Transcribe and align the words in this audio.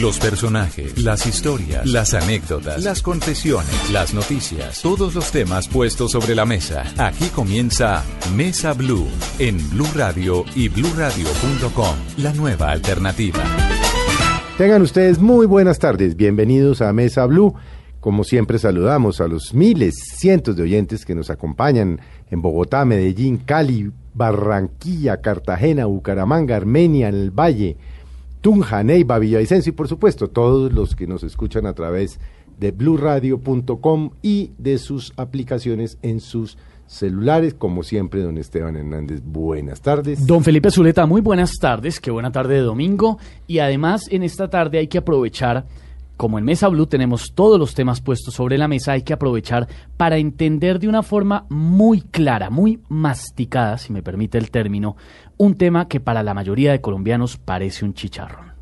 Los 0.00 0.20
personajes, 0.20 1.02
las 1.02 1.26
historias, 1.26 1.84
las 1.84 2.14
anécdotas, 2.14 2.84
las 2.84 3.02
confesiones, 3.02 3.90
las 3.92 4.14
noticias, 4.14 4.80
todos 4.80 5.12
los 5.16 5.32
temas 5.32 5.66
puestos 5.66 6.12
sobre 6.12 6.36
la 6.36 6.44
mesa. 6.44 6.84
Aquí 6.98 7.26
comienza 7.34 8.04
Mesa 8.36 8.74
Blue 8.74 9.08
en 9.40 9.58
Blue 9.70 9.88
Radio 9.96 10.44
y 10.54 10.68
bluradio.com, 10.68 11.96
la 12.18 12.32
nueva 12.32 12.70
alternativa. 12.70 13.42
Tengan 14.56 14.82
ustedes 14.82 15.18
muy 15.18 15.46
buenas 15.46 15.80
tardes, 15.80 16.14
bienvenidos 16.14 16.80
a 16.80 16.92
Mesa 16.92 17.26
Blue. 17.26 17.54
Como 17.98 18.22
siempre 18.22 18.60
saludamos 18.60 19.20
a 19.20 19.26
los 19.26 19.52
miles, 19.52 19.96
cientos 20.16 20.54
de 20.54 20.62
oyentes 20.62 21.04
que 21.04 21.16
nos 21.16 21.28
acompañan 21.28 22.00
en 22.30 22.40
Bogotá, 22.40 22.84
Medellín, 22.84 23.38
Cali, 23.38 23.90
Barranquilla, 24.14 25.20
Cartagena, 25.20 25.86
Bucaramanga, 25.86 26.54
Armenia, 26.54 27.08
en 27.08 27.16
el 27.16 27.30
Valle, 27.32 27.76
Tunja, 28.40 28.82
Neiva, 28.82 29.18
Villavicencio 29.18 29.70
y 29.70 29.74
por 29.74 29.88
supuesto 29.88 30.28
todos 30.28 30.72
los 30.72 30.94
que 30.94 31.06
nos 31.06 31.22
escuchan 31.22 31.66
a 31.66 31.74
través 31.74 32.20
de 32.58 32.72
bluradio.com 32.72 34.10
y 34.22 34.52
de 34.58 34.78
sus 34.78 35.12
aplicaciones 35.16 35.98
en 36.02 36.20
sus 36.20 36.58
celulares. 36.86 37.54
Como 37.54 37.82
siempre, 37.82 38.22
don 38.22 38.38
Esteban 38.38 38.76
Hernández, 38.76 39.22
buenas 39.24 39.80
tardes. 39.80 40.26
Don 40.26 40.42
Felipe 40.42 40.70
Zuleta, 40.70 41.06
muy 41.06 41.20
buenas 41.20 41.52
tardes, 41.60 42.00
qué 42.00 42.10
buena 42.10 42.32
tarde 42.32 42.54
de 42.54 42.62
domingo. 42.62 43.18
Y 43.46 43.60
además 43.60 44.08
en 44.10 44.22
esta 44.22 44.48
tarde 44.48 44.78
hay 44.78 44.88
que 44.88 44.98
aprovechar, 44.98 45.66
como 46.16 46.38
en 46.38 46.44
Mesa 46.44 46.68
Blue 46.68 46.86
tenemos 46.86 47.32
todos 47.34 47.58
los 47.60 47.74
temas 47.74 48.00
puestos 48.00 48.34
sobre 48.34 48.58
la 48.58 48.66
mesa, 48.66 48.92
hay 48.92 49.02
que 49.02 49.12
aprovechar 49.12 49.68
para 49.96 50.16
entender 50.16 50.80
de 50.80 50.88
una 50.88 51.02
forma 51.02 51.46
muy 51.48 52.00
clara, 52.00 52.50
muy 52.50 52.80
masticada, 52.88 53.78
si 53.78 53.92
me 53.92 54.02
permite 54.02 54.38
el 54.38 54.50
término, 54.50 54.96
un 55.38 55.56
tema 55.56 55.88
que 55.88 56.00
para 56.00 56.22
la 56.22 56.34
mayoría 56.34 56.72
de 56.72 56.80
colombianos 56.80 57.38
parece 57.38 57.84
un 57.84 57.94
chicharrón. 57.94 58.52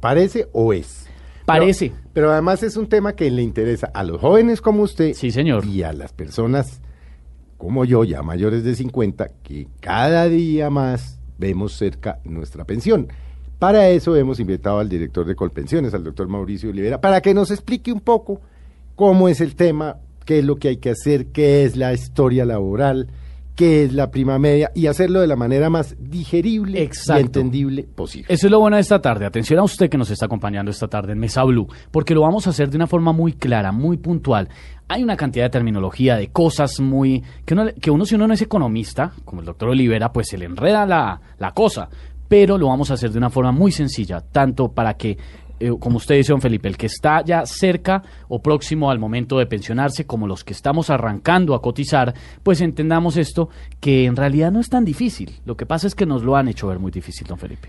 ¿Parece 0.00 0.48
o 0.52 0.72
es? 0.72 1.06
Parece. 1.44 1.90
Pero, 1.90 2.10
pero, 2.12 2.32
además 2.32 2.62
es 2.62 2.76
un 2.76 2.88
tema 2.88 3.14
que 3.14 3.30
le 3.30 3.42
interesa 3.42 3.90
a 3.92 4.02
los 4.04 4.20
jóvenes 4.20 4.60
como 4.60 4.82
usted 4.82 5.12
sí, 5.14 5.30
señor. 5.30 5.66
y 5.66 5.82
a 5.82 5.92
las 5.92 6.12
personas 6.12 6.80
como 7.62 7.84
yo, 7.84 8.02
ya 8.02 8.22
mayores 8.22 8.64
de 8.64 8.74
50, 8.74 9.28
que 9.44 9.68
cada 9.78 10.28
día 10.28 10.68
más 10.68 11.20
vemos 11.38 11.74
cerca 11.74 12.18
nuestra 12.24 12.64
pensión. 12.64 13.06
Para 13.60 13.88
eso 13.88 14.16
hemos 14.16 14.40
invitado 14.40 14.80
al 14.80 14.88
director 14.88 15.24
de 15.24 15.36
Colpensiones, 15.36 15.94
al 15.94 16.02
doctor 16.02 16.26
Mauricio 16.26 16.70
Olivera, 16.70 17.00
para 17.00 17.20
que 17.20 17.34
nos 17.34 17.52
explique 17.52 17.92
un 17.92 18.00
poco 18.00 18.40
cómo 18.96 19.28
es 19.28 19.40
el 19.40 19.54
tema, 19.54 19.98
qué 20.24 20.40
es 20.40 20.44
lo 20.44 20.56
que 20.56 20.68
hay 20.68 20.78
que 20.78 20.90
hacer, 20.90 21.26
qué 21.26 21.64
es 21.64 21.76
la 21.76 21.92
historia 21.92 22.44
laboral, 22.44 23.06
qué 23.54 23.84
es 23.84 23.92
la 23.92 24.10
prima 24.10 24.38
media 24.38 24.70
y 24.74 24.86
hacerlo 24.86 25.20
de 25.20 25.26
la 25.26 25.36
manera 25.36 25.70
más 25.70 25.96
digerible 25.98 26.82
Exacto. 26.82 27.20
y 27.20 27.24
entendible 27.26 27.82
posible. 27.84 28.26
Eso 28.28 28.46
es 28.46 28.50
lo 28.50 28.60
bueno 28.60 28.76
de 28.76 28.82
esta 28.82 29.00
tarde. 29.00 29.26
Atención 29.26 29.58
a 29.60 29.62
usted 29.62 29.90
que 29.90 29.98
nos 29.98 30.10
está 30.10 30.26
acompañando 30.26 30.70
esta 30.70 30.88
tarde 30.88 31.12
en 31.12 31.18
Mesa 31.18 31.44
Blue, 31.44 31.68
porque 31.90 32.14
lo 32.14 32.22
vamos 32.22 32.46
a 32.46 32.50
hacer 32.50 32.70
de 32.70 32.76
una 32.76 32.86
forma 32.86 33.12
muy 33.12 33.34
clara, 33.34 33.72
muy 33.72 33.96
puntual. 33.96 34.48
Hay 34.88 35.02
una 35.02 35.16
cantidad 35.16 35.46
de 35.46 35.50
terminología, 35.50 36.16
de 36.16 36.28
cosas 36.28 36.80
muy... 36.80 37.22
que 37.44 37.54
uno, 37.54 37.66
que 37.80 37.90
uno 37.90 38.04
si 38.04 38.14
uno 38.14 38.26
no 38.26 38.34
es 38.34 38.42
economista, 38.42 39.12
como 39.24 39.40
el 39.40 39.46
doctor 39.46 39.70
Olivera, 39.70 40.12
pues 40.12 40.28
se 40.28 40.38
le 40.38 40.46
enreda 40.46 40.86
la, 40.86 41.20
la 41.38 41.52
cosa. 41.52 41.88
Pero 42.28 42.56
lo 42.56 42.68
vamos 42.68 42.90
a 42.90 42.94
hacer 42.94 43.10
de 43.10 43.18
una 43.18 43.30
forma 43.30 43.52
muy 43.52 43.72
sencilla, 43.72 44.20
tanto 44.20 44.72
para 44.72 44.94
que 44.94 45.18
como 45.78 45.98
usted 45.98 46.16
dice, 46.16 46.32
don 46.32 46.40
Felipe, 46.40 46.68
el 46.68 46.76
que 46.76 46.86
está 46.86 47.24
ya 47.24 47.46
cerca 47.46 48.02
o 48.28 48.42
próximo 48.42 48.90
al 48.90 48.98
momento 48.98 49.38
de 49.38 49.46
pensionarse, 49.46 50.06
como 50.06 50.26
los 50.26 50.44
que 50.44 50.52
estamos 50.52 50.90
arrancando 50.90 51.54
a 51.54 51.62
cotizar, 51.62 52.14
pues 52.42 52.60
entendamos 52.60 53.16
esto, 53.16 53.48
que 53.80 54.04
en 54.04 54.16
realidad 54.16 54.52
no 54.52 54.60
es 54.60 54.68
tan 54.68 54.84
difícil. 54.84 55.40
Lo 55.44 55.56
que 55.56 55.66
pasa 55.66 55.86
es 55.86 55.94
que 55.94 56.06
nos 56.06 56.22
lo 56.22 56.36
han 56.36 56.48
hecho 56.48 56.68
ver 56.68 56.78
muy 56.78 56.90
difícil, 56.90 57.26
don 57.26 57.38
Felipe. 57.38 57.68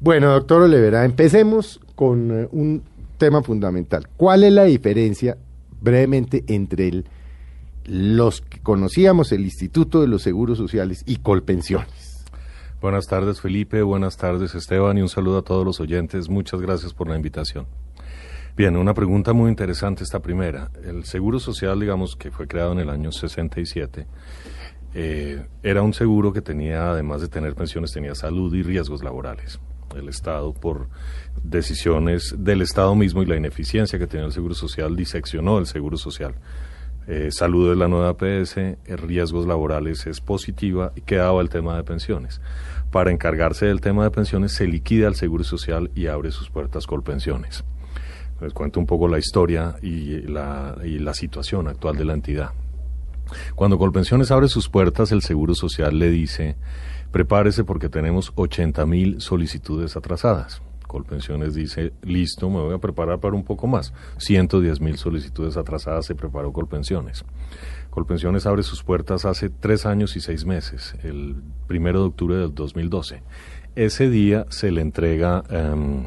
Bueno, 0.00 0.32
doctor 0.32 0.62
Olivera, 0.62 1.04
empecemos 1.04 1.80
con 1.94 2.30
uh, 2.30 2.48
un 2.52 2.82
tema 3.18 3.42
fundamental. 3.42 4.08
¿Cuál 4.16 4.44
es 4.44 4.52
la 4.52 4.64
diferencia, 4.64 5.36
brevemente, 5.80 6.44
entre 6.46 7.04
los 7.84 8.40
que 8.40 8.60
conocíamos 8.60 9.32
el 9.32 9.42
Instituto 9.42 10.00
de 10.00 10.06
los 10.06 10.22
Seguros 10.22 10.58
Sociales 10.58 11.02
y 11.06 11.16
Colpensiones? 11.16 12.07
Buenas 12.80 13.08
tardes 13.08 13.40
Felipe, 13.40 13.82
buenas 13.82 14.16
tardes 14.16 14.54
Esteban 14.54 14.96
y 14.98 15.02
un 15.02 15.08
saludo 15.08 15.38
a 15.38 15.42
todos 15.42 15.64
los 15.64 15.80
oyentes. 15.80 16.28
Muchas 16.28 16.60
gracias 16.60 16.94
por 16.94 17.08
la 17.08 17.16
invitación. 17.16 17.66
Bien, 18.56 18.76
una 18.76 18.94
pregunta 18.94 19.32
muy 19.32 19.50
interesante 19.50 20.04
esta 20.04 20.20
primera. 20.20 20.70
El 20.84 21.04
Seguro 21.04 21.40
Social, 21.40 21.80
digamos, 21.80 22.14
que 22.14 22.30
fue 22.30 22.46
creado 22.46 22.70
en 22.70 22.78
el 22.78 22.88
año 22.88 23.10
67, 23.10 24.06
eh, 24.94 25.44
era 25.64 25.82
un 25.82 25.92
seguro 25.92 26.32
que 26.32 26.40
tenía, 26.40 26.90
además 26.90 27.20
de 27.20 27.26
tener 27.26 27.56
pensiones, 27.56 27.90
tenía 27.90 28.14
salud 28.14 28.54
y 28.54 28.62
riesgos 28.62 29.02
laborales. 29.02 29.58
El 29.96 30.08
Estado, 30.08 30.52
por 30.52 30.88
decisiones 31.42 32.36
del 32.38 32.62
Estado 32.62 32.94
mismo 32.94 33.24
y 33.24 33.26
la 33.26 33.36
ineficiencia 33.36 33.98
que 33.98 34.06
tenía 34.06 34.26
el 34.26 34.32
Seguro 34.32 34.54
Social, 34.54 34.94
diseccionó 34.94 35.58
el 35.58 35.66
Seguro 35.66 35.96
Social. 35.96 36.36
Eh, 37.10 37.30
salud 37.30 37.74
la 37.74 37.88
nueva 37.88 38.10
APS, 38.10 38.58
eh, 38.58 38.76
riesgos 38.96 39.46
laborales 39.46 40.06
es 40.06 40.20
positiva 40.20 40.92
y 40.94 41.00
quedaba 41.00 41.40
el 41.40 41.48
tema 41.48 41.74
de 41.74 41.82
pensiones. 41.82 42.42
Para 42.90 43.10
encargarse 43.10 43.64
del 43.64 43.80
tema 43.80 44.04
de 44.04 44.10
pensiones 44.10 44.52
se 44.52 44.66
liquida 44.66 45.08
el 45.08 45.14
Seguro 45.14 45.42
Social 45.42 45.90
y 45.94 46.08
abre 46.08 46.30
sus 46.32 46.50
puertas 46.50 46.86
Colpensiones. 46.86 47.64
Les 48.42 48.52
cuento 48.52 48.78
un 48.78 48.84
poco 48.84 49.08
la 49.08 49.18
historia 49.18 49.76
y 49.80 50.20
la, 50.20 50.76
y 50.84 50.98
la 50.98 51.14
situación 51.14 51.68
actual 51.68 51.96
de 51.96 52.04
la 52.04 52.12
entidad. 52.12 52.50
Cuando 53.54 53.78
Colpensiones 53.78 54.30
abre 54.30 54.48
sus 54.48 54.68
puertas, 54.68 55.10
el 55.10 55.22
Seguro 55.22 55.54
Social 55.54 55.98
le 55.98 56.10
dice, 56.10 56.56
prepárese 57.10 57.64
porque 57.64 57.88
tenemos 57.88 58.32
80 58.34 58.84
mil 58.84 59.20
solicitudes 59.22 59.96
atrasadas. 59.96 60.60
Colpensiones 60.88 61.54
dice, 61.54 61.92
listo, 62.02 62.50
me 62.50 62.60
voy 62.60 62.74
a 62.74 62.78
preparar 62.78 63.20
para 63.20 63.36
un 63.36 63.44
poco 63.44 63.68
más. 63.68 63.92
110 64.16 64.80
mil 64.80 64.96
solicitudes 64.96 65.56
atrasadas 65.56 66.06
se 66.06 66.16
preparó 66.16 66.52
Colpensiones. 66.52 67.24
Colpensiones 67.90 68.46
abre 68.46 68.64
sus 68.64 68.82
puertas 68.82 69.24
hace 69.24 69.50
tres 69.50 69.86
años 69.86 70.16
y 70.16 70.20
seis 70.20 70.44
meses, 70.44 70.96
el 71.04 71.36
primero 71.66 72.00
de 72.00 72.06
octubre 72.06 72.36
del 72.36 72.54
2012. 72.54 73.22
Ese 73.76 74.10
día 74.10 74.46
se 74.48 74.72
le 74.72 74.80
entrega 74.80 75.44
um, 75.50 76.06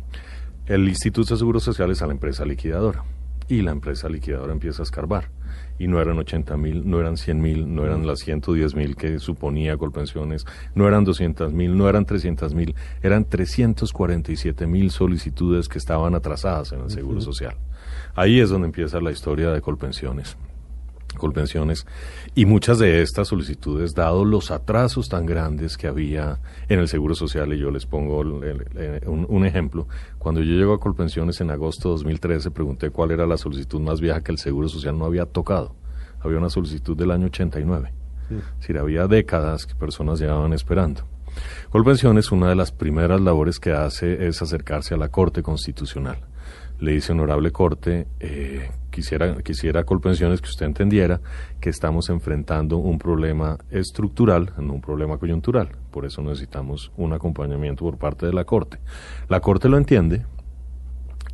el 0.66 0.90
Instituto 0.90 1.36
de 1.36 1.40
Seguros 1.40 1.64
Sociales 1.64 2.02
a 2.02 2.08
la 2.08 2.14
empresa 2.14 2.44
liquidadora 2.44 3.06
y 3.48 3.62
la 3.62 3.72
empresa 3.72 4.10
liquidadora 4.10 4.52
empieza 4.52 4.82
a 4.82 4.84
escarbar. 4.84 5.30
Y 5.82 5.88
no 5.88 6.00
eran 6.00 6.20
80 6.20 6.58
mil, 6.58 6.88
no 6.88 7.00
eran 7.00 7.18
100 7.18 7.42
mil, 7.42 7.74
no 7.74 7.84
eran 7.84 8.06
las 8.06 8.20
110 8.20 8.76
mil 8.76 8.96
que 8.96 9.18
suponía 9.18 9.78
Colpensiones, 9.78 10.46
no 10.76 10.88
eran 10.88 11.04
200 11.04 11.52
mil, 11.54 11.76
no 11.76 11.90
eran 11.90 12.06
300 12.06 12.54
mil, 12.54 12.76
eran 13.02 13.26
347 13.26 14.68
mil 14.68 14.92
solicitudes 14.92 15.68
que 15.68 15.80
estaban 15.80 16.14
atrasadas 16.14 16.72
en 16.74 16.82
el 16.82 16.92
Seguro 16.92 17.18
uh 17.18 17.22
-huh. 17.22 17.26
Social. 17.26 17.56
Ahí 18.14 18.40
es 18.40 18.52
donde 18.52 18.68
empieza 18.68 19.02
la 19.02 19.12
historia 19.12 19.50
de 19.50 19.60
Colpensiones. 19.60 20.38
Colpensiones 21.22 21.86
y 22.34 22.46
muchas 22.46 22.80
de 22.80 23.04
estas 23.04 23.28
solicitudes, 23.28 23.94
dado 23.94 24.26
los 24.26 24.50
atrasos 24.50 25.08
tan 25.08 25.28
grandes 25.28 25.78
que 25.78 25.88
había 25.88 26.40
en 26.68 26.80
el 26.80 26.88
Seguro 26.88 27.14
Social, 27.14 27.54
y 27.54 27.60
yo 27.60 27.70
les 27.70 27.86
pongo 27.86 28.24
el, 28.24 28.44
el, 28.44 28.78
el, 28.78 29.08
un, 29.08 29.28
un, 29.30 29.46
ejemplo, 29.46 29.88
cuando 30.18 30.42
yo 30.42 30.56
llego 30.56 30.74
a 30.74 30.80
Colpensiones 30.80 31.40
en 31.42 31.52
agosto 31.52 31.90
de 31.90 31.94
2013, 31.94 32.50
pregunté 32.50 32.90
cuál 32.90 33.12
era 33.12 33.28
la 33.28 33.38
solicitud 33.38 33.80
más 33.80 34.02
vieja 34.02 34.22
que 34.22 34.32
el 34.32 34.40
Seguro 34.40 34.68
Social 34.68 34.98
no 34.98 35.06
había 35.06 35.28
tocado. 35.28 35.76
Había 36.22 36.40
una 36.40 36.50
solicitud 36.50 36.98
del 36.98 37.12
año 37.12 37.28
89. 37.28 37.94
Sí. 38.28 38.36
Es 38.36 38.60
decir, 38.60 38.78
había 38.80 39.08
décadas 39.08 39.68
que 39.68 39.76
personas 39.76 40.20
llevaban 40.20 40.54
esperando. 40.54 41.04
Colpensiones, 41.70 42.32
una 42.32 42.50
de 42.50 42.56
las 42.56 42.72
primeras 42.72 43.22
labores 43.22 43.60
que 43.60 43.72
hace 43.72 44.28
es 44.28 44.42
acercarse 44.42 44.96
a 44.96 44.98
la 44.98 45.10
Corte 45.10 45.44
Constitucional 45.44 46.18
le 46.82 46.94
dice 46.94 47.12
honorable 47.12 47.52
corte, 47.52 48.08
eh, 48.20 48.72
quisiera, 48.90 49.38
quisiera 49.44 49.84
Colpensiones 49.84 50.42
que 50.42 50.50
usted 50.50 50.66
entendiera 50.66 51.22
que 51.60 51.70
estamos 51.70 52.10
enfrentando 52.10 52.78
un 52.78 52.98
problema 52.98 53.60
estructural, 53.70 54.52
no 54.58 54.74
un 54.74 54.82
problema 54.82 55.20
coyuntural. 55.20 55.70
Por 55.92 56.06
eso 56.06 56.24
necesitamos 56.24 56.92
un 56.98 57.14
acompañamiento 57.14 57.86
por 57.86 58.00
parte 58.00 58.26
de 58.26 58.34
la 58.34 58.46
corte. 58.46 58.80
La 59.30 59.42
corte 59.42 59.70
lo 59.70 59.78
entiende 59.78 60.26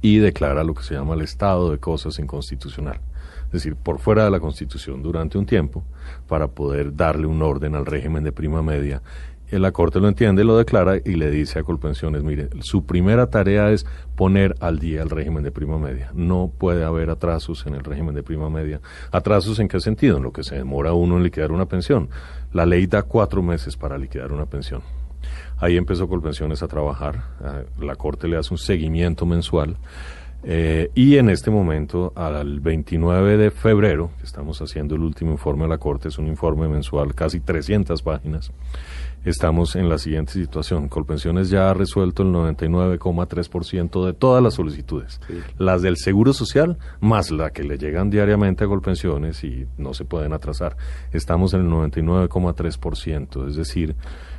y 0.01 0.17
declara 0.17 0.65
lo 0.65 0.73
que 0.73 0.83
se 0.83 0.95
llama 0.95 1.15
el 1.15 1.21
estado 1.21 1.71
de 1.71 1.79
cosas 1.79 2.19
inconstitucional. 2.19 2.99
Es 3.45 3.51
decir, 3.53 3.77
por 3.77 3.99
fuera 3.99 4.25
de 4.25 4.31
la 4.31 4.41
Constitución 4.41 5.01
durante 5.01 5.37
un 5.37 5.45
tiempo, 5.45 5.85
para 6.27 6.49
poder 6.49 6.93
darle 6.93 7.25
un 7.25 7.41
orden 7.41 7.75
al 7.75 7.85
régimen 7.85 8.25
de 8.25 8.33
prima 8.33 8.61
media 8.61 9.01
la 9.51 9.71
Corte 9.71 9.99
lo 9.99 10.07
entiende, 10.07 10.43
lo 10.43 10.57
declara 10.57 10.97
y 10.97 11.15
le 11.15 11.31
dice 11.31 11.59
a 11.59 11.63
Colpensiones, 11.63 12.23
mire, 12.23 12.49
su 12.61 12.85
primera 12.85 13.27
tarea 13.29 13.71
es 13.71 13.85
poner 14.15 14.55
al 14.59 14.79
día 14.79 15.01
el 15.01 15.09
régimen 15.09 15.43
de 15.43 15.51
prima 15.51 15.77
media. 15.77 16.11
No 16.13 16.51
puede 16.57 16.83
haber 16.83 17.09
atrasos 17.09 17.65
en 17.65 17.75
el 17.75 17.83
régimen 17.83 18.13
de 18.13 18.23
prima 18.23 18.49
media. 18.49 18.81
¿Atrasos 19.11 19.59
en 19.59 19.67
qué 19.67 19.79
sentido? 19.79 20.17
En 20.17 20.23
lo 20.23 20.33
que 20.33 20.43
se 20.43 20.55
demora 20.55 20.93
uno 20.93 21.17
en 21.17 21.23
liquidar 21.23 21.51
una 21.51 21.65
pensión. 21.65 22.09
La 22.51 22.65
ley 22.65 22.87
da 22.87 23.03
cuatro 23.03 23.41
meses 23.41 23.77
para 23.77 23.97
liquidar 23.97 24.31
una 24.31 24.45
pensión. 24.45 24.81
Ahí 25.59 25.77
empezó 25.77 26.07
Colpensiones 26.07 26.61
a 26.61 26.67
trabajar. 26.67 27.23
La 27.79 27.95
Corte 27.95 28.27
le 28.27 28.37
hace 28.37 28.53
un 28.53 28.57
seguimiento 28.57 29.25
mensual. 29.25 29.77
Eh, 30.43 30.91
y 30.93 31.17
en 31.17 31.29
este 31.29 31.49
momento, 31.49 32.13
al 32.15 32.59
29 32.59 33.37
de 33.37 33.51
febrero, 33.51 34.11
estamos 34.23 34.61
haciendo 34.61 34.95
el 34.95 35.01
último 35.01 35.31
informe 35.31 35.63
de 35.63 35.69
la 35.69 35.77
Corte, 35.77 36.09
es 36.09 36.17
un 36.19 36.27
informe 36.27 36.67
mensual, 36.67 37.15
casi 37.15 37.39
300 37.39 38.01
páginas, 38.01 38.51
estamos 39.25 39.75
en 39.75 39.89
la 39.89 39.97
siguiente 39.97 40.33
situación. 40.33 40.87
Colpensiones 40.87 41.49
ya 41.49 41.69
ha 41.69 41.73
resuelto 41.73 42.23
el 42.23 42.29
99,3% 42.29 44.05
de 44.05 44.13
todas 44.13 44.41
las 44.43 44.55
solicitudes. 44.55 45.19
Las 45.57 45.81
del 45.81 45.97
Seguro 45.97 46.33
Social, 46.33 46.77
más 46.99 47.31
la 47.31 47.51
que 47.51 47.63
le 47.63 47.77
llegan 47.77 48.09
diariamente 48.09 48.63
a 48.63 48.67
Colpensiones 48.67 49.43
y 49.43 49.67
no 49.77 49.93
se 49.93 50.05
pueden 50.05 50.33
atrasar. 50.33 50.77
Estamos 51.11 51.53
en 51.53 51.61
el 51.61 51.67
99,3%, 51.67 53.47
es 53.47 53.55
decir, 53.55 53.95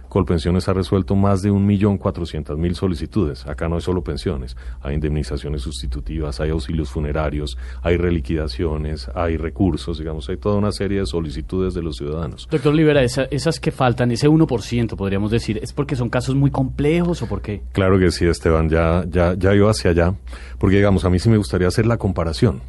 Colpensiones 0.08 0.68
ha 0.68 0.72
resuelto 0.72 1.14
más 1.16 1.42
de 1.42 1.50
1.400.000 1.52 2.74
solicitudes. 2.74 3.46
Acá 3.46 3.68
no 3.68 3.74
hay 3.76 3.80
solo 3.82 4.02
pensiones, 4.02 4.56
hay 4.80 4.94
indemnizaciones 4.94 5.62
sustitutivas, 5.62 6.40
hay 6.40 6.50
auxilios 6.50 6.90
funerarios, 6.90 7.58
hay 7.82 7.96
reliquidaciones, 7.96 9.10
hay 9.14 9.36
recursos, 9.36 9.98
digamos, 9.98 10.28
hay 10.28 10.36
toda 10.36 10.56
una 10.56 10.72
serie 10.72 11.00
de 11.00 11.06
solicitudes 11.06 11.74
de 11.74 11.82
los 11.82 11.96
ciudadanos. 11.96 12.48
Doctor 12.50 12.72
Olivera, 12.72 13.02
esa- 13.02 13.24
esas 13.30 13.60
que 13.60 13.70
faltan, 13.70 14.10
ese 14.10 14.28
1%, 14.28 14.96
podríamos 14.96 15.30
decir, 15.30 15.58
¿es 15.62 15.72
porque 15.72 15.96
son 15.96 16.08
casos 16.08 16.34
muy 16.34 16.50
complejos 16.50 17.22
o 17.22 17.26
por 17.26 17.42
qué? 17.42 17.62
Claro 17.72 17.98
que 17.98 18.10
sí, 18.10 18.26
Esteban, 18.26 18.68
ya, 18.68 19.04
ya, 19.08 19.34
ya 19.34 19.54
iba 19.54 19.70
hacia 19.70 19.90
allá, 19.90 20.14
porque 20.58 20.76
digamos, 20.76 21.04
a 21.04 21.10
mí 21.10 21.18
sí 21.18 21.28
me 21.28 21.36
gustaría 21.36 21.68
hacer 21.68 21.86
la 21.86 21.96
comparación. 21.98 22.60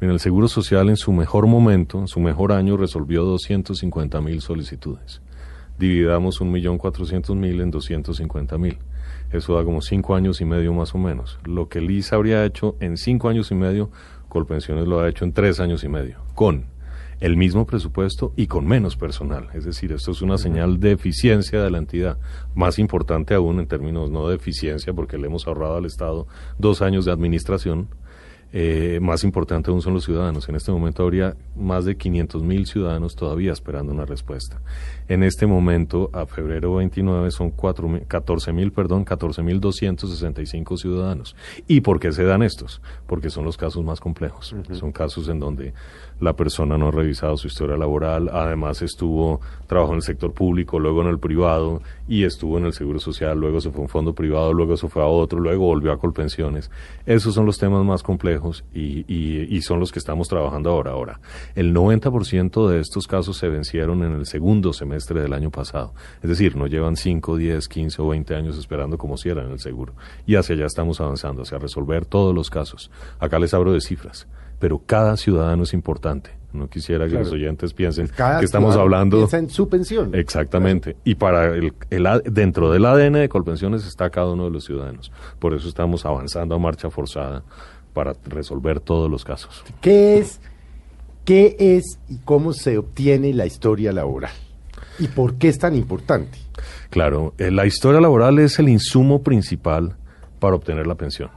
Mira, 0.00 0.12
el 0.12 0.20
Seguro 0.20 0.48
Social 0.48 0.88
en 0.88 0.96
su 0.96 1.12
mejor 1.12 1.46
momento, 1.46 1.98
en 2.00 2.08
su 2.08 2.18
mejor 2.20 2.50
año, 2.52 2.76
resolvió 2.76 3.22
250 3.24 4.20
mil 4.20 4.40
solicitudes. 4.40 5.22
Dividamos 5.78 6.40
1.400.000 6.40 7.62
en 7.62 7.72
250.000. 7.72 8.78
Eso 9.32 9.56
da 9.56 9.64
como 9.64 9.82
cinco 9.82 10.14
años 10.14 10.40
y 10.40 10.44
medio 10.44 10.72
más 10.72 10.94
o 10.94 10.98
menos. 10.98 11.38
Lo 11.44 11.68
que 11.68 11.78
el 11.78 11.90
ISA 11.90 12.16
habría 12.16 12.44
hecho 12.44 12.76
en 12.80 12.96
cinco 12.96 13.28
años 13.28 13.50
y 13.50 13.54
medio, 13.54 13.90
Colpensiones 14.28 14.88
lo 14.88 15.00
ha 15.00 15.08
hecho 15.08 15.24
en 15.24 15.32
tres 15.32 15.60
años 15.60 15.84
y 15.84 15.88
medio, 15.88 16.18
con 16.34 16.66
el 17.20 17.36
mismo 17.36 17.66
presupuesto 17.66 18.32
y 18.36 18.48
con 18.48 18.66
menos 18.66 18.96
personal. 18.96 19.48
Es 19.54 19.64
decir, 19.64 19.92
esto 19.92 20.10
es 20.10 20.22
una 20.22 20.38
señal 20.38 20.80
de 20.80 20.92
eficiencia 20.92 21.62
de 21.62 21.70
la 21.70 21.78
entidad. 21.78 22.18
Más 22.54 22.78
importante 22.78 23.34
aún 23.34 23.60
en 23.60 23.66
términos 23.66 24.10
no 24.10 24.28
de 24.28 24.36
eficiencia, 24.36 24.92
porque 24.92 25.18
le 25.18 25.28
hemos 25.28 25.46
ahorrado 25.46 25.76
al 25.76 25.86
Estado 25.86 26.26
dos 26.58 26.82
años 26.82 27.04
de 27.04 27.12
administración. 27.12 27.88
Eh, 28.56 29.00
más 29.02 29.24
importante 29.24 29.72
aún 29.72 29.82
son 29.82 29.94
los 29.94 30.04
ciudadanos. 30.04 30.48
En 30.48 30.54
este 30.54 30.70
momento 30.70 31.02
habría 31.02 31.34
más 31.56 31.84
de 31.84 31.96
500 31.96 32.44
mil 32.44 32.66
ciudadanos 32.66 33.16
todavía 33.16 33.50
esperando 33.52 33.92
una 33.92 34.04
respuesta. 34.04 34.60
En 35.08 35.24
este 35.24 35.44
momento, 35.46 36.08
a 36.12 36.24
febrero 36.26 36.76
29, 36.76 37.32
son 37.32 37.50
4 37.50 37.88
mil- 37.88 38.06
14 38.06 38.52
mil, 38.52 38.70
perdón, 38.70 39.04
14 39.04 39.42
mil 39.42 39.58
265 39.58 40.76
ciudadanos. 40.76 41.34
¿Y 41.66 41.80
por 41.80 41.98
qué 41.98 42.12
se 42.12 42.22
dan 42.22 42.44
estos? 42.44 42.80
Porque 43.08 43.28
son 43.28 43.44
los 43.44 43.56
casos 43.56 43.84
más 43.84 43.98
complejos. 43.98 44.54
Son 44.70 44.92
casos 44.92 45.28
en 45.28 45.40
donde 45.40 45.74
la 46.20 46.34
persona 46.34 46.78
no 46.78 46.88
ha 46.88 46.90
revisado 46.92 47.36
su 47.36 47.48
historia 47.48 47.76
laboral, 47.76 48.30
además 48.32 48.82
estuvo, 48.82 49.40
trabajó 49.66 49.90
en 49.94 49.96
el 49.96 50.02
sector 50.02 50.32
público, 50.32 50.78
luego 50.78 51.02
en 51.02 51.08
el 51.08 51.18
privado 51.18 51.82
y 52.06 52.22
estuvo 52.22 52.56
en 52.58 52.66
el 52.66 52.72
seguro 52.72 53.00
social, 53.00 53.36
luego 53.36 53.60
se 53.60 53.70
fue 53.72 53.80
a 53.80 53.82
un 53.82 53.88
fondo 53.88 54.14
privado, 54.14 54.52
luego 54.52 54.76
se 54.76 54.88
fue 54.88 55.02
a 55.02 55.06
otro, 55.06 55.40
luego 55.40 55.66
volvió 55.66 55.90
a 55.90 55.98
Colpensiones. 55.98 56.70
Esos 57.04 57.34
son 57.34 57.46
los 57.46 57.58
temas 57.58 57.84
más 57.84 58.04
complejos 58.04 58.43
y, 58.72 59.04
y- 59.12 59.46
y 59.56 59.62
son 59.62 59.80
los 59.80 59.92
que 59.92 59.98
estamos 59.98 60.28
trabajando 60.28 60.70
ahora. 60.70 60.92
Ahora, 60.92 61.20
el 61.54 61.72
90% 61.74 62.68
de 62.68 62.80
estos 62.80 63.06
casos 63.06 63.36
se 63.38 63.48
vencieron 63.48 64.02
en 64.04 64.12
el 64.12 64.26
segundo 64.26 64.72
semestre 64.72 65.20
del 65.20 65.32
año 65.32 65.50
pasado. 65.50 65.94
Es 66.22 66.28
decir, 66.28 66.56
no 66.56 66.66
llevan 66.66 66.96
5, 66.96 67.36
10, 67.36 67.68
15 67.68 68.02
o 68.02 68.08
20 68.08 68.34
años 68.34 68.58
esperando 68.58 68.98
como 68.98 69.16
si 69.16 69.28
era 69.28 69.42
en 69.44 69.50
el 69.52 69.60
seguro. 69.60 69.94
Y 70.26 70.36
hacia 70.36 70.54
allá 70.54 70.66
estamos 70.66 71.00
avanzando, 71.00 71.42
hacia 71.42 71.58
resolver 71.58 72.04
todos 72.06 72.34
los 72.34 72.50
casos. 72.50 72.90
Acá 73.18 73.38
les 73.38 73.54
hablo 73.54 73.72
de 73.72 73.80
cifras, 73.80 74.26
pero 74.58 74.80
cada 74.84 75.16
ciudadano 75.16 75.62
es 75.64 75.72
importante. 75.74 76.30
No 76.52 76.68
quisiera 76.68 77.06
que 77.06 77.10
Claro. 77.10 77.24
los 77.24 77.32
oyentes 77.34 77.74
piensen 77.74 78.06
Cada 78.06 78.38
que 78.38 78.44
estamos 78.44 78.76
hablando... 78.76 79.16
piensa 79.16 79.38
en 79.38 79.50
su 79.50 79.68
pensión. 79.68 80.14
Exactamente. 80.14 80.96
Y 81.02 81.16
para 81.16 81.46
el, 81.46 81.72
el 81.90 82.06
dentro 82.30 82.70
del 82.70 82.84
ADN 82.86 83.14
de 83.14 83.28
Colpensiones 83.28 83.84
está 83.84 84.08
cada 84.10 84.30
uno 84.30 84.44
de 84.44 84.50
los 84.52 84.64
ciudadanos. 84.64 85.10
Por 85.40 85.52
eso 85.54 85.66
estamos 85.66 86.06
avanzando 86.06 86.54
a 86.54 86.58
marcha 86.60 86.90
forzada 86.90 87.42
para 87.94 88.14
resolver 88.26 88.80
todos 88.80 89.10
los 89.10 89.24
casos. 89.24 89.64
¿Qué 89.80 90.18
es, 90.18 90.40
qué 91.24 91.56
es 91.58 91.98
y 92.08 92.18
cómo 92.18 92.52
se 92.52 92.76
obtiene 92.76 93.32
la 93.32 93.46
historia 93.46 93.92
laboral? 93.92 94.32
¿Y 94.98 95.08
por 95.08 95.36
qué 95.36 95.48
es 95.48 95.58
tan 95.58 95.74
importante? 95.74 96.38
Claro, 96.90 97.34
eh, 97.38 97.50
la 97.50 97.66
historia 97.66 98.00
laboral 98.00 98.38
es 98.38 98.58
el 98.58 98.68
insumo 98.68 99.22
principal 99.22 99.96
para 100.38 100.56
obtener 100.56 100.86
la 100.86 100.94
pensión. 100.94 101.30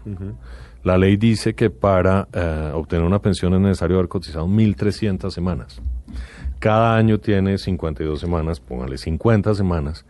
La 0.84 0.98
ley 0.98 1.18
dice 1.18 1.54
que 1.54 1.70
para 1.70 2.28
eh, 2.34 2.72
obtener 2.74 3.06
una 3.06 3.20
pensión 3.20 3.54
es 3.54 3.62
necesario 3.62 3.98
haber 3.98 4.10
cotizado 4.10 4.48
1.300 4.48 5.32
semanas. 5.32 5.82
Cada 6.60 6.96
año 6.96 7.20
tiene 7.20 7.58
52 7.58 8.20
semanas, 8.20 8.60
póngale 8.60 8.98
50 8.98 9.54
semanas. 9.54 10.06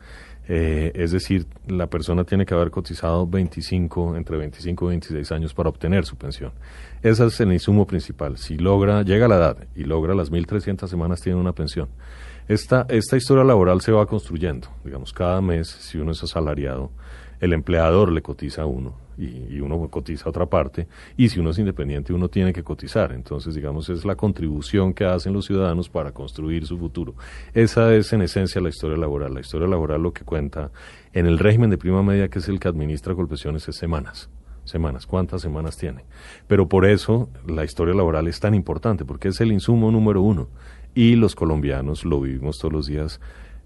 Eh, 0.48 0.92
es 0.96 1.12
decir, 1.12 1.46
la 1.68 1.88
persona 1.88 2.24
tiene 2.24 2.46
que 2.46 2.54
haber 2.54 2.72
cotizado 2.72 3.28
25, 3.28 4.16
entre 4.16 4.38
25 4.38 4.86
y 4.86 4.90
26 4.90 5.32
años 5.32 5.54
para 5.54 5.70
obtener 5.70 6.06
su 6.06 6.16
pensión. 6.16 6.52
Ese 7.02 7.26
es 7.26 7.40
el 7.40 7.52
insumo 7.52 7.86
principal. 7.86 8.38
Si 8.38 8.58
logra, 8.58 9.04
llega 9.04 9.26
a 9.26 9.30
la 9.30 9.36
edad 9.38 9.58
y 9.76 9.84
logra 9.84 10.16
las 10.16 10.32
1.300 10.32 10.88
semanas, 10.88 11.22
tiene 11.22 11.40
una 11.40 11.54
pensión. 11.54 11.90
Esta, 12.48 12.86
esta 12.90 13.18
historia 13.18 13.44
laboral 13.44 13.82
se 13.82 13.92
va 13.92 14.06
construyendo. 14.06 14.70
Digamos, 14.86 15.12
cada 15.12 15.42
mes, 15.42 15.68
si 15.68 15.98
uno 15.98 16.12
es 16.12 16.24
asalariado, 16.24 16.92
el 17.42 17.54
empleador 17.54 18.12
le 18.12 18.22
cotiza 18.22 18.62
a 18.62 18.66
uno 18.66 19.06
y, 19.18 19.60
uno 19.60 19.88
cotiza 19.90 20.25
a 20.25 20.30
otra 20.30 20.46
parte. 20.46 20.88
Y 21.18 21.30
si 21.30 21.40
uno 21.40 21.50
es 21.50 21.60
independiente, 21.60 22.14
uno 22.14 22.30
tiene 22.30 22.54
que 22.54 22.64
cotizar. 22.64 23.12
Entonces, 23.12 23.56
digamos, 23.56 23.90
es 23.90 24.06
la 24.06 24.16
contribución 24.16 24.94
que 24.94 25.06
hacen 25.06 25.34
los 25.34 25.46
ciudadanos 25.46 25.90
para 25.90 26.12
construir 26.12 26.66
su 26.66 26.78
futuro. 26.78 27.16
Esa 27.54 27.94
es, 27.96 28.14
en 28.14 28.22
esencia, 28.22 28.62
la 28.62 28.69
historia 28.69 28.98
laboral. 28.98 29.34
La 29.34 29.40
historia 29.40 29.68
laboral 29.68 30.02
lo 30.02 30.14
que 30.14 30.24
cuenta 30.24 30.72
en 31.14 31.25
el 31.25 31.40
régimen 31.40 31.69
de 31.69 31.78
prima 31.78 32.04
media, 32.04 32.30
que 32.30 32.40
es 32.40 32.48
el 32.48 32.60
que 32.60 32.68
administra 32.68 33.16
Colpensiones, 33.16 33.68
es 33.68 33.75
semanas 33.75 34.30
semanas, 34.68 35.06
cuántas 35.06 35.42
semanas 35.42 35.78
tiene. 35.78 36.04
Pero 36.48 36.68
por 36.68 36.86
eso 36.86 37.30
la 37.47 37.64
historia 37.64 37.95
laboral 37.95 38.28
es 38.28 38.40
tan 38.42 38.54
importante, 38.54 39.06
porque 39.06 39.30
es 39.30 39.42
el 39.42 39.52
insumo 39.52 39.92
número 39.92 40.21
uno. 40.21 40.50
Y 40.94 41.16
los 41.16 41.36
colombianos, 41.36 42.06
lo 42.06 42.19
vivimos 42.19 42.59
todos 42.59 42.74
los 42.74 42.88
días, 42.88 43.19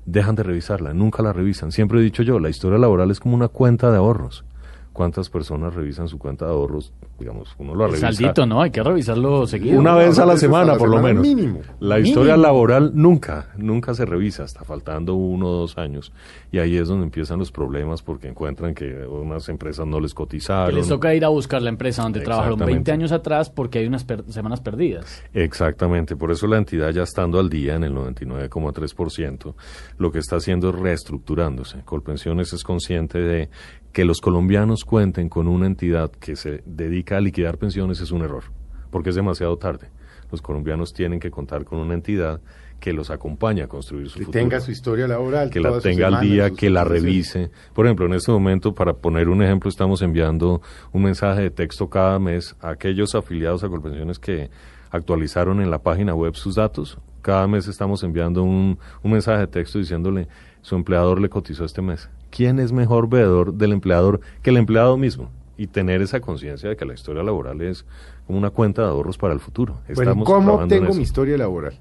dejan 0.05 0.35
de 0.35 0.43
revisarla, 0.43 0.93
nunca 0.93 1.23
la 1.23 1.33
revisan. 1.33 1.71
Siempre 1.71 1.99
he 1.99 2.03
dicho 2.03 2.23
yo, 2.23 2.39
la 2.39 2.49
historia 2.49 2.77
laboral 2.77 3.11
es 3.11 3.19
como 3.19 3.35
una 3.35 3.47
cuenta 3.47 3.89
de 3.91 3.97
ahorros. 3.97 4.45
¿Cuántas 4.93 5.29
personas 5.29 5.73
revisan 5.73 6.09
su 6.09 6.19
cuenta 6.19 6.45
de 6.45 6.51
ahorros? 6.51 6.91
Digamos, 7.17 7.55
uno 7.59 7.73
lo 7.75 7.87
revisa. 7.87 8.11
saldito, 8.11 8.45
¿no? 8.45 8.61
Hay 8.61 8.71
que 8.71 8.83
revisarlo 8.83 9.47
seguido. 9.47 9.79
Una 9.79 9.95
vez 9.95 10.19
a 10.19 10.25
la 10.25 10.33
a 10.33 10.37
semana, 10.37 10.73
la 10.73 10.77
por 10.77 10.89
lo 10.89 11.01
menos. 11.01 11.21
mínimo. 11.25 11.61
La 11.79 11.95
Mínimo. 11.95 12.07
historia 12.09 12.35
laboral 12.35 12.91
nunca, 12.93 13.47
nunca 13.55 13.93
se 13.93 14.05
revisa, 14.05 14.43
está 14.43 14.65
faltando 14.65 15.13
uno 15.15 15.47
o 15.47 15.51
dos 15.61 15.77
años. 15.77 16.11
Y 16.51 16.59
ahí 16.59 16.75
es 16.77 16.89
donde 16.89 17.05
empiezan 17.05 17.39
los 17.39 17.51
problemas 17.53 18.01
porque 18.01 18.27
encuentran 18.27 18.75
que 18.75 19.05
unas 19.07 19.47
empresas 19.47 19.87
no 19.87 19.99
les 20.01 20.11
Que 20.13 20.17
cotizaron. 20.17 20.75
les 20.75 20.87
toca 20.89 21.15
ir 21.15 21.23
a 21.23 21.29
buscar 21.29 21.61
la 21.61 21.69
empresa 21.69 22.03
donde 22.03 22.19
trabajaron 22.19 22.55
Exactamente. 22.59 22.91
20 22.91 22.91
años 22.91 23.11
atrás 23.13 23.49
porque 23.49 23.79
hay 23.79 23.87
unas 23.87 24.03
per- 24.03 24.25
semanas 24.29 24.59
perdidas. 24.59 25.23
Exactamente, 25.33 26.17
por 26.17 26.31
eso 26.31 26.47
la 26.47 26.57
entidad 26.57 26.89
ya 26.89 27.03
estando 27.03 27.39
al 27.39 27.49
día 27.49 27.75
en 27.75 27.85
el 27.85 27.93
99,3%, 27.93 29.55
lo 29.97 30.11
que 30.11 30.19
está 30.19 30.37
haciendo 30.37 30.69
es 30.69 30.75
reestructurándose. 30.75 31.81
Colpensiones 31.85 32.53
es 32.53 32.63
consciente 32.63 33.19
de 33.19 33.49
que 33.93 34.05
los 34.05 34.21
colombianos 34.21 34.85
cuenten 34.85 35.29
con 35.29 35.47
una 35.47 35.65
entidad 35.67 36.11
que 36.11 36.35
se 36.35 36.63
dedica 36.65 37.17
a 37.17 37.21
liquidar 37.21 37.57
pensiones 37.57 37.99
es 38.01 38.11
un 38.11 38.21
error, 38.21 38.43
porque 38.89 39.09
es 39.09 39.15
demasiado 39.15 39.57
tarde. 39.57 39.89
Los 40.31 40.41
colombianos 40.41 40.93
tienen 40.93 41.19
que 41.19 41.29
contar 41.29 41.65
con 41.65 41.79
una 41.79 41.93
entidad 41.93 42.39
que 42.79 42.93
los 42.93 43.11
acompañe 43.11 43.61
a 43.61 43.67
construir 43.67 44.09
su 44.09 44.17
Que 44.17 44.25
futuro 44.25 44.41
tenga 44.41 44.59
su 44.61 44.71
historia 44.71 45.07
laboral. 45.07 45.49
que 45.49 45.59
la 45.59 45.79
tenga 45.79 46.07
al 46.07 46.21
día, 46.21 46.49
que 46.51 46.69
la 46.69 46.83
revise. 46.83 47.51
Por 47.73 47.85
ejemplo, 47.85 48.05
en 48.05 48.13
este 48.13 48.31
momento, 48.31 48.73
para 48.73 48.93
poner 48.93 49.29
un 49.29 49.43
ejemplo, 49.43 49.69
estamos 49.69 50.01
enviando 50.01 50.61
un 50.93 51.03
mensaje 51.03 51.41
de 51.41 51.51
texto 51.51 51.89
cada 51.89 52.17
mes 52.17 52.55
a 52.61 52.69
aquellos 52.69 53.13
afiliados 53.13 53.63
a 53.63 53.69
Colpensiones 53.69 54.19
que 54.19 54.49
actualizaron 54.89 55.61
en 55.61 55.69
la 55.69 55.79
página 55.79 56.15
web 56.15 56.33
sus 56.35 56.55
datos. 56.55 56.97
Cada 57.21 57.45
mes 57.47 57.67
estamos 57.67 58.01
enviando 58.03 58.41
un, 58.41 58.79
un 59.03 59.11
mensaje 59.11 59.41
de 59.41 59.47
texto 59.47 59.77
diciéndole 59.77 60.27
su 60.61 60.75
empleador 60.75 61.19
le 61.21 61.29
cotizó 61.29 61.65
este 61.65 61.81
mes. 61.81 62.09
¿Quién 62.29 62.59
es 62.59 62.71
mejor 62.71 63.09
veedor 63.09 63.53
del 63.53 63.73
empleador 63.73 64.21
que 64.41 64.51
el 64.51 64.57
empleado 64.57 64.97
mismo? 64.97 65.29
Y 65.57 65.67
tener 65.67 66.01
esa 66.01 66.21
conciencia 66.21 66.69
de 66.69 66.75
que 66.75 66.85
la 66.85 66.93
historia 66.93 67.23
laboral 67.23 67.61
es 67.61 67.85
como 68.25 68.37
una 68.37 68.49
cuenta 68.49 68.81
de 68.83 68.87
ahorros 68.87 69.17
para 69.17 69.33
el 69.33 69.39
futuro. 69.39 69.79
Bueno, 69.93 70.13
¿cómo 70.23 70.25
trabajando 70.25 70.63
en 70.63 70.69
tengo 70.69 70.85
eso. 70.89 70.97
mi 70.97 71.03
historia 71.03 71.37
laboral? 71.37 71.73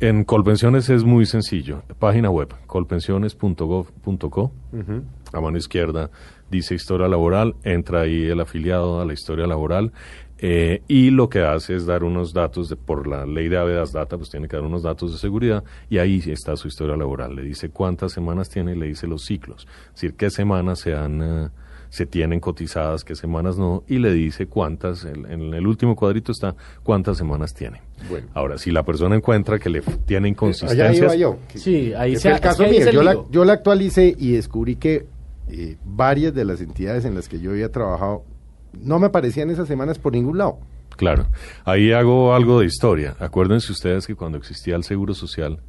En 0.00 0.22
Colpensiones 0.22 0.88
es 0.90 1.02
muy 1.02 1.26
sencillo. 1.26 1.82
Página 1.98 2.30
web, 2.30 2.54
colpensiones.gov.co. 2.66 4.52
A 5.32 5.40
mano 5.40 5.58
izquierda 5.58 6.10
dice 6.50 6.76
historia 6.76 7.08
laboral, 7.08 7.56
entra 7.64 8.02
ahí 8.02 8.26
el 8.26 8.40
afiliado 8.40 9.00
a 9.00 9.04
la 9.04 9.12
historia 9.12 9.48
laboral 9.48 9.92
eh, 10.38 10.82
y 10.88 11.10
lo 11.10 11.28
que 11.28 11.40
hace 11.40 11.74
es 11.76 11.86
dar 11.86 12.04
unos 12.04 12.32
datos, 12.32 12.68
de, 12.68 12.76
por 12.76 13.06
la 13.06 13.26
ley 13.26 13.48
de 13.48 13.58
Avedas 13.58 13.92
Data, 13.92 14.16
pues 14.16 14.30
tiene 14.30 14.48
que 14.48 14.56
dar 14.56 14.64
unos 14.64 14.82
datos 14.82 15.12
de 15.12 15.18
seguridad 15.18 15.64
y 15.90 15.98
ahí 15.98 16.22
está 16.26 16.56
su 16.56 16.68
historia 16.68 16.96
laboral. 16.96 17.34
Le 17.36 17.42
dice 17.42 17.70
cuántas 17.70 18.12
semanas 18.12 18.48
tiene 18.48 18.72
y 18.72 18.78
le 18.78 18.86
dice 18.86 19.06
los 19.06 19.24
ciclos. 19.24 19.66
Es 19.88 19.94
decir, 19.94 20.14
qué 20.14 20.30
semanas 20.30 20.80
se 20.80 20.94
han... 20.94 21.22
eh, 21.22 21.48
se 21.90 22.04
tienen 22.04 22.38
cotizadas, 22.38 23.02
qué 23.02 23.14
semanas 23.14 23.56
no, 23.56 23.82
y 23.88 23.96
le 23.96 24.12
dice 24.12 24.46
cuántas, 24.46 25.06
en 25.06 25.24
el 25.54 25.66
último 25.66 25.96
cuadrito 25.96 26.32
está 26.32 26.54
cuántas 26.82 27.16
semanas 27.16 27.54
tiene. 27.54 27.80
Bueno. 28.10 28.26
Ahora, 28.34 28.58
si 28.58 28.70
la 28.70 28.82
persona 28.82 29.16
encuentra 29.16 29.58
que 29.58 29.70
le 29.70 29.80
tiene 30.04 30.26
Allá 30.26 30.28
inconsistencias, 30.28 30.98
iba 30.98 31.14
yo. 31.14 31.38
que- 31.50 31.56
Sí, 31.58 31.94
ahí 31.94 32.16
se 32.16 32.28
el 32.30 32.40
caso 32.40 32.64
es 32.64 32.72
que 32.76 32.82
ahí 32.90 32.92
mío. 32.92 33.02
la, 33.02 33.16
yo 33.30 33.42
la 33.46 33.54
actualicé 33.54 34.14
y 34.18 34.32
descubrí 34.32 34.76
que 34.76 35.06
eh, 35.48 35.78
varias 35.82 36.34
de 36.34 36.44
las 36.44 36.60
entidades 36.60 37.06
en 37.06 37.14
las 37.14 37.26
que 37.26 37.40
yo 37.40 37.52
había 37.52 37.72
trabajado 37.72 38.22
no 38.72 38.98
me 38.98 39.06
aparecían 39.06 39.50
esas 39.50 39.68
semanas 39.68 39.98
por 39.98 40.12
ningún 40.12 40.38
lado. 40.38 40.58
Claro, 40.96 41.26
ahí 41.64 41.92
hago 41.92 42.34
algo 42.34 42.60
de 42.60 42.66
historia. 42.66 43.14
Acuérdense 43.20 43.70
ustedes 43.70 44.06
que 44.06 44.16
cuando 44.16 44.36
existía 44.36 44.74
el 44.74 44.82
Seguro 44.82 45.14
Social, 45.14 45.60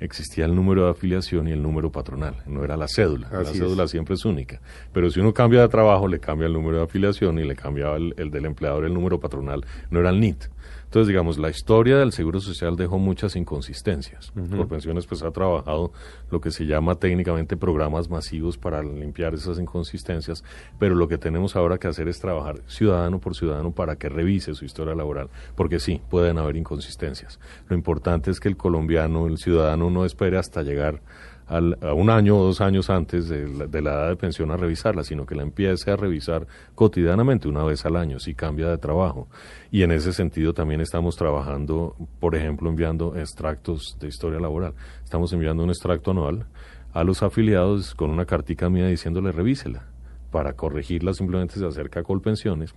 existía 0.00 0.44
el 0.44 0.54
número 0.54 0.84
de 0.84 0.90
afiliación 0.92 1.48
y 1.48 1.52
el 1.52 1.62
número 1.62 1.90
patronal, 1.90 2.36
no 2.46 2.64
era 2.64 2.76
la 2.76 2.86
cédula. 2.86 3.28
la 3.32 3.42
es. 3.42 3.58
cédula 3.58 3.88
siempre 3.88 4.14
es 4.14 4.24
única. 4.24 4.60
Pero 4.92 5.10
si 5.10 5.20
uno 5.20 5.34
cambia 5.34 5.62
de 5.62 5.68
trabajo, 5.68 6.06
le 6.06 6.20
cambia 6.20 6.46
el 6.46 6.52
número 6.52 6.78
de 6.78 6.84
afiliación 6.84 7.38
y 7.38 7.44
le 7.44 7.56
cambiaba 7.56 7.96
el, 7.96 8.14
el 8.16 8.30
del 8.30 8.46
empleador 8.46 8.84
el 8.84 8.94
número 8.94 9.18
patronal, 9.18 9.64
no 9.90 10.00
era 10.00 10.10
el 10.10 10.20
NIT. 10.20 10.44
Entonces, 10.88 11.08
digamos, 11.08 11.36
la 11.36 11.50
historia 11.50 11.98
del 11.98 12.12
Seguro 12.12 12.40
Social 12.40 12.74
dejó 12.74 12.98
muchas 12.98 13.36
inconsistencias. 13.36 14.32
Por 14.32 14.68
pensiones, 14.68 15.06
pues 15.06 15.22
ha 15.22 15.30
trabajado 15.30 15.92
lo 16.30 16.40
que 16.40 16.50
se 16.50 16.64
llama 16.64 16.94
técnicamente 16.94 17.58
programas 17.58 18.08
masivos 18.08 18.56
para 18.56 18.82
limpiar 18.82 19.34
esas 19.34 19.58
inconsistencias, 19.58 20.42
pero 20.78 20.94
lo 20.94 21.06
que 21.06 21.18
tenemos 21.18 21.56
ahora 21.56 21.76
que 21.76 21.88
hacer 21.88 22.08
es 22.08 22.20
trabajar 22.20 22.62
ciudadano 22.66 23.18
por 23.18 23.36
ciudadano 23.36 23.70
para 23.70 23.96
que 23.96 24.08
revise 24.08 24.54
su 24.54 24.64
historia 24.64 24.94
laboral, 24.94 25.28
porque 25.56 25.78
sí, 25.78 26.00
pueden 26.08 26.38
haber 26.38 26.56
inconsistencias. 26.56 27.38
Lo 27.68 27.76
importante 27.76 28.30
es 28.30 28.40
que 28.40 28.48
el 28.48 28.56
colombiano, 28.56 29.26
el 29.26 29.36
ciudadano, 29.36 29.90
no 29.90 30.06
espere 30.06 30.38
hasta 30.38 30.62
llegar 30.62 31.02
al- 31.48 31.78
a 31.82 31.92
un 31.94 32.10
año 32.10 32.36
o 32.36 32.44
dos 32.44 32.60
años 32.60 32.90
antes 32.90 33.28
de 33.28 33.48
la, 33.48 33.66
de 33.66 33.82
la 33.82 33.92
edad 33.92 34.08
de 34.10 34.16
pensión 34.16 34.50
a 34.50 34.56
revisarla, 34.56 35.02
sino 35.02 35.26
que 35.26 35.34
la 35.34 35.42
empiece 35.42 35.90
a 35.90 35.96
revisar 35.96 36.46
cotidianamente, 36.74 37.48
una 37.48 37.64
vez 37.64 37.84
al 37.86 37.96
año, 37.96 38.18
si 38.20 38.34
cambia 38.34 38.68
de 38.68 38.78
trabajo. 38.78 39.28
Y 39.70 39.82
en 39.82 39.92
ese 39.92 40.12
sentido 40.12 40.52
también 40.54 40.80
estamos 40.80 41.16
trabajando, 41.16 41.96
por 42.20 42.36
ejemplo, 42.36 42.68
enviando 42.68 43.16
extractos 43.16 43.96
de 44.00 44.08
historia 44.08 44.38
laboral. 44.38 44.74
Estamos 45.02 45.32
enviando 45.32 45.62
un 45.64 45.70
extracto 45.70 46.10
anual 46.12 46.46
a 46.92 47.04
los 47.04 47.22
afiliados 47.22 47.94
con 47.94 48.10
una 48.10 48.24
cartica 48.24 48.70
mía 48.70 48.86
diciéndole 48.86 49.32
revísela. 49.32 49.86
Para 50.30 50.52
corregirla 50.52 51.14
simplemente 51.14 51.58
se 51.58 51.66
acerca 51.66 52.00
a 52.00 52.02
Colpensiones 52.02 52.74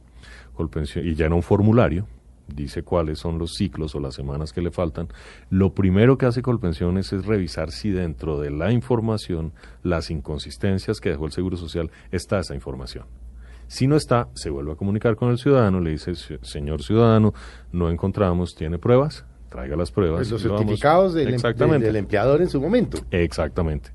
Colpensión, 0.55 1.05
y 1.05 1.15
llena 1.15 1.35
un 1.35 1.43
formulario 1.43 2.07
dice 2.53 2.83
cuáles 2.83 3.19
son 3.19 3.37
los 3.37 3.53
ciclos 3.55 3.95
o 3.95 3.99
las 3.99 4.15
semanas 4.15 4.53
que 4.53 4.61
le 4.61 4.71
faltan, 4.71 5.07
lo 5.49 5.73
primero 5.73 6.17
que 6.17 6.25
hace 6.25 6.41
Colpensiones 6.41 7.11
es 7.13 7.25
revisar 7.25 7.71
si 7.71 7.89
dentro 7.91 8.39
de 8.39 8.51
la 8.51 8.71
información, 8.71 9.53
las 9.83 10.09
inconsistencias 10.11 10.99
que 10.99 11.09
dejó 11.09 11.25
el 11.25 11.31
Seguro 11.31 11.57
Social, 11.57 11.91
está 12.11 12.39
esa 12.39 12.55
información. 12.55 13.05
Si 13.67 13.87
no 13.87 13.95
está, 13.95 14.27
se 14.33 14.49
vuelve 14.49 14.73
a 14.73 14.75
comunicar 14.75 15.15
con 15.15 15.29
el 15.29 15.37
ciudadano, 15.37 15.79
le 15.79 15.91
dice, 15.91 16.15
"Se- 16.15 16.39
señor 16.41 16.83
ciudadano, 16.83 17.33
no 17.71 17.89
encontramos, 17.89 18.53
¿tiene 18.55 18.77
pruebas? 18.77 19.25
Traiga 19.49 19.75
las 19.77 19.91
pruebas. 19.91 20.19
Pues 20.29 20.31
los 20.31 20.41
certificados 20.41 21.13
del, 21.13 21.29
em- 21.29 21.33
Exactamente. 21.35 21.87
del 21.87 21.95
empleador 21.97 22.41
en 22.41 22.49
su 22.49 22.59
momento. 22.61 22.99
Exactamente. 23.11 23.91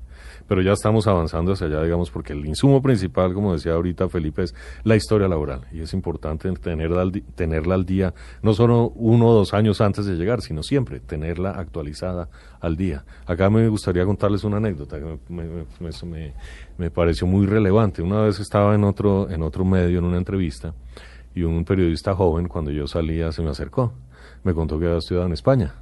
Pero 0.47 0.61
ya 0.61 0.73
estamos 0.73 1.07
avanzando 1.07 1.53
hacia 1.53 1.67
allá, 1.67 1.83
digamos, 1.83 2.09
porque 2.11 2.33
el 2.33 2.45
insumo 2.45 2.81
principal, 2.81 3.33
como 3.33 3.53
decía 3.53 3.73
ahorita 3.73 4.09
Felipe, 4.09 4.43
es 4.43 4.55
la 4.83 4.95
historia 4.95 5.27
laboral. 5.27 5.61
Y 5.71 5.81
es 5.81 5.93
importante 5.93 6.51
tenerla 6.53 7.01
al, 7.01 7.11
tenerla 7.11 7.75
al 7.75 7.85
día, 7.85 8.13
no 8.41 8.53
solo 8.53 8.91
uno 8.95 9.27
o 9.27 9.33
dos 9.33 9.53
años 9.53 9.81
antes 9.81 10.05
de 10.05 10.15
llegar, 10.15 10.41
sino 10.41 10.63
siempre 10.63 10.99
tenerla 10.99 11.51
actualizada 11.51 12.29
al 12.59 12.77
día. 12.77 13.03
Acá 13.25 13.49
me 13.49 13.67
gustaría 13.67 14.05
contarles 14.05 14.43
una 14.43 14.57
anécdota 14.57 14.99
que 14.99 15.19
me 16.77 16.91
pareció 16.91 17.27
muy 17.27 17.45
relevante. 17.45 18.01
Una 18.01 18.21
vez 18.21 18.39
estaba 18.39 18.75
en 18.75 18.83
otro, 18.83 19.29
en 19.29 19.41
otro 19.43 19.65
medio, 19.65 19.99
en 19.99 20.05
una 20.05 20.17
entrevista, 20.17 20.73
y 21.37 21.43
un 21.43 21.63
periodista 21.65 22.15
joven, 22.15 22.47
cuando 22.47 22.71
yo 22.71 22.87
salía, 22.87 23.31
se 23.31 23.43
me 23.43 23.51
acercó. 23.51 23.93
Me 24.43 24.53
contó 24.53 24.79
que 24.79 24.87
había 24.87 24.97
estudiado 24.97 25.27
en 25.27 25.33
España. 25.33 25.75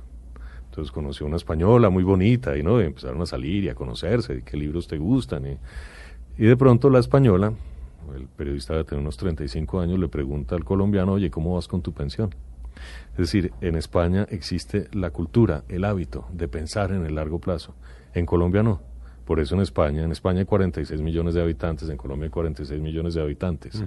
Entonces 0.75 0.91
conoció 0.91 1.25
una 1.25 1.37
española 1.37 1.89
muy 1.89 2.03
bonita 2.03 2.57
y 2.57 2.61
no 2.61 2.81
y 2.81 2.83
empezaron 2.83 3.21
a 3.21 3.25
salir 3.25 3.63
y 3.63 3.69
a 3.69 3.75
conocerse, 3.75 4.43
qué 4.43 4.57
libros 4.57 4.89
te 4.89 4.97
gustan. 4.97 5.45
Y, 5.45 5.57
y 6.37 6.45
de 6.45 6.57
pronto 6.57 6.89
la 6.89 6.99
española, 6.99 7.53
el 8.13 8.27
periodista 8.27 8.73
debe 8.73 8.83
tener 8.83 9.01
unos 9.01 9.15
35 9.15 9.79
años, 9.79 9.97
le 9.97 10.09
pregunta 10.09 10.53
al 10.53 10.65
colombiano, 10.65 11.13
oye, 11.13 11.31
¿cómo 11.31 11.55
vas 11.55 11.69
con 11.69 11.81
tu 11.81 11.93
pensión? 11.93 12.35
Es 13.11 13.19
decir, 13.19 13.53
en 13.61 13.77
España 13.77 14.27
existe 14.29 14.89
la 14.91 15.11
cultura, 15.11 15.63
el 15.69 15.85
hábito 15.85 16.27
de 16.33 16.49
pensar 16.49 16.91
en 16.91 17.05
el 17.05 17.15
largo 17.15 17.39
plazo. 17.39 17.73
En 18.13 18.25
Colombia 18.25 18.61
no. 18.61 18.81
Por 19.23 19.39
eso 19.39 19.55
en 19.55 19.61
España, 19.61 20.03
en 20.03 20.11
España 20.11 20.39
hay 20.39 20.45
46 20.45 21.01
millones 21.01 21.35
de 21.35 21.41
habitantes, 21.41 21.87
en 21.87 21.95
Colombia 21.95 22.25
hay 22.25 22.31
46 22.31 22.81
millones 22.81 23.13
de 23.13 23.21
habitantes. 23.21 23.81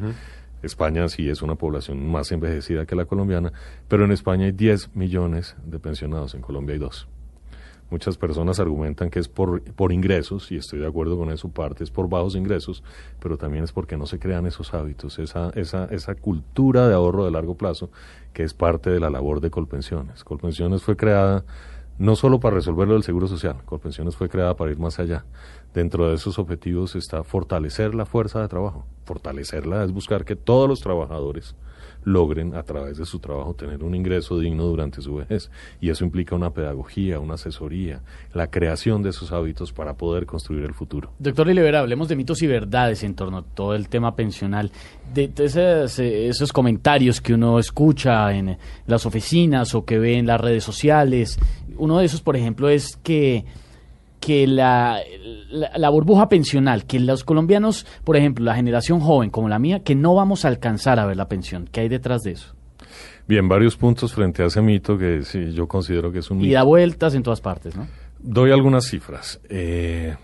España 0.63 1.09
sí 1.09 1.29
es 1.29 1.43
una 1.43 1.55
población 1.55 2.11
más 2.11 2.33
envejecida 2.33 2.87
que 2.87 2.97
la 2.97 3.05
colombiana, 3.05 3.53
pero 3.89 4.05
en 4.05 4.13
España 4.13 4.47
hay 4.47 4.53
10 4.53 4.95
millones 4.95 5.57
de 5.65 5.79
pensionados, 5.79 6.35
en 6.35 6.43
Colombia 6.43 6.75
hay 6.75 6.79
dos. 6.79 7.09
Muchas 7.91 8.19
personas 8.19 8.61
argumentan 8.61 9.09
que 9.09 9.19
es 9.19 9.29
por, 9.29 9.63
por 9.63 9.93
ingresos, 9.93 10.53
y 10.53 10.57
estoy 10.57 10.81
de 10.81 10.87
acuerdo 10.87 11.17
con 11.17 11.31
eso, 11.31 11.49
parte 11.49 11.85
es 11.85 11.91
por 11.91 12.09
bajos 12.11 12.37
ingresos, 12.37 12.83
pero 13.19 13.39
también 13.39 13.65
es 13.65 13.73
porque 13.73 13.97
no 13.97 14.05
se 14.05 14.19
crean 14.19 14.45
esos 14.47 14.75
hábitos, 14.75 15.19
esa, 15.19 15.51
esa, 15.55 15.87
esa 15.87 16.15
cultura 16.15 16.87
de 16.87 16.95
ahorro 16.95 17.25
de 17.25 17.31
largo 17.31 17.57
plazo, 17.57 17.91
que 18.35 18.43
es 18.43 18.53
parte 18.53 18.91
de 18.91 19.01
la 19.01 19.09
labor 19.09 19.41
de 19.41 19.51
Colpensiones. 19.51 20.23
Colpensiones 20.23 20.83
fue 20.83 20.97
creada 20.97 21.45
no 21.99 22.17
solo 22.17 22.41
para 22.41 22.57
resolver 22.57 22.87
lo 22.87 22.95
del 22.95 23.03
seguro 23.03 23.27
social, 23.27 23.57
Colpensiones 23.65 24.17
fue 24.17 24.29
creada 24.29 24.55
para 24.55 24.71
ir 24.71 24.79
más 24.79 24.99
allá. 24.99 25.25
Dentro 25.75 26.09
de 26.09 26.15
esos 26.15 26.39
objetivos 26.39 26.97
está 26.97 27.25
fortalecer 27.25 27.95
la 27.95 28.07
fuerza 28.07 28.41
de 28.41 28.49
trabajo. 28.49 28.87
Fortalecerla 29.05 29.85
es 29.85 29.93
buscar 29.93 30.25
que 30.25 30.37
todos 30.37 30.69
los 30.69 30.81
trabajadores 30.81 31.55
logren 32.05 32.55
a 32.55 32.63
través 32.63 32.99
de 32.99 33.05
su 33.05 33.19
trabajo 33.19 33.55
tener 33.55 33.83
un 33.83 33.95
ingreso 33.95 34.39
digno 34.39 34.65
durante 34.65 35.03
su 35.03 35.17
vejez. 35.17 35.51
Y 35.81 35.91
eso 35.91 36.05
implica 36.05 36.35
una 36.35 36.51
pedagogía, 36.51 37.21
una 37.21 37.35
asesoría, 37.35 38.01
la 38.33 38.49
creación 38.49 39.03
de 39.03 39.11
esos 39.11 39.33
hábitos 39.33 39.73
para 39.73 39.95
poder 39.95 40.27
construir 40.27 40.65
el 40.65 40.75
futuro. 40.75 41.13
Doctor 41.19 41.49
Olivera, 41.49 41.81
hablemos 41.81 42.09
de 42.09 42.17
mitos 42.17 42.43
y 42.43 42.47
verdades 42.47 43.03
en 43.03 43.15
torno 43.15 43.39
a 43.39 43.43
todo 43.43 43.75
el 43.75 43.89
tema 43.89 44.15
pensional. 44.15 44.71
De, 45.13 45.29
de 45.29 45.45
esas, 45.45 45.99
eh, 45.99 46.29
esos 46.29 46.53
comentarios 46.53 47.21
que 47.21 47.35
uno 47.35 47.59
escucha 47.59 48.33
en 48.35 48.59
las 48.87 49.07
oficinas 49.07 49.75
o 49.75 49.85
que 49.85 49.99
ve 49.99 50.19
en 50.19 50.27
las 50.27 50.41
redes 50.41 50.65
sociales. 50.65 51.39
Uno 51.79 51.99
de 51.99 52.05
esos, 52.07 52.21
por 52.21 52.37
ejemplo, 52.37 52.69
es 52.69 52.97
que, 53.03 53.45
que 54.21 54.47
la, 54.47 54.99
la, 55.51 55.71
la 55.77 55.89
burbuja 55.91 56.29
pensional, 56.29 56.85
que 56.85 57.01
los 57.01 57.25
colombianos, 57.25 57.87
por 58.05 58.17
ejemplo, 58.17 58.45
la 58.45 58.55
generación 58.55 59.01
joven 59.01 59.31
como 59.31 59.49
la 59.49 59.59
mía, 59.59 59.83
que 59.83 59.95
no 59.95 60.15
vamos 60.15 60.45
a 60.45 60.49
alcanzar 60.49 60.99
a 60.99 61.07
ver 61.07 61.17
la 61.17 61.29
pensión. 61.29 61.69
¿Qué 61.71 61.81
hay 61.81 61.89
detrás 61.89 62.23
de 62.23 62.33
eso? 62.33 62.55
Bien, 63.27 63.49
varios 63.49 63.77
puntos 63.77 64.13
frente 64.15 64.43
a 64.43 64.47
ese 64.47 64.63
mito 64.63 64.97
que 64.97 65.23
sí, 65.23 65.53
yo 65.53 65.69
considero 65.69 66.11
que 66.11 66.21
es 66.21 66.31
un 66.31 66.39
Y 66.39 66.45
mito. 66.45 66.55
da 66.55 66.63
vueltas 66.63 67.15
en 67.15 67.23
todas 67.23 67.41
partes, 67.41 67.77
¿no? 67.77 67.87
Doy 68.21 68.51
algunas 68.51 68.87
cifras. 68.87 69.39
Eh, 69.49 70.17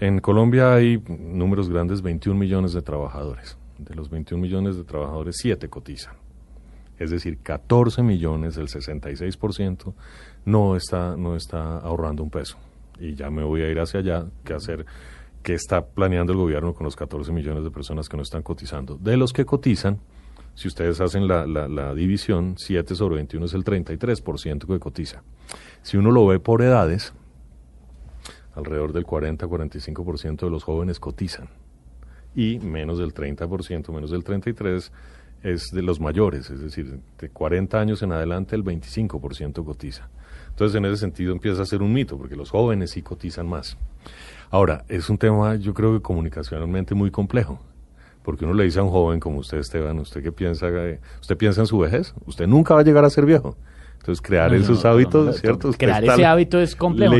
en 0.00 0.20
Colombia 0.20 0.74
hay 0.74 1.02
números 1.08 1.68
grandes, 1.68 2.00
21 2.02 2.38
millones 2.38 2.72
de 2.72 2.82
trabajadores. 2.82 3.56
De 3.78 3.94
los 3.94 4.08
21 4.10 4.40
millones 4.42 4.76
de 4.76 4.84
trabajadores, 4.84 5.36
7 5.38 5.68
cotizan. 5.68 6.14
Es 6.98 7.10
decir, 7.10 7.38
14 7.42 8.02
millones, 8.02 8.56
el 8.56 8.66
66%, 8.68 9.92
no 10.44 10.76
está, 10.76 11.16
no 11.16 11.36
está 11.36 11.78
ahorrando 11.78 12.22
un 12.22 12.30
peso. 12.30 12.56
Y 12.98 13.14
ya 13.14 13.30
me 13.30 13.44
voy 13.44 13.62
a 13.62 13.68
ir 13.68 13.78
hacia 13.78 14.00
allá, 14.00 14.26
que 14.44 14.54
hacer, 14.54 14.86
qué 15.42 15.54
está 15.54 15.86
planeando 15.86 16.32
el 16.32 16.38
gobierno 16.38 16.74
con 16.74 16.84
los 16.84 16.96
14 16.96 17.32
millones 17.32 17.64
de 17.64 17.70
personas 17.70 18.08
que 18.08 18.16
no 18.16 18.22
están 18.22 18.42
cotizando. 18.42 18.96
De 18.96 19.16
los 19.16 19.32
que 19.32 19.44
cotizan, 19.44 19.98
si 20.54 20.68
ustedes 20.68 21.00
hacen 21.00 21.28
la, 21.28 21.46
la, 21.46 21.68
la 21.68 21.94
división, 21.94 22.54
7 22.56 22.94
sobre 22.94 23.16
21 23.16 23.46
es 23.46 23.54
el 23.54 23.64
33% 23.64 24.66
que 24.66 24.78
cotiza. 24.80 25.22
Si 25.82 25.96
uno 25.96 26.10
lo 26.10 26.26
ve 26.26 26.40
por 26.40 26.62
edades, 26.62 27.12
alrededor 28.54 28.92
del 28.92 29.06
40-45% 29.06 30.40
de 30.40 30.50
los 30.50 30.64
jóvenes 30.64 30.98
cotizan 30.98 31.48
y 32.34 32.58
menos 32.58 32.98
del 32.98 33.14
30%, 33.14 33.92
menos 33.92 34.10
del 34.10 34.24
33% 34.24 34.90
es 35.42 35.70
de 35.72 35.82
los 35.82 36.00
mayores, 36.00 36.50
es 36.50 36.60
decir, 36.60 36.98
de 37.18 37.28
40 37.28 37.78
años 37.80 38.02
en 38.02 38.12
adelante 38.12 38.56
el 38.56 38.64
25% 38.64 39.64
cotiza. 39.64 40.08
Entonces 40.50 40.76
en 40.76 40.84
ese 40.86 40.96
sentido 40.96 41.32
empieza 41.32 41.62
a 41.62 41.66
ser 41.66 41.82
un 41.82 41.92
mito, 41.92 42.18
porque 42.18 42.34
los 42.36 42.50
jóvenes 42.50 42.90
sí 42.90 43.02
cotizan 43.02 43.48
más. 43.48 43.76
Ahora, 44.50 44.84
es 44.88 45.08
un 45.10 45.18
tema 45.18 45.54
yo 45.56 45.74
creo 45.74 45.92
que 45.92 46.00
comunicacionalmente 46.02 46.94
muy 46.94 47.10
complejo, 47.10 47.60
porque 48.22 48.44
uno 48.44 48.54
le 48.54 48.64
dice 48.64 48.80
a 48.80 48.82
un 48.82 48.90
joven 48.90 49.20
como 49.20 49.38
usted, 49.38 49.58
Esteban, 49.58 49.98
¿usted 50.00 50.22
qué 50.22 50.32
piensa? 50.32 50.66
eh? 50.68 51.00
¿Usted 51.20 51.36
piensa 51.36 51.60
en 51.60 51.66
su 51.66 51.78
vejez? 51.78 52.14
Usted 52.26 52.46
nunca 52.46 52.74
va 52.74 52.80
a 52.80 52.84
llegar 52.84 53.04
a 53.04 53.10
ser 53.10 53.24
viejo. 53.24 53.56
Entonces, 53.98 54.22
crear 54.22 54.50
No, 54.50 54.56
esos 54.56 54.84
no, 54.84 54.90
hábitos, 54.90 55.26
no, 55.26 55.32
¿cierto? 55.32 55.70
Crear 55.72 56.02
ese 56.04 56.24
hábito 56.24 56.58
es 56.60 56.74
complejo. 56.76 57.14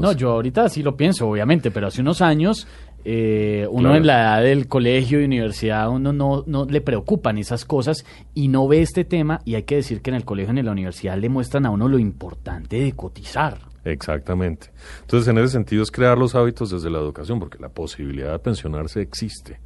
No, 0.00 0.12
yo 0.12 0.30
ahorita 0.30 0.68
sí 0.68 0.82
lo 0.82 0.96
pienso, 0.96 1.28
obviamente, 1.28 1.70
pero 1.70 1.86
hace 1.86 2.00
unos 2.00 2.20
años 2.20 2.66
eh, 3.04 3.66
uno 3.70 3.82
Claro. 3.88 3.96
en 3.96 4.06
la 4.06 4.20
edad 4.20 4.42
del 4.42 4.68
colegio 4.68 5.20
y 5.20 5.24
universidad, 5.24 5.88
uno 5.90 6.12
no, 6.12 6.44
no 6.46 6.64
le 6.64 6.80
preocupan 6.80 7.38
esas 7.38 7.64
cosas 7.64 8.04
y 8.34 8.48
no 8.48 8.68
ve 8.68 8.82
este 8.82 9.04
tema 9.04 9.40
y 9.44 9.54
hay 9.56 9.64
que 9.64 9.76
decir 9.76 10.02
que 10.02 10.10
en 10.10 10.16
el 10.16 10.24
colegio 10.24 10.54
y 10.54 10.58
en 10.58 10.66
la 10.66 10.72
universidad 10.72 11.16
le 11.18 11.28
muestran 11.28 11.66
a 11.66 11.70
uno 11.70 11.88
lo 11.88 11.98
importante 11.98 12.78
de 12.80 12.92
cotizar. 12.92 13.58
Exactamente. 13.84 14.68
Entonces, 15.00 15.26
en 15.28 15.38
ese 15.38 15.48
sentido 15.48 15.82
es 15.82 15.90
crear 15.90 16.16
los 16.16 16.34
hábitos 16.36 16.70
desde 16.70 16.88
la 16.88 16.98
educación, 16.98 17.40
porque 17.40 17.58
la 17.58 17.68
posibilidad 17.68 18.30
de 18.32 18.38
pensionarse 18.38 19.00
existe. 19.00 19.58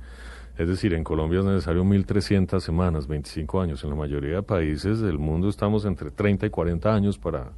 Es 0.57 0.67
decir, 0.69 0.95
en 0.95 1.05
Colombia 1.05 1.41
es 1.41 1.45
necesario 1.45 1.85
1.300 1.85 2.61
semanas, 2.61 3.07
25 3.07 3.61
años. 3.61 3.85
En 3.85 3.91
la 3.91 3.97
mayoría 3.97 4.37
de 4.37 4.43
países 4.43 5.01
del 5.01 5.19
mundo 5.19 5.51
estamos 5.51 5.85
entre 5.85 6.11
30 6.11 6.47
y 6.47 6.51
40 6.51 6.95
años 6.95 7.19
para, 7.19 7.51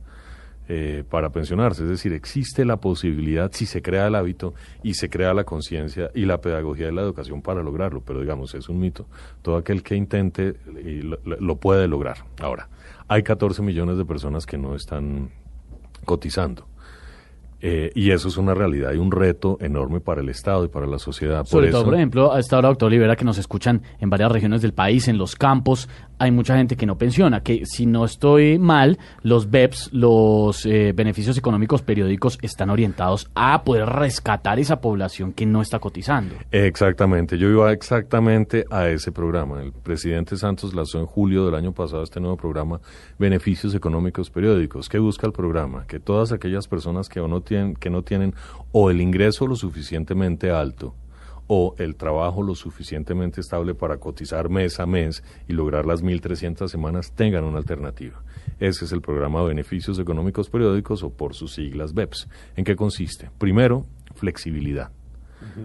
eh, 0.68 1.02
para 1.08 1.30
pensionarse. 1.30 1.82
Es 1.84 1.88
decir, 1.88 2.12
existe 2.12 2.64
la 2.64 2.76
posibilidad 2.76 3.50
si 3.52 3.64
se 3.64 3.80
crea 3.80 4.06
el 4.06 4.14
hábito 4.14 4.54
y 4.82 4.94
se 4.94 5.08
crea 5.08 5.32
la 5.32 5.44
conciencia 5.44 6.10
y 6.14 6.26
la 6.26 6.40
pedagogía 6.40 6.86
de 6.86 6.92
la 6.92 7.02
educación 7.02 7.40
para 7.40 7.62
lograrlo. 7.62 8.02
Pero 8.02 8.20
digamos, 8.20 8.54
es 8.54 8.68
un 8.68 8.78
mito. 8.78 9.06
Todo 9.42 9.56
aquel 9.56 9.82
que 9.82 9.96
intente 9.96 10.56
y 10.84 11.02
lo, 11.02 11.18
lo 11.24 11.56
puede 11.56 11.88
lograr. 11.88 12.18
Ahora, 12.40 12.68
hay 13.08 13.22
14 13.22 13.62
millones 13.62 13.96
de 13.96 14.04
personas 14.04 14.44
que 14.44 14.58
no 14.58 14.74
están 14.74 15.30
cotizando. 16.04 16.66
Eh, 17.60 17.90
y 17.94 18.12
eso 18.12 18.28
es 18.28 18.36
una 18.36 18.54
realidad 18.54 18.92
y 18.92 18.98
un 18.98 19.10
reto 19.10 19.58
enorme 19.60 20.00
para 20.00 20.20
el 20.20 20.28
Estado 20.28 20.64
y 20.64 20.68
para 20.68 20.86
la 20.86 20.98
sociedad. 20.98 21.44
Sobre 21.44 21.66
por 21.66 21.70
todo, 21.72 21.80
eso, 21.80 21.84
por 21.86 21.94
ejemplo, 21.96 22.32
a 22.32 22.38
esta 22.38 22.58
hora, 22.58 22.68
doctor 22.68 22.86
Olivera, 22.86 23.16
que 23.16 23.24
nos 23.24 23.38
escuchan 23.38 23.82
en 23.98 24.10
varias 24.10 24.30
regiones 24.30 24.62
del 24.62 24.74
país, 24.74 25.08
en 25.08 25.18
los 25.18 25.34
campos, 25.34 25.88
hay 26.18 26.30
mucha 26.30 26.56
gente 26.56 26.76
que 26.76 26.86
no 26.86 26.98
pensiona, 26.98 27.42
que 27.42 27.64
si 27.64 27.86
no 27.86 28.04
estoy 28.04 28.58
mal, 28.58 28.98
los 29.22 29.50
BEPS, 29.50 29.90
los 29.92 30.66
eh, 30.66 30.92
beneficios 30.94 31.38
económicos 31.38 31.82
periódicos, 31.82 32.38
están 32.42 32.70
orientados 32.70 33.30
a 33.34 33.62
poder 33.62 33.86
rescatar 33.86 34.58
esa 34.58 34.80
población 34.80 35.32
que 35.32 35.46
no 35.46 35.62
está 35.62 35.78
cotizando. 35.78 36.34
Exactamente, 36.50 37.38
yo 37.38 37.48
iba 37.48 37.72
exactamente 37.72 38.64
a 38.70 38.88
ese 38.88 39.12
programa. 39.12 39.62
El 39.62 39.72
presidente 39.72 40.36
Santos 40.36 40.74
lanzó 40.74 40.98
en 40.98 41.06
julio 41.06 41.44
del 41.46 41.54
año 41.54 41.72
pasado 41.72 42.02
este 42.02 42.20
nuevo 42.20 42.36
programa 42.36 42.80
Beneficios 43.18 43.74
Económicos 43.74 44.30
Periódicos. 44.30 44.88
¿Qué 44.88 44.98
busca 44.98 45.26
el 45.26 45.32
programa? 45.32 45.86
Que 45.86 46.00
todas 46.00 46.32
aquellas 46.32 46.66
personas 46.68 47.08
que, 47.08 47.20
o 47.20 47.28
no 47.28 47.40
que 47.48 47.90
no 47.90 48.02
tienen 48.02 48.34
o 48.72 48.90
el 48.90 49.00
ingreso 49.00 49.46
lo 49.46 49.56
suficientemente 49.56 50.50
alto 50.50 50.94
o 51.48 51.74
el 51.78 51.96
trabajo 51.96 52.42
lo 52.42 52.54
suficientemente 52.54 53.40
estable 53.40 53.74
para 53.74 53.96
cotizar 53.96 54.48
mes 54.50 54.78
a 54.78 54.86
mes 54.86 55.24
y 55.48 55.54
lograr 55.54 55.86
las 55.86 56.04
1.300 56.04 56.68
semanas 56.68 57.12
tengan 57.12 57.44
una 57.44 57.58
alternativa. 57.58 58.22
Ese 58.60 58.84
es 58.84 58.92
el 58.92 59.00
programa 59.00 59.40
de 59.40 59.48
Beneficios 59.48 59.98
Económicos 59.98 60.50
Periódicos 60.50 61.02
o 61.02 61.10
por 61.10 61.34
sus 61.34 61.54
siglas 61.54 61.94
BEPS. 61.94 62.28
¿En 62.56 62.64
qué 62.64 62.76
consiste? 62.76 63.30
Primero, 63.38 63.86
flexibilidad. 64.14 64.90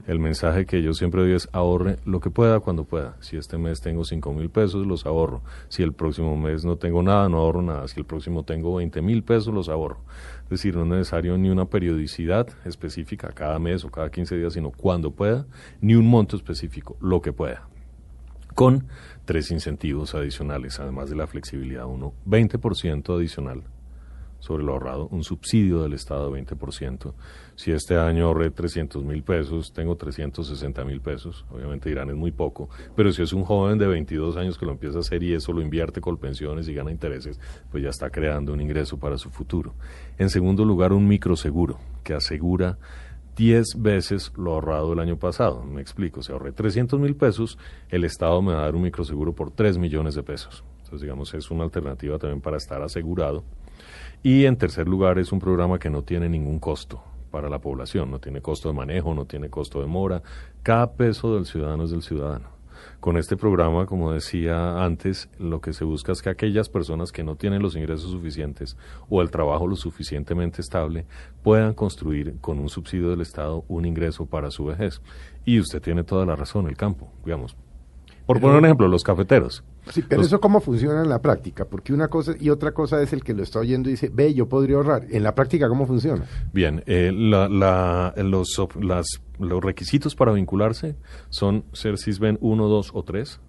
El 0.08 0.20
mensaje 0.20 0.66
que 0.66 0.82
yo 0.82 0.94
siempre 0.94 1.22
doy 1.22 1.34
es 1.34 1.50
ahorre 1.52 1.98
lo 2.06 2.20
que 2.20 2.30
pueda 2.30 2.60
cuando 2.60 2.84
pueda. 2.84 3.16
Si 3.20 3.38
este 3.38 3.58
mes 3.58 3.82
tengo 3.82 4.06
cinco 4.06 4.34
mil 4.34 4.50
pesos, 4.50 4.86
los 4.86 5.06
ahorro. 5.06 5.42
Si 5.70 5.84
el 5.84 5.94
próximo 5.94 6.38
mes 6.38 6.66
no 6.66 6.78
tengo 6.78 7.04
nada, 7.04 7.30
no 7.30 7.38
ahorro 7.38 7.62
nada. 7.62 7.88
Si 7.88 8.00
el 8.00 8.06
próximo 8.06 8.44
tengo 8.44 8.76
20 8.76 9.02
mil 9.02 9.24
pesos, 9.24 9.54
los 9.54 9.70
ahorro. 9.70 10.00
Es 10.46 10.50
decir, 10.50 10.76
no 10.76 10.84
es 10.84 10.90
necesario 10.90 11.38
ni 11.38 11.50
una 11.50 11.66
periodicidad 11.66 12.48
específica 12.66 13.30
cada 13.30 13.60
mes 13.60 13.84
o 13.84 13.90
cada 13.90 14.10
15 14.10 14.38
días, 14.38 14.54
sino 14.54 14.72
cuando 14.72 15.12
pueda, 15.12 15.46
ni 15.82 15.96
un 15.96 16.08
monto 16.08 16.36
específico, 16.36 16.98
lo 17.02 17.22
que 17.22 17.34
pueda. 17.34 17.68
Con 18.54 18.88
tres 19.26 19.50
incentivos 19.52 20.14
adicionales, 20.14 20.80
además 20.80 21.10
de 21.10 21.16
la 21.16 21.28
flexibilidad. 21.28 21.86
Uno, 21.86 22.14
20% 22.28 23.16
adicional 23.16 23.64
sobre 24.44 24.62
lo 24.62 24.74
ahorrado, 24.74 25.08
un 25.08 25.24
subsidio 25.24 25.84
del 25.84 25.94
Estado 25.94 26.30
de 26.30 26.44
20%. 26.44 27.14
Si 27.56 27.72
este 27.72 27.96
año 27.96 28.26
ahorré 28.26 28.52
300 28.52 29.02
mil 29.02 29.24
pesos, 29.24 29.72
tengo 29.72 29.96
360 29.96 30.84
mil 30.84 31.00
pesos. 31.00 31.46
Obviamente 31.50 31.88
dirán 31.88 32.10
es 32.10 32.18
muy 32.18 32.32
poco, 32.32 32.70
pero 32.94 33.14
si 33.14 33.22
es 33.22 33.32
un 33.32 33.46
joven 33.46 33.78
de 33.78 33.88
22 33.88 34.36
años 34.36 34.58
que 34.58 34.66
lo 34.66 34.74
empieza 34.74 34.98
a 34.98 35.00
hacer 35.00 35.24
y 35.24 35.34
eso 35.34 35.54
lo 35.54 35.62
invierte 35.62 36.02
con 36.02 36.18
pensiones 36.18 36.68
y 36.68 36.74
gana 36.74 36.92
intereses, 36.92 37.40
pues 37.72 37.84
ya 37.84 37.90
está 37.90 38.10
creando 38.10 38.52
un 38.52 38.60
ingreso 38.60 39.00
para 39.00 39.18
su 39.18 39.30
futuro. 39.30 39.76
En 40.18 40.30
segundo 40.30 40.66
lugar, 40.66 40.92
un 40.92 41.08
microseguro 41.08 41.80
que 42.04 42.14
asegura 42.14 42.78
10 43.38 43.78
veces 43.78 44.34
lo 44.36 44.56
ahorrado 44.56 44.92
el 44.92 45.00
año 45.00 45.18
pasado. 45.18 45.64
Me 45.64 45.80
explico, 45.80 46.22
si 46.22 46.34
ahorré 46.34 46.52
300 46.52 47.00
mil 47.00 47.16
pesos, 47.16 47.58
el 47.88 48.04
Estado 48.04 48.42
me 48.42 48.52
va 48.52 48.60
a 48.60 48.64
dar 48.64 48.76
un 48.76 48.82
microseguro 48.82 49.34
por 49.34 49.52
3 49.52 49.78
millones 49.78 50.16
de 50.16 50.24
pesos. 50.24 50.66
Entonces, 50.80 51.00
digamos, 51.00 51.34
es 51.34 51.50
una 51.50 51.64
alternativa 51.64 52.20
también 52.20 52.42
para 52.42 52.58
estar 52.58 52.82
asegurado. 52.82 53.46
Y 54.24 54.46
en 54.46 54.56
tercer 54.56 54.88
lugar, 54.88 55.20
es 55.20 55.34
un 55.34 55.40
programa 55.40 55.80
que 55.80 55.90
no 55.90 56.04
tiene 56.04 56.30
ningún 56.30 56.58
costo 56.58 57.04
para 57.30 57.50
la 57.50 57.60
población, 57.60 58.10
no 58.10 58.20
tiene 58.20 58.42
costo 58.42 58.70
de 58.70 58.74
manejo, 58.74 59.14
no 59.14 59.26
tiene 59.26 59.50
costo 59.50 59.82
de 59.82 59.88
mora. 59.88 60.24
Cada 60.64 60.94
peso 60.94 61.36
del 61.36 61.46
ciudadano 61.46 61.84
es 61.84 61.92
del 61.92 62.04
ciudadano. 62.04 62.48
Con 63.02 63.18
este 63.18 63.36
programa, 63.36 63.86
como 63.86 64.14
decía 64.14 64.82
antes, 64.82 65.30
lo 65.40 65.60
que 65.60 65.74
se 65.74 65.84
busca 65.84 66.14
es 66.14 66.22
que 66.22 66.30
aquellas 66.30 66.70
personas 66.70 67.12
que 67.12 67.26
no 67.26 67.36
tienen 67.36 67.62
los 67.62 67.76
ingresos 67.76 68.12
suficientes 68.12 68.78
o 69.10 69.22
el 69.22 69.30
trabajo 69.30 69.68
lo 69.68 69.76
suficientemente 69.76 70.62
estable 70.62 71.06
puedan 71.44 71.74
construir 71.74 72.38
con 72.40 72.60
un 72.60 72.70
subsidio 72.70 73.10
del 73.10 73.22
Estado 73.22 73.66
un 73.68 73.86
ingreso 73.86 74.26
para 74.26 74.52
su 74.52 74.64
vejez. 74.66 75.02
Y 75.44 75.60
usted 75.60 75.82
tiene 75.82 76.06
toda 76.06 76.26
la 76.26 76.38
razón, 76.38 76.68
el 76.70 76.78
campo, 76.78 77.12
digamos. 77.26 77.58
Por 78.26 78.40
poner 78.40 78.58
un 78.58 78.66
ejemplo, 78.66 78.88
los 78.88 79.04
cafeteros. 79.04 79.64
Sí, 79.92 80.02
pero 80.08 80.22
Los- 80.22 80.28
eso 80.28 80.40
cómo 80.40 80.62
funciona 80.62 81.02
en 81.02 81.10
la 81.10 81.22
práctica, 81.22 81.66
porque 81.66 81.92
una 81.94 82.08
cosa 82.08 82.34
y 82.40 82.50
otra 82.50 82.72
cosa 82.72 83.02
es 83.02 83.12
el 83.14 83.24
que 83.24 83.34
lo 83.34 83.44
está 83.44 83.60
oyendo 83.60 83.90
y 83.90 83.94
dice, 83.94 84.10
ve, 84.14 84.34
yo 84.34 84.48
podría 84.48 84.78
ahorrar. 84.78 85.06
En 85.10 85.24
la 85.24 85.36
práctica, 85.36 85.68
¿cómo 85.68 85.86
funciona? 85.86 86.24
Bien, 86.54 86.82
eh, 86.86 87.12
la- 87.14 87.50
la- 87.50 88.14
los, 88.24 88.58
las- 88.80 89.22
los 89.40 89.62
requisitos 89.64 90.16
para 90.16 90.32
vincularse 90.32 90.96
son 91.30 91.66
ser 91.74 91.98
CISBEN 91.98 92.38
1, 92.40 92.68
2 92.70 92.92
o 92.94 93.04
3 93.04 93.40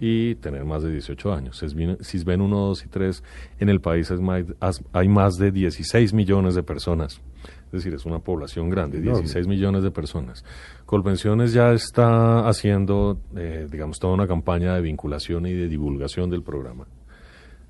y 0.00 0.34
tener 0.36 0.64
más 0.66 0.82
de 0.82 0.92
18 0.92 1.32
años. 1.32 1.58
CISBEN, 1.60 1.96
CISBEN 2.02 2.40
1, 2.42 2.56
2 2.58 2.84
y 2.84 2.88
3 2.88 3.22
en 3.58 3.68
el 3.70 3.80
país 3.80 4.10
es 4.10 4.20
más- 4.20 4.44
hay 4.92 5.08
más 5.08 5.36
de 5.36 5.50
16 5.50 6.12
millones 6.12 6.54
de 6.54 6.62
personas. 6.62 7.20
Es 7.66 7.72
decir, 7.72 7.94
es 7.94 8.06
una 8.06 8.20
población 8.20 8.70
grande, 8.70 8.98
Enorme. 8.98 9.20
16 9.20 9.46
millones 9.46 9.82
de 9.82 9.90
personas. 9.90 10.44
Colpensiones 10.84 11.52
ya 11.52 11.72
está 11.72 12.48
haciendo, 12.48 13.18
eh, 13.36 13.66
digamos, 13.70 13.98
toda 13.98 14.14
una 14.14 14.26
campaña 14.26 14.74
de 14.74 14.80
vinculación 14.80 15.46
y 15.46 15.52
de 15.52 15.68
divulgación 15.68 16.30
del 16.30 16.42
programa. 16.42 16.86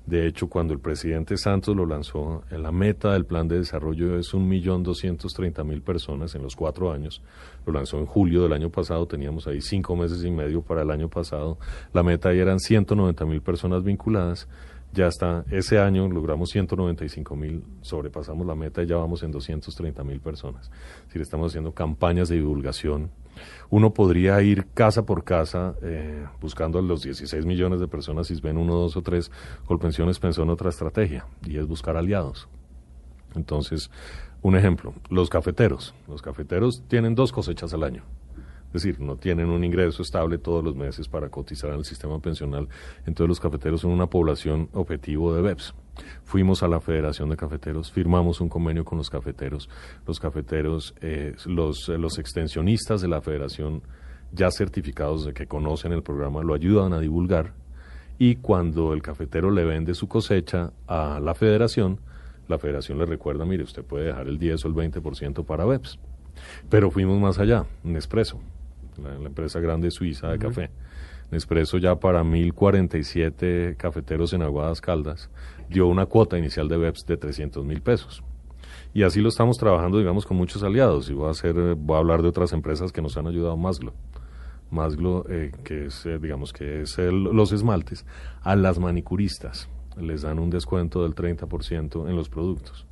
De 0.07 0.25
hecho, 0.25 0.47
cuando 0.47 0.73
el 0.73 0.79
presidente 0.79 1.35
Santos 1.35 1.75
lo 1.75 1.85
lanzó, 1.85 2.41
la 2.49 2.71
meta 2.71 3.11
del 3.11 3.25
plan 3.25 3.49
de 3.49 3.57
desarrollo 3.57 4.17
es 4.17 4.33
1.230.000 4.33 5.81
personas 5.81 6.33
en 6.33 6.43
los 6.43 6.55
cuatro 6.55 6.93
años. 6.93 7.21
Lo 7.65 7.73
lanzó 7.73 7.97
en 7.97 8.05
julio 8.05 8.43
del 8.43 8.53
año 8.53 8.69
pasado, 8.69 9.05
teníamos 9.05 9.47
ahí 9.47 9.59
cinco 9.59 9.97
meses 9.97 10.23
y 10.23 10.31
medio 10.31 10.61
para 10.61 10.83
el 10.83 10.91
año 10.91 11.09
pasado. 11.09 11.57
La 11.91 12.03
meta 12.03 12.29
ahí 12.29 12.39
eran 12.39 12.59
190.000 12.59 13.41
personas 13.41 13.83
vinculadas. 13.83 14.47
Ya 14.93 15.07
está, 15.07 15.45
ese 15.51 15.79
año 15.79 16.07
logramos 16.07 16.55
195.000, 16.55 17.61
sobrepasamos 17.81 18.47
la 18.47 18.55
meta 18.55 18.81
y 18.81 18.87
ya 18.87 18.95
vamos 18.95 19.21
en 19.21 19.31
230.000 19.31 20.19
personas. 20.21 20.71
Es 21.01 21.07
decir, 21.07 21.21
estamos 21.21 21.51
haciendo 21.51 21.73
campañas 21.73 22.29
de 22.29 22.35
divulgación. 22.35 23.11
Uno 23.69 23.93
podría 23.93 24.41
ir 24.41 24.65
casa 24.73 25.05
por 25.05 25.23
casa 25.23 25.75
eh, 25.83 26.25
buscando 26.41 26.79
a 26.79 26.81
los 26.81 27.03
16 27.03 27.45
millones 27.45 27.79
de 27.79 27.87
personas, 27.87 28.27
si 28.27 28.39
ven 28.41 28.57
uno, 28.57 28.75
dos 28.75 28.97
o 28.97 29.01
tres, 29.03 29.31
Colpensiones 29.65 30.19
pensó 30.19 30.43
en 30.43 30.49
otra 30.49 30.69
estrategia 30.69 31.27
y 31.45 31.57
es 31.57 31.67
buscar 31.67 31.97
aliados. 31.97 32.47
Entonces, 33.35 33.91
un 34.41 34.55
ejemplo, 34.55 34.93
los 35.09 35.29
cafeteros. 35.29 35.93
Los 36.07 36.21
cafeteros 36.21 36.83
tienen 36.87 37.13
dos 37.13 37.31
cosechas 37.31 37.73
al 37.73 37.83
año. 37.83 38.03
Es 38.67 38.83
decir, 38.83 38.99
no 38.99 39.15
tienen 39.15 39.49
un 39.49 39.63
ingreso 39.63 40.01
estable 40.01 40.37
todos 40.37 40.63
los 40.63 40.75
meses 40.75 41.07
para 41.07 41.29
cotizar 41.29 41.71
el 41.71 41.85
sistema 41.85 42.19
pensional. 42.19 42.67
Entonces 43.05 43.27
los 43.29 43.39
cafeteros 43.39 43.81
son 43.81 43.91
una 43.91 44.07
población 44.07 44.69
objetivo 44.73 45.33
de 45.33 45.41
BEPS. 45.41 45.73
Fuimos 46.23 46.63
a 46.63 46.67
la 46.67 46.79
Federación 46.79 47.29
de 47.29 47.37
Cafeteros, 47.37 47.91
firmamos 47.91 48.41
un 48.41 48.49
convenio 48.49 48.85
con 48.85 48.97
los 48.97 49.09
cafeteros. 49.09 49.69
Los 50.05 50.19
cafeteros, 50.19 50.93
eh, 51.01 51.35
los, 51.45 51.87
los 51.89 52.19
extensionistas 52.19 53.01
de 53.01 53.07
la 53.07 53.21
Federación, 53.21 53.81
ya 54.31 54.51
certificados 54.51 55.25
de 55.25 55.33
que 55.33 55.47
conocen 55.47 55.93
el 55.93 56.03
programa, 56.03 56.43
lo 56.43 56.53
ayudan 56.53 56.93
a 56.93 56.99
divulgar. 56.99 57.53
Y 58.19 58.35
cuando 58.35 58.93
el 58.93 59.01
cafetero 59.01 59.49
le 59.51 59.63
vende 59.63 59.93
su 59.93 60.07
cosecha 60.07 60.73
a 60.87 61.19
la 61.19 61.33
Federación, 61.35 61.99
la 62.47 62.57
Federación 62.57 62.97
le 62.97 63.05
recuerda, 63.05 63.45
mire, 63.45 63.63
usted 63.63 63.83
puede 63.83 64.05
dejar 64.05 64.27
el 64.27 64.37
10 64.37 64.65
o 64.65 64.67
el 64.67 64.73
20% 64.73 65.45
para 65.45 65.65
BEPS. 65.65 65.99
Pero 66.69 66.91
fuimos 66.91 67.19
más 67.19 67.39
allá, 67.39 67.65
Nespresso, 67.83 68.39
la, 69.01 69.17
la 69.17 69.27
empresa 69.27 69.59
grande 69.59 69.91
suiza 69.91 70.29
de 70.29 70.39
café. 70.39 70.69
Nespresso 71.31 71.77
ya 71.77 71.95
para 71.99 72.23
1047 72.23 73.75
cafeteros 73.77 74.33
en 74.33 74.41
Aguadas 74.43 74.79
Caldas 74.81 75.29
dio 75.69 75.87
una 75.87 76.05
cuota 76.05 76.37
inicial 76.37 76.67
de 76.69 76.77
BEPS 76.77 77.05
de 77.05 77.17
300 77.17 77.65
mil 77.65 77.81
pesos. 77.81 78.23
Y 78.93 79.03
así 79.03 79.21
lo 79.21 79.29
estamos 79.29 79.57
trabajando, 79.57 79.97
digamos, 79.99 80.25
con 80.25 80.37
muchos 80.37 80.63
aliados. 80.63 81.09
Y 81.09 81.13
voy 81.13 81.27
a, 81.27 81.31
hacer, 81.31 81.53
voy 81.75 81.95
a 81.97 81.99
hablar 81.99 82.21
de 82.21 82.29
otras 82.29 82.53
empresas 82.53 82.91
que 82.91 83.01
nos 83.01 83.17
han 83.17 83.27
ayudado, 83.27 83.55
Masglo. 83.57 83.93
Masglo, 84.71 85.25
eh, 85.29 85.51
que 85.63 85.85
es, 85.85 86.05
eh, 86.05 86.17
digamos, 86.19 86.51
que 86.53 86.81
es 86.81 86.97
el- 86.97 87.23
los 87.23 87.51
esmaltes, 87.51 88.05
a 88.41 88.55
las 88.55 88.79
manicuristas, 88.79 89.69
les 89.97 90.23
dan 90.23 90.39
un 90.39 90.49
descuento 90.49 91.03
del 91.03 91.13
30% 91.13 92.07
en 92.09 92.15
los 92.15 92.29
productos. 92.29 92.86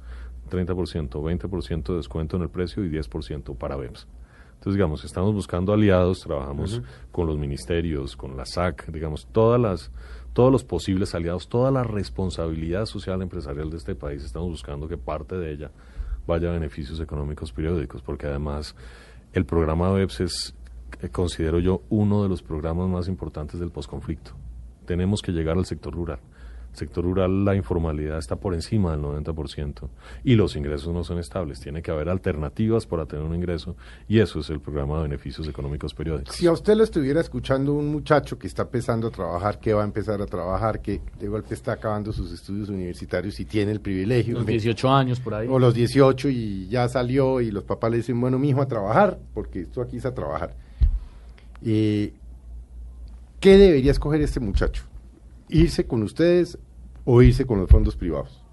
30%, 0.49 1.09
20% 1.09 1.83
de 1.83 1.95
descuento 1.95 2.37
en 2.37 2.43
el 2.43 2.49
precio 2.49 2.83
y 2.85 2.89
10% 2.89 3.55
para 3.57 3.75
BEPS. 3.75 4.07
Entonces, 4.55 4.77
digamos, 4.77 5.03
estamos 5.03 5.33
buscando 5.33 5.73
aliados, 5.73 6.21
trabajamos 6.21 6.81
con 7.11 7.27
los 7.27 7.37
ministerios, 7.37 8.15
con 8.15 8.35
la 8.35 8.45
SAC, 8.45 8.87
digamos, 8.91 9.27
todas 9.31 9.59
las, 9.59 9.91
todos 10.33 10.51
los 10.51 10.63
posibles 10.63 11.13
aliados, 11.13 11.47
toda 11.49 11.69
la 11.71 11.83
responsabilidad 11.83 12.85
social 12.85 13.21
empresarial 13.21 13.69
de 13.69 13.77
este 13.77 13.95
país, 13.95 14.23
estamos 14.23 14.49
buscando 14.49 14.87
que 14.87 14.97
parte 14.97 15.35
de 15.37 15.51
ella 15.51 15.71
vaya 16.25 16.49
a 16.49 16.53
beneficios 16.53 16.99
económicos 16.99 17.51
periódicos, 17.51 18.01
porque 18.01 18.25
además 18.25 18.75
el 19.33 19.45
programa 19.45 19.91
BEPS 19.91 20.19
es, 20.21 20.55
eh, 21.01 21.09
considero 21.09 21.59
yo, 21.59 21.83
uno 21.89 22.23
de 22.23 22.29
los 22.29 22.41
programas 22.41 22.89
más 22.89 23.07
importantes 23.07 23.59
del 23.59 23.69
posconflicto. 23.69 24.31
Tenemos 24.85 25.21
que 25.21 25.31
llegar 25.31 25.57
al 25.57 25.65
sector 25.65 25.93
rural 25.93 26.19
sector 26.75 27.03
rural 27.03 27.45
la 27.45 27.55
informalidad 27.55 28.17
está 28.17 28.35
por 28.35 28.53
encima 28.53 28.91
del 28.91 29.01
90% 29.01 29.87
y 30.23 30.35
los 30.35 30.55
ingresos 30.55 30.93
no 30.93 31.03
son 31.03 31.19
estables. 31.19 31.59
Tiene 31.59 31.81
que 31.81 31.91
haber 31.91 32.09
alternativas 32.09 32.85
para 32.85 33.05
tener 33.05 33.25
un 33.25 33.33
ingreso 33.35 33.75
y 34.07 34.19
eso 34.19 34.39
es 34.39 34.49
el 34.49 34.59
programa 34.59 34.97
de 34.97 35.03
beneficios 35.03 35.47
económicos 35.47 35.93
periódicos. 35.93 36.35
Si 36.35 36.47
a 36.47 36.51
usted 36.51 36.75
lo 36.75 36.83
estuviera 36.83 37.21
escuchando 37.21 37.73
un 37.73 37.91
muchacho 37.91 38.37
que 38.37 38.47
está 38.47 38.63
empezando 38.63 39.07
a 39.07 39.11
trabajar, 39.11 39.59
que 39.59 39.73
va 39.73 39.81
a 39.81 39.85
empezar 39.85 40.21
a 40.21 40.25
trabajar, 40.25 40.81
que 40.81 41.01
de 41.19 41.27
golpe 41.27 41.53
está 41.53 41.73
acabando 41.73 42.11
sus 42.13 42.31
estudios 42.31 42.69
universitarios 42.69 43.39
y 43.39 43.45
tiene 43.45 43.71
el 43.71 43.81
privilegio. 43.81 44.35
Los 44.35 44.45
de- 44.45 44.51
18 44.53 44.89
años 44.89 45.19
por 45.19 45.33
ahí. 45.33 45.47
O 45.49 45.59
los 45.59 45.73
18 45.73 46.29
y 46.29 46.67
ya 46.67 46.87
salió 46.89 47.41
y 47.41 47.51
los 47.51 47.63
papás 47.63 47.91
le 47.91 47.97
dicen, 47.97 48.19
bueno, 48.19 48.37
mi 48.39 48.49
hijo 48.49 48.61
a 48.61 48.67
trabajar, 48.67 49.19
porque 49.33 49.61
esto 49.61 49.81
aquí 49.81 49.97
es 49.97 50.05
a 50.05 50.13
trabajar. 50.13 50.55
Eh, 51.63 52.13
¿Qué 53.39 53.57
debería 53.57 53.91
escoger 53.91 54.21
este 54.21 54.39
muchacho? 54.39 54.83
¿Irse 55.49 55.85
con 55.85 56.01
ustedes 56.03 56.57
o 57.05 57.21
irse 57.21 57.45
con 57.45 57.59
los 57.59 57.69
fondos 57.69 57.95
privados? 57.95 58.43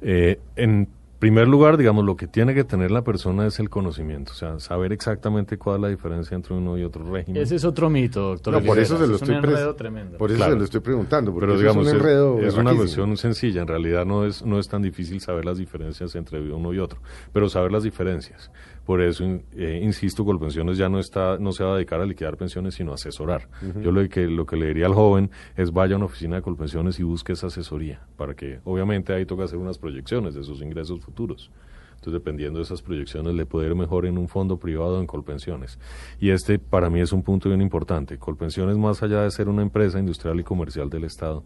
Eh, 0.00 0.40
en 0.56 0.88
primer 1.18 1.48
lugar, 1.48 1.76
digamos, 1.76 2.04
lo 2.04 2.16
que 2.16 2.28
tiene 2.28 2.54
que 2.54 2.62
tener 2.62 2.92
la 2.92 3.02
persona 3.02 3.44
es 3.48 3.58
el 3.58 3.68
conocimiento, 3.68 4.30
o 4.30 4.34
sea, 4.36 4.60
saber 4.60 4.92
exactamente 4.92 5.58
cuál 5.58 5.76
es 5.78 5.82
la 5.82 5.88
diferencia 5.88 6.36
entre 6.36 6.54
uno 6.54 6.78
y 6.78 6.84
otro 6.84 7.04
régimen. 7.12 7.42
Ese 7.42 7.56
es 7.56 7.64
otro 7.64 7.90
mito, 7.90 8.20
doctor. 8.28 8.52
No, 8.54 8.60
por 8.62 8.78
eso 8.78 8.96
se 8.96 9.06
lo 9.08 9.16
Es 9.16 9.22
estoy 9.22 9.36
un 9.36 9.44
enredo 9.44 9.74
tremendo. 9.74 10.16
Por 10.16 10.30
eso 10.30 10.36
Claro. 10.36 10.52
se 10.52 10.58
lo 10.60 10.64
estoy 10.64 10.80
preguntando, 10.80 11.32
porque 11.32 11.46
Pero 11.48 11.58
digamos, 11.58 11.86
es 11.88 11.92
un 11.92 11.96
es, 11.98 12.02
enredo 12.04 12.34
es 12.38 12.54
una 12.54 12.70
berraquísimo. 12.70 12.76
cuestión 12.76 13.16
sencilla. 13.16 13.62
En 13.62 13.66
realidad 13.68 14.06
no 14.06 14.24
es, 14.24 14.44
no 14.44 14.60
es 14.60 14.68
tan 14.68 14.80
difícil 14.82 15.20
saber 15.20 15.44
las 15.44 15.58
diferencias 15.58 16.14
entre 16.14 16.40
uno 16.52 16.72
y 16.72 16.78
otro, 16.78 17.00
pero 17.32 17.48
saber 17.48 17.72
las 17.72 17.82
diferencias. 17.82 18.52
Por 18.88 19.02
eso, 19.02 19.22
eh, 19.52 19.80
insisto, 19.82 20.24
Colpensiones 20.24 20.78
ya 20.78 20.88
no 20.88 20.98
está, 20.98 21.36
no 21.36 21.52
se 21.52 21.62
va 21.62 21.72
a 21.72 21.74
dedicar 21.74 22.00
a 22.00 22.06
liquidar 22.06 22.38
pensiones, 22.38 22.72
sino 22.72 22.92
a 22.92 22.94
asesorar. 22.94 23.46
Yo 23.82 23.92
lo 23.92 24.08
que, 24.08 24.26
lo 24.26 24.46
que 24.46 24.56
le 24.56 24.68
diría 24.68 24.86
al 24.86 24.94
joven 24.94 25.30
es 25.58 25.72
vaya 25.72 25.92
a 25.92 25.96
una 25.98 26.06
oficina 26.06 26.36
de 26.36 26.42
Colpensiones 26.42 26.98
y 26.98 27.02
busque 27.02 27.34
esa 27.34 27.48
asesoría, 27.48 28.00
para 28.16 28.32
que, 28.32 28.60
obviamente, 28.64 29.12
ahí 29.12 29.26
toca 29.26 29.44
hacer 29.44 29.58
unas 29.58 29.76
proyecciones 29.76 30.32
de 30.34 30.42
sus 30.42 30.62
ingresos 30.62 31.02
futuros. 31.02 31.50
Entonces, 31.96 32.14
dependiendo 32.14 32.60
de 32.60 32.62
esas 32.62 32.80
proyecciones, 32.80 33.34
le 33.34 33.44
puede 33.44 33.66
ir 33.66 33.74
mejor 33.74 34.06
en 34.06 34.16
un 34.16 34.26
fondo 34.26 34.56
privado 34.56 34.96
o 34.96 35.00
en 35.00 35.06
Colpensiones. 35.06 35.78
Y 36.18 36.30
este, 36.30 36.58
para 36.58 36.88
mí, 36.88 37.00
es 37.00 37.12
un 37.12 37.22
punto 37.22 37.50
bien 37.50 37.60
importante. 37.60 38.16
Colpensiones, 38.16 38.78
más 38.78 39.02
allá 39.02 39.20
de 39.20 39.30
ser 39.30 39.50
una 39.50 39.60
empresa 39.60 39.98
industrial 39.98 40.40
y 40.40 40.44
comercial 40.44 40.88
del 40.88 41.04
Estado, 41.04 41.44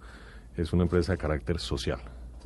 es 0.57 0.73
una 0.73 0.85
empresa 0.85 1.11
de 1.11 1.19
carácter 1.19 1.59
social. 1.59 1.99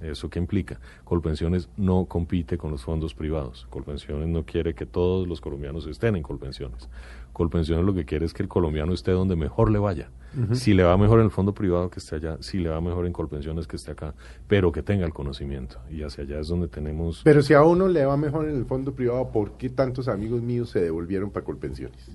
¿Eso 0.03 0.29
qué 0.29 0.39
implica? 0.39 0.79
Colpensiones 1.05 1.69
no 1.77 2.05
compite 2.07 2.59
con 2.59 2.71
los 2.71 2.85
fondos 2.85 3.15
privados. 3.15 3.67
Colpensiones 3.71 4.29
no 4.29 4.45
quiere 4.45 4.75
que 4.75 4.87
todos 4.87 5.27
los 5.27 5.41
colombianos 5.41 5.87
estén 5.87 6.17
en 6.17 6.23
Colpensiones. 6.23 6.89
Colpensiones 7.33 7.85
lo 7.85 7.95
que 7.95 8.05
quiere 8.05 8.27
es 8.27 8.33
que 8.33 8.43
el 8.43 8.49
colombiano 8.49 8.93
esté 8.93 9.13
donde 9.13 9.37
mejor 9.37 9.71
le 9.71 9.79
vaya. 9.79 10.11
Si 10.53 10.75
le 10.75 10.83
va 10.83 10.99
mejor 10.99 11.21
en 11.21 11.27
el 11.27 11.31
fondo 11.31 11.55
privado 11.55 11.89
que 11.89 11.99
esté 11.99 12.17
allá, 12.17 12.37
si 12.41 12.59
le 12.59 12.69
va 12.69 12.79
mejor 12.83 13.07
en 13.07 13.13
Colpensiones 13.15 13.67
que 13.67 13.77
esté 13.77 13.93
acá, 13.93 14.13
pero 14.47 14.71
que 14.71 14.83
tenga 14.83 15.07
el 15.07 15.15
conocimiento. 15.15 15.79
Y 15.91 16.03
hacia 16.03 16.25
allá 16.25 16.41
es 16.41 16.49
donde 16.49 16.69
tenemos... 16.69 17.23
Pero 17.25 17.41
si 17.41 17.55
a 17.55 17.63
uno 17.63 17.89
le 17.89 18.05
va 18.05 18.19
mejor 18.19 18.47
en 18.47 18.57
el 18.57 18.67
fondo 18.67 18.93
privado, 18.93 19.31
¿por 19.31 19.53
qué 19.53 19.71
tantos 19.71 20.09
amigos 20.09 20.43
míos 20.43 20.69
se 20.69 20.81
devolvieron 20.81 21.31
para 21.31 21.45
Colpensiones? 21.45 22.11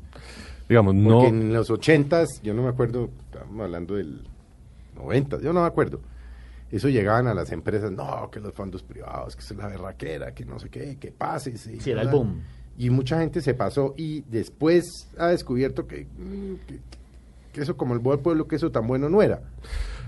digamos, 0.69 0.93
Porque 0.93 1.09
no... 1.09 1.25
en 1.27 1.53
los 1.53 1.69
ochentas, 1.69 2.41
yo 2.43 2.53
no 2.53 2.61
me 2.61 2.69
acuerdo, 2.69 3.09
estamos 3.25 3.59
hablando 3.59 3.95
del 3.95 4.21
90, 4.95 5.41
yo 5.41 5.51
no 5.51 5.61
me 5.61 5.67
acuerdo. 5.67 5.99
Eso 6.71 6.87
llegaban 6.89 7.27
a 7.27 7.33
las 7.33 7.51
empresas, 7.51 7.91
no, 7.91 8.29
que 8.31 8.39
los 8.39 8.53
fondos 8.53 8.81
privados, 8.81 9.35
que 9.35 9.41
es 9.41 9.55
la 9.55 9.67
berraquera, 9.67 10.33
que 10.33 10.45
no 10.45 10.57
sé 10.59 10.69
qué, 10.69 10.97
que 10.97 11.11
pase. 11.11 11.57
Sí, 11.57 11.79
era 11.85 12.01
el 12.01 12.07
boom. 12.07 12.41
Y 12.77 12.89
mucha 12.89 13.19
gente 13.19 13.41
se 13.41 13.53
pasó 13.53 13.93
y 13.97 14.21
después 14.21 15.09
ha 15.17 15.27
descubierto 15.27 15.85
que, 15.85 16.05
mm, 16.05 16.55
que, 16.65 16.79
que 17.51 17.61
eso 17.61 17.75
como 17.75 17.93
el 17.93 17.99
buen 17.99 18.19
pueblo, 18.19 18.47
que 18.47 18.55
eso 18.55 18.71
tan 18.71 18.87
bueno 18.87 19.09
no 19.09 19.21
era. 19.21 19.41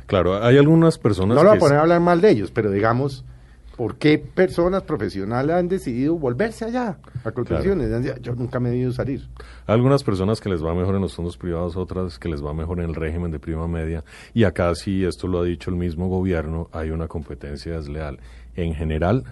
Claro, 0.05 0.43
hay 0.43 0.57
algunas 0.57 0.97
personas 0.97 1.35
No 1.35 1.43
lo 1.43 1.49
voy 1.49 1.57
a 1.57 1.59
poner 1.59 1.77
a 1.77 1.81
hablar 1.81 1.99
mal 1.99 2.21
de 2.21 2.29
ellos, 2.29 2.51
pero 2.51 2.71
digamos, 2.71 3.25
¿por 3.75 3.95
qué 3.97 4.17
personas 4.19 4.83
profesionales 4.83 5.55
han 5.55 5.67
decidido 5.67 6.15
volverse 6.15 6.65
allá 6.65 6.97
a 7.23 7.31
Colpensiones? 7.31 8.21
Yo 8.21 8.35
nunca 8.35 8.59
me 8.59 8.69
he 8.71 8.77
ido 8.77 8.91
salir. 8.91 9.27
Algunas 9.65 10.03
personas 10.03 10.39
que 10.41 10.49
les 10.49 10.63
va 10.63 10.73
mejor 10.75 10.95
en 10.95 11.01
los 11.01 11.15
fondos 11.15 11.37
privados, 11.37 11.75
otras 11.75 12.19
que 12.19 12.29
les 12.29 12.43
va 12.43 12.53
mejor 12.53 12.79
en 12.79 12.89
el 12.89 12.95
régimen 12.95 13.31
de 13.31 13.39
prima 13.39 13.67
media. 13.67 14.03
Y 14.33 14.43
acá 14.43 14.73
sí, 14.75 15.03
esto 15.03 15.27
lo 15.27 15.39
ha 15.39 15.43
dicho 15.43 15.69
el 15.69 15.75
mismo 15.75 16.07
gobierno, 16.07 16.69
hay 16.71 16.91
una 16.91 17.07
competencia 17.07 17.73
desleal. 17.73 18.19
En 18.55 18.73
general, 18.75 19.23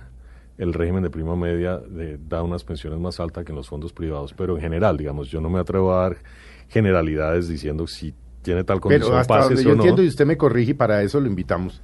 el 0.57 0.73
régimen 0.73 1.03
de 1.03 1.09
prima 1.09 1.35
media 1.35 1.77
de- 1.77 2.17
da 2.17 2.43
unas 2.43 2.63
pensiones 2.63 2.99
más 2.99 3.19
altas 3.19 3.45
que 3.45 3.51
en 3.51 3.55
los 3.57 3.67
fondos 3.67 3.93
privados, 3.93 4.33
pero 4.33 4.55
en 4.55 4.61
general, 4.61 4.97
digamos, 4.97 5.29
yo 5.29 5.41
no 5.41 5.49
me 5.49 5.59
atrevo 5.59 5.93
a 5.93 6.01
dar 6.03 6.17
generalidades 6.69 7.47
diciendo 7.47 7.85
si 7.87 8.13
tiene 8.41 8.63
tal 8.63 8.79
condición, 8.79 9.09
Pero 9.09 9.19
hasta 9.19 9.37
donde 9.43 9.63
yo 9.63 9.69
no. 9.69 9.75
entiendo, 9.75 10.03
y 10.03 10.07
usted 10.07 10.25
me 10.25 10.37
corrige, 10.37 10.71
y 10.71 10.73
para 10.73 11.03
eso 11.03 11.19
lo 11.19 11.27
invitamos. 11.27 11.81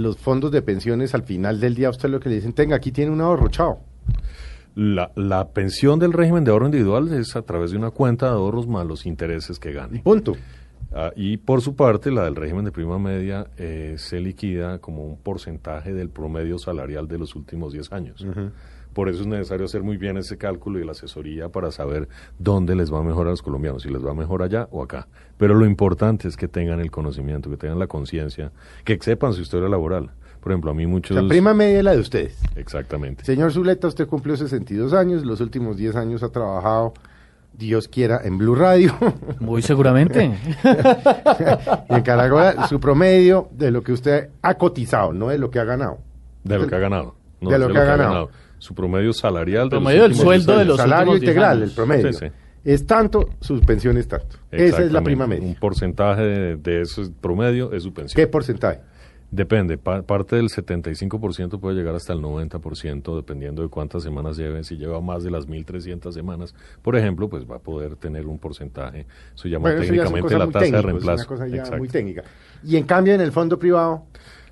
Los 0.00 0.16
fondos 0.16 0.50
de 0.50 0.62
pensiones, 0.62 1.14
al 1.14 1.22
final 1.24 1.60
del 1.60 1.74
día, 1.74 1.88
a 1.88 1.90
usted 1.90 2.08
lo 2.08 2.20
que 2.20 2.28
le 2.28 2.36
dicen, 2.36 2.52
tenga, 2.52 2.76
aquí 2.76 2.90
tiene 2.90 3.10
un 3.10 3.20
ahorro, 3.20 3.48
chao. 3.48 3.80
La, 4.74 5.10
la 5.16 5.48
pensión 5.48 5.98
del 5.98 6.12
régimen 6.12 6.44
de 6.44 6.52
ahorro 6.52 6.66
individual 6.66 7.12
es 7.12 7.36
a 7.36 7.42
través 7.42 7.72
de 7.72 7.76
una 7.76 7.90
cuenta 7.90 8.26
de 8.26 8.32
ahorros 8.32 8.66
más 8.66 8.86
los 8.86 9.04
intereses 9.04 9.58
que 9.58 9.72
gane. 9.72 10.00
Punto. 10.00 10.36
Ah, 10.92 11.12
y 11.14 11.36
por 11.36 11.60
su 11.60 11.76
parte, 11.76 12.10
la 12.10 12.24
del 12.24 12.34
régimen 12.34 12.64
de 12.64 12.72
prima 12.72 12.98
media 12.98 13.46
eh, 13.56 13.94
se 13.98 14.20
liquida 14.20 14.78
como 14.78 15.04
un 15.04 15.18
porcentaje 15.18 15.92
del 15.92 16.08
promedio 16.08 16.58
salarial 16.58 17.06
de 17.06 17.18
los 17.18 17.36
últimos 17.36 17.72
10 17.72 17.92
años. 17.92 18.26
Por 18.92 19.08
eso 19.08 19.20
es 19.20 19.26
necesario 19.26 19.66
hacer 19.66 19.82
muy 19.82 19.96
bien 19.96 20.16
ese 20.16 20.36
cálculo 20.36 20.78
y 20.78 20.84
la 20.84 20.92
asesoría 20.92 21.48
para 21.48 21.70
saber 21.70 22.08
dónde 22.38 22.74
les 22.74 22.92
va 22.92 23.02
mejor 23.02 23.26
a 23.28 23.30
los 23.30 23.42
colombianos, 23.42 23.82
si 23.82 23.90
les 23.90 24.04
va 24.04 24.14
mejor 24.14 24.42
allá 24.42 24.68
o 24.70 24.82
acá. 24.82 25.06
Pero 25.38 25.54
lo 25.54 25.64
importante 25.66 26.28
es 26.28 26.36
que 26.36 26.48
tengan 26.48 26.80
el 26.80 26.90
conocimiento, 26.90 27.50
que 27.50 27.56
tengan 27.56 27.78
la 27.78 27.86
conciencia, 27.86 28.52
que 28.84 28.98
sepan 29.00 29.32
su 29.32 29.42
historia 29.42 29.68
laboral. 29.68 30.10
Por 30.40 30.52
ejemplo, 30.52 30.70
a 30.70 30.74
mí 30.74 30.86
muchos... 30.86 31.16
La 31.16 31.28
prima 31.28 31.54
media 31.54 31.78
es 31.78 31.84
la 31.84 31.92
de 31.92 32.00
ustedes. 32.00 32.38
Exactamente. 32.56 33.24
Señor 33.24 33.52
Zuleta, 33.52 33.88
usted 33.88 34.06
cumplió 34.06 34.36
62 34.36 34.92
años, 34.94 35.24
los 35.24 35.40
últimos 35.40 35.76
10 35.76 35.96
años 35.96 36.22
ha 36.22 36.30
trabajado, 36.30 36.94
Dios 37.52 37.88
quiera, 37.88 38.20
en 38.24 38.38
Blue 38.38 38.54
Radio. 38.54 38.94
Muy 39.40 39.60
seguramente. 39.60 40.24
y 41.90 41.94
en 41.94 42.02
Caragola, 42.02 42.66
su 42.68 42.80
promedio 42.80 43.48
de 43.52 43.70
lo 43.70 43.82
que 43.82 43.92
usted 43.92 44.30
ha 44.40 44.54
cotizado, 44.54 45.12
no 45.12 45.28
de 45.28 45.38
lo 45.38 45.50
que 45.50 45.58
ha 45.58 45.64
ganado. 45.64 45.98
De 46.42 46.58
lo 46.58 46.66
que 46.66 46.74
ha 46.74 46.78
ganado. 46.78 47.14
De 47.40 47.58
lo 47.58 47.68
que 47.68 47.78
ha 47.78 47.84
ganado. 47.84 48.30
Su 48.60 48.74
promedio 48.74 49.12
salarial. 49.12 49.68
de 49.68 49.74
los 49.76 49.82
Promedio 49.82 50.02
del 50.04 50.14
sueldo 50.14 50.52
10 50.52 50.58
de 50.60 50.64
los 50.64 50.76
salario 50.76 51.12
últimos 51.14 51.20
10 51.20 51.30
integral, 51.30 51.56
años. 51.58 51.68
el 51.70 51.74
promedio. 51.74 52.12
Sí, 52.12 52.18
sí. 52.26 52.26
Es 52.62 52.86
tanto, 52.86 53.30
sus 53.40 53.60
pensiones 53.62 54.06
tanto. 54.06 54.36
Esa 54.52 54.82
es 54.84 54.92
la 54.92 55.02
prima 55.02 55.26
media. 55.26 55.48
Un 55.48 55.54
porcentaje 55.56 56.22
de, 56.22 56.56
de 56.56 56.82
ese 56.82 57.10
promedio 57.20 57.72
es 57.72 57.82
su 57.82 57.92
pensión. 57.92 58.16
¿Qué 58.16 58.26
porcentaje? 58.30 58.80
Depende, 59.32 59.78
pa- 59.78 60.02
parte 60.02 60.34
del 60.36 60.48
75% 60.48 61.60
puede 61.60 61.76
llegar 61.76 61.94
hasta 61.94 62.12
el 62.12 62.18
90%, 62.20 63.14
dependiendo 63.16 63.62
de 63.62 63.68
cuántas 63.68 64.02
semanas 64.02 64.36
lleve. 64.36 64.64
Si 64.64 64.76
lleva 64.76 65.00
más 65.00 65.22
de 65.22 65.30
las 65.30 65.46
1.300 65.48 66.10
semanas, 66.12 66.54
por 66.82 66.96
ejemplo, 66.96 67.28
pues 67.28 67.48
va 67.48 67.56
a 67.56 67.58
poder 67.60 67.94
tener 67.96 68.26
un 68.26 68.38
porcentaje. 68.38 69.06
Eso 69.34 69.48
llama 69.48 69.70
Bueno, 69.70 69.82
eso 69.82 69.94
ya 69.94 70.04
son 70.04 70.14
técnicamente 70.14 70.38
la 70.38 70.46
tasa 70.46 70.58
de 70.58 70.64
técnicas, 70.64 70.78
es 70.80 70.84
reemplazo. 70.84 71.14
una 71.22 71.26
cosa 71.28 71.46
ya 71.48 71.56
Exacto. 71.56 71.78
muy 71.78 71.88
técnica. 71.88 72.24
Y 72.64 72.76
en 72.76 72.84
cambio, 72.84 73.14
en 73.14 73.20
el 73.20 73.30
fondo 73.32 73.56
privado, 73.58 74.02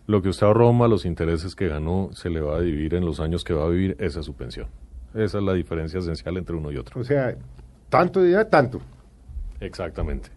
Lo 0.08 0.22
que 0.22 0.30
usted 0.30 0.46
ahorró 0.46 0.72
más 0.72 0.88
los 0.88 1.04
intereses 1.04 1.54
que 1.54 1.68
ganó 1.68 2.08
se 2.14 2.30
le 2.30 2.40
va 2.40 2.56
a 2.56 2.60
dividir 2.62 2.94
en 2.94 3.04
los 3.04 3.20
años 3.20 3.44
que 3.44 3.52
va 3.52 3.66
a 3.66 3.68
vivir, 3.68 3.94
esa 4.00 4.20
es 4.20 4.26
su 4.26 4.32
pensión. 4.32 4.66
Esa 5.12 5.36
es 5.36 5.44
la 5.44 5.52
diferencia 5.52 6.00
esencial 6.00 6.38
entre 6.38 6.56
uno 6.56 6.72
y 6.72 6.78
otro. 6.78 6.98
o 6.98 7.04
sea, 7.04 7.36
tanto 7.90 8.22
dinero, 8.22 8.46
tanto. 8.46 8.80
Exactamente. 9.60 10.30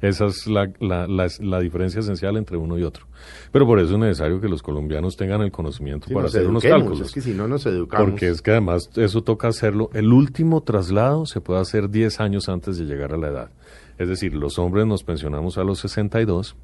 Esa 0.00 0.26
es 0.26 0.46
la, 0.46 0.72
la, 0.80 1.06
la, 1.06 1.26
la 1.40 1.60
diferencia 1.60 2.00
esencial 2.00 2.38
entre 2.38 2.56
uno 2.56 2.78
y 2.78 2.84
otro. 2.84 3.06
Pero 3.52 3.66
por 3.66 3.80
eso 3.80 3.92
es 3.94 3.98
necesario 3.98 4.40
que 4.40 4.48
los 4.48 4.62
colombianos 4.62 5.16
tengan 5.18 5.42
el 5.42 5.50
conocimiento 5.50 6.08
para 6.10 6.28
hacer 6.28 6.46
unos 6.46 6.62
cálculos. 6.62 7.00
Es 7.00 7.12
que 7.12 7.20
si 7.20 7.34
no 7.34 7.46
nos 7.48 7.66
educamos. 7.66 8.08
Porque 8.08 8.28
es 8.30 8.40
que 8.40 8.52
además 8.52 8.88
eso 8.96 9.22
toca 9.22 9.48
hacerlo. 9.48 9.90
El 9.92 10.10
último 10.10 10.62
traslado 10.62 11.26
se 11.26 11.42
puede 11.42 11.60
hacer 11.60 11.90
10 11.90 12.20
años 12.20 12.48
antes 12.48 12.78
de 12.78 12.86
llegar 12.86 13.12
a 13.12 13.18
la 13.18 13.28
edad. 13.28 13.50
Es 13.98 14.08
decir, 14.08 14.32
los 14.34 14.58
hombres 14.58 14.86
nos 14.86 15.02
pensionamos 15.02 15.58
a 15.58 15.64
los 15.64 15.80
62. 15.80 16.56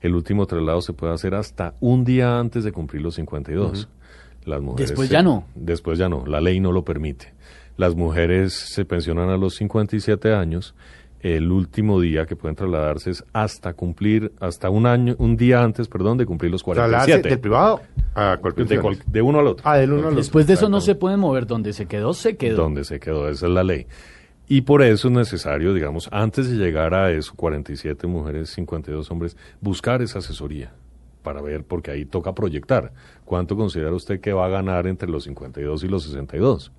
El 0.00 0.14
último 0.14 0.46
traslado 0.46 0.80
se 0.82 0.92
puede 0.92 1.12
hacer 1.14 1.34
hasta 1.34 1.74
un 1.80 2.04
día 2.04 2.38
antes 2.38 2.64
de 2.64 2.72
cumplir 2.72 3.02
los 3.02 3.14
52. 3.16 3.88
Las 4.44 4.60
mujeres 4.62 4.90
Después 4.90 5.08
se- 5.08 5.14
ya 5.14 5.22
no. 5.22 5.44
Después 5.54 5.98
ya 5.98 6.08
no. 6.08 6.24
La 6.26 6.40
ley 6.40 6.60
no 6.60 6.72
lo 6.72 6.84
permite. 6.84 7.34
Las 7.76 7.94
mujeres 7.94 8.54
se 8.54 8.84
pensionan 8.84 9.28
a 9.30 9.36
los 9.36 9.54
57 9.56 10.32
años 10.34 10.74
el 11.20 11.50
último 11.50 12.00
día 12.00 12.26
que 12.26 12.36
pueden 12.36 12.54
trasladarse 12.54 13.10
es 13.10 13.24
hasta 13.32 13.72
cumplir, 13.74 14.32
hasta 14.40 14.70
un 14.70 14.86
año, 14.86 15.16
un 15.18 15.36
día 15.36 15.62
antes, 15.62 15.88
perdón, 15.88 16.16
de 16.16 16.24
cumplir 16.26 16.50
los 16.52 16.62
Trasladarse 16.62 17.06
47. 17.20 17.28
del 17.28 17.40
privado 17.40 17.80
a 18.14 18.36
de, 18.36 18.80
cual- 18.80 18.98
de 19.04 19.22
uno 19.22 19.40
al 19.40 19.48
otro. 19.48 19.68
Ah, 19.68 19.76
del 19.76 19.90
uno 19.90 20.02
al 20.02 20.06
otro. 20.08 20.16
Después 20.18 20.46
de 20.46 20.54
eso 20.54 20.68
no 20.68 20.80
se 20.80 20.94
pueden 20.94 21.18
mover. 21.20 21.46
Donde 21.46 21.72
se 21.72 21.86
quedó, 21.86 22.14
se 22.14 22.36
quedó. 22.36 22.56
donde 22.56 22.84
se 22.84 23.00
quedó, 23.00 23.28
esa 23.28 23.46
es 23.46 23.52
la 23.52 23.64
ley. 23.64 23.86
Y 24.48 24.62
por 24.62 24.82
eso 24.82 25.08
es 25.08 25.14
necesario, 25.14 25.74
digamos, 25.74 26.08
antes 26.10 26.48
de 26.48 26.56
llegar 26.56 26.94
a 26.94 27.10
eso, 27.10 27.34
47 27.36 28.06
mujeres, 28.06 28.50
52 28.50 29.10
hombres, 29.10 29.36
buscar 29.60 30.00
esa 30.00 30.20
asesoría 30.20 30.72
para 31.22 31.42
ver, 31.42 31.64
porque 31.64 31.90
ahí 31.90 32.06
toca 32.06 32.34
proyectar. 32.34 32.92
Cuánto 33.26 33.56
considera 33.56 33.92
usted 33.92 34.20
que 34.20 34.32
va 34.32 34.46
a 34.46 34.48
ganar 34.48 34.86
entre 34.86 35.10
los 35.10 35.24
52 35.24 35.84
y 35.84 35.88
los 35.88 36.04
62 36.04 36.72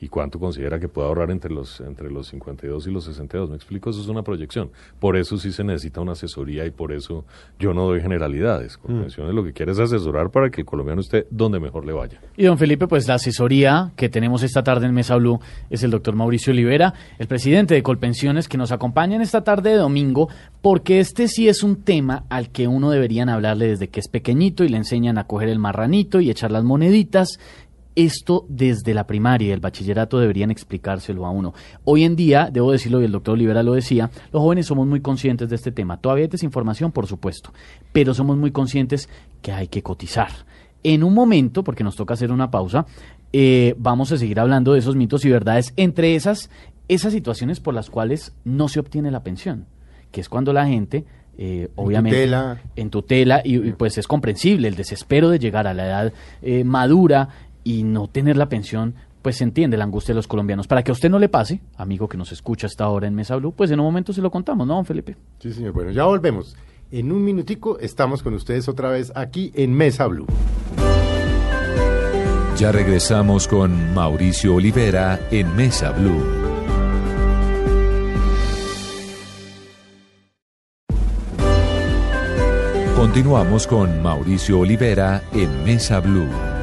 y 0.00 0.08
cuánto 0.08 0.38
considera 0.38 0.78
que 0.78 0.88
puede 0.88 1.08
ahorrar 1.08 1.30
entre 1.30 1.52
los 1.52 1.80
entre 1.80 2.10
los 2.10 2.28
52 2.28 2.86
y 2.86 2.90
los 2.90 3.04
62. 3.04 3.50
Me 3.50 3.56
explico, 3.56 3.90
eso 3.90 4.00
es 4.00 4.08
una 4.08 4.22
proyección. 4.22 4.70
Por 4.98 5.16
eso 5.16 5.38
sí 5.38 5.52
se 5.52 5.64
necesita 5.64 6.00
una 6.00 6.12
asesoría 6.12 6.66
y 6.66 6.70
por 6.70 6.92
eso 6.92 7.24
yo 7.58 7.74
no 7.74 7.84
doy 7.84 8.00
generalidades. 8.00 8.78
Convenciones 8.78 9.34
lo 9.34 9.44
que 9.44 9.52
quiere 9.52 9.72
es 9.72 9.78
asesorar 9.78 10.30
para 10.30 10.50
que 10.50 10.60
el 10.60 10.66
colombiano 10.66 11.00
esté 11.00 11.26
donde 11.30 11.60
mejor 11.60 11.84
le 11.84 11.92
vaya. 11.92 12.20
Y 12.36 12.44
don 12.44 12.58
Felipe, 12.58 12.86
pues 12.86 13.08
la 13.08 13.14
asesoría 13.14 13.92
que 13.96 14.08
tenemos 14.08 14.42
esta 14.42 14.62
tarde 14.62 14.86
en 14.86 14.94
Mesa 14.94 15.16
Blue 15.16 15.40
es 15.70 15.82
el 15.82 15.90
doctor 15.90 16.14
Mauricio 16.14 16.52
Olivera, 16.52 16.94
el 17.18 17.26
presidente 17.26 17.74
de 17.74 17.82
Colpensiones, 17.82 18.48
que 18.48 18.58
nos 18.58 18.72
acompaña 18.72 19.16
en 19.16 19.22
esta 19.22 19.42
tarde 19.42 19.70
de 19.70 19.76
domingo, 19.76 20.28
porque 20.62 21.00
este 21.00 21.28
sí 21.28 21.48
es 21.48 21.62
un 21.62 21.82
tema 21.82 22.24
al 22.28 22.50
que 22.50 22.68
uno 22.68 22.90
deberían 22.90 23.28
hablarle 23.28 23.68
desde 23.68 23.88
que 23.88 24.00
es 24.00 24.08
pequeñito 24.08 24.64
y 24.64 24.68
le 24.68 24.76
enseñan 24.76 25.18
a 25.18 25.24
coger 25.24 25.48
el 25.48 25.58
marranito 25.58 26.20
y 26.20 26.30
echar 26.30 26.50
las 26.50 26.64
moneditas. 26.64 27.38
Esto 27.98 28.46
desde 28.48 28.94
la 28.94 29.08
primaria 29.08 29.48
y 29.48 29.50
el 29.50 29.58
bachillerato 29.58 30.20
deberían 30.20 30.52
explicárselo 30.52 31.26
a 31.26 31.32
uno. 31.32 31.52
Hoy 31.82 32.04
en 32.04 32.14
día, 32.14 32.48
debo 32.48 32.70
decirlo 32.70 33.00
y 33.00 33.06
el 33.06 33.10
doctor 33.10 33.34
Olivera 33.34 33.64
lo 33.64 33.72
decía, 33.72 34.08
los 34.30 34.40
jóvenes 34.40 34.66
somos 34.66 34.86
muy 34.86 35.00
conscientes 35.00 35.48
de 35.48 35.56
este 35.56 35.72
tema. 35.72 36.00
Todavía 36.00 36.26
hay 36.26 36.28
desinformación, 36.28 36.92
por 36.92 37.08
supuesto, 37.08 37.52
pero 37.92 38.14
somos 38.14 38.36
muy 38.36 38.52
conscientes 38.52 39.08
que 39.42 39.50
hay 39.50 39.66
que 39.66 39.82
cotizar. 39.82 40.28
En 40.84 41.02
un 41.02 41.12
momento, 41.12 41.64
porque 41.64 41.82
nos 41.82 41.96
toca 41.96 42.14
hacer 42.14 42.30
una 42.30 42.52
pausa, 42.52 42.86
eh, 43.32 43.74
vamos 43.78 44.12
a 44.12 44.16
seguir 44.16 44.38
hablando 44.38 44.74
de 44.74 44.78
esos 44.78 44.94
mitos 44.94 45.24
y 45.24 45.30
verdades, 45.30 45.72
entre 45.76 46.14
esas, 46.14 46.50
esas 46.86 47.12
situaciones 47.12 47.58
por 47.58 47.74
las 47.74 47.90
cuales 47.90 48.32
no 48.44 48.68
se 48.68 48.78
obtiene 48.78 49.10
la 49.10 49.24
pensión, 49.24 49.66
que 50.12 50.20
es 50.20 50.28
cuando 50.28 50.52
la 50.52 50.68
gente, 50.68 51.04
eh, 51.36 51.68
obviamente, 51.74 52.16
tutela. 52.16 52.60
en 52.76 52.90
tutela, 52.90 53.42
y, 53.44 53.56
y, 53.56 53.72
pues 53.72 53.98
es 53.98 54.06
comprensible 54.06 54.68
el 54.68 54.76
desespero 54.76 55.30
de 55.30 55.40
llegar 55.40 55.66
a 55.66 55.74
la 55.74 55.86
edad 55.86 56.12
eh, 56.42 56.62
madura 56.62 57.28
y 57.68 57.82
no 57.82 58.08
tener 58.08 58.38
la 58.38 58.48
pensión, 58.48 58.94
pues 59.20 59.36
se 59.36 59.44
entiende 59.44 59.76
la 59.76 59.84
angustia 59.84 60.14
de 60.14 60.16
los 60.16 60.26
colombianos. 60.26 60.66
Para 60.66 60.82
que 60.82 60.90
a 60.90 60.94
usted 60.94 61.10
no 61.10 61.18
le 61.18 61.28
pase, 61.28 61.60
amigo 61.76 62.08
que 62.08 62.16
nos 62.16 62.32
escucha 62.32 62.66
hasta 62.66 62.84
ahora 62.84 63.06
en 63.06 63.14
Mesa 63.14 63.36
Blue, 63.36 63.52
pues 63.52 63.70
en 63.70 63.78
un 63.78 63.84
momento 63.84 64.14
se 64.14 64.22
lo 64.22 64.30
contamos, 64.30 64.66
¿no, 64.66 64.74
don 64.74 64.86
Felipe? 64.86 65.16
Sí, 65.38 65.52
señor. 65.52 65.74
Bueno, 65.74 65.90
ya 65.90 66.04
volvemos. 66.04 66.56
En 66.90 67.12
un 67.12 67.22
minutico 67.22 67.78
estamos 67.78 68.22
con 68.22 68.32
ustedes 68.32 68.70
otra 68.70 68.88
vez 68.88 69.12
aquí 69.14 69.52
en 69.54 69.74
Mesa 69.74 70.06
Blue. 70.06 70.24
Ya 72.56 72.72
regresamos 72.72 73.46
con 73.46 73.92
Mauricio 73.92 74.54
Olivera 74.54 75.20
en 75.30 75.54
Mesa 75.54 75.90
Blue. 75.90 76.24
Continuamos 82.96 83.66
con 83.66 84.02
Mauricio 84.02 84.60
Olivera 84.60 85.22
en 85.34 85.64
Mesa 85.64 86.00
Blue. 86.00 86.57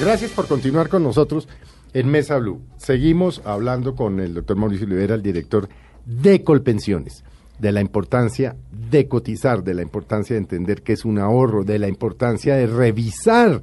Gracias 0.00 0.30
por 0.30 0.46
continuar 0.46 0.88
con 0.88 1.02
nosotros 1.02 1.48
en 1.92 2.08
Mesa 2.08 2.38
Blue. 2.38 2.60
Seguimos 2.76 3.42
hablando 3.44 3.94
con 3.94 4.20
el 4.20 4.34
doctor 4.34 4.56
Mauricio 4.56 4.86
Olivera, 4.86 5.14
el 5.14 5.22
director 5.22 5.68
de 6.04 6.42
Colpensiones, 6.44 7.24
de 7.58 7.72
la 7.72 7.80
importancia 7.80 8.56
de 8.90 9.08
cotizar, 9.08 9.64
de 9.64 9.74
la 9.74 9.82
importancia 9.82 10.34
de 10.34 10.40
entender 10.40 10.82
que 10.82 10.92
es 10.92 11.04
un 11.04 11.18
ahorro, 11.18 11.64
de 11.64 11.78
la 11.78 11.88
importancia 11.88 12.54
de 12.54 12.66
revisar 12.66 13.62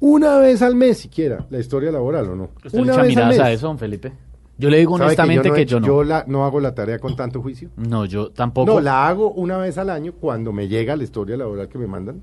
una 0.00 0.38
vez 0.38 0.62
al 0.62 0.74
mes 0.74 0.98
siquiera 0.98 1.46
la 1.50 1.58
historia 1.58 1.90
laboral 1.92 2.28
o 2.30 2.36
no. 2.36 2.50
¿Usted 2.64 2.78
una 2.78 2.84
le 2.84 2.92
echa 2.92 3.02
vez 3.02 3.02
al 3.02 3.08
miradas 3.08 3.30
mes. 3.36 3.40
a 3.40 3.52
eso, 3.52 3.66
don 3.68 3.78
Felipe? 3.78 4.12
Yo 4.58 4.70
le 4.70 4.78
digo 4.78 4.96
¿Sabe 4.98 5.06
honestamente 5.06 5.48
no 5.50 5.54
que 5.54 5.60
he- 5.62 5.66
yo 5.66 5.78
no. 5.80 5.86
Yo 5.86 6.04
la- 6.04 6.24
no 6.26 6.44
hago 6.44 6.58
la 6.58 6.74
tarea 6.74 6.98
con 6.98 7.14
tanto 7.14 7.40
juicio. 7.40 7.70
No, 7.76 8.04
yo 8.04 8.30
tampoco. 8.30 8.72
No, 8.72 8.80
la 8.80 9.06
hago 9.06 9.30
una 9.32 9.56
vez 9.58 9.78
al 9.78 9.90
año 9.90 10.12
cuando 10.14 10.52
me 10.52 10.66
llega 10.66 10.96
la 10.96 11.04
historia 11.04 11.36
laboral 11.36 11.68
que 11.68 11.78
me 11.78 11.86
mandan. 11.86 12.22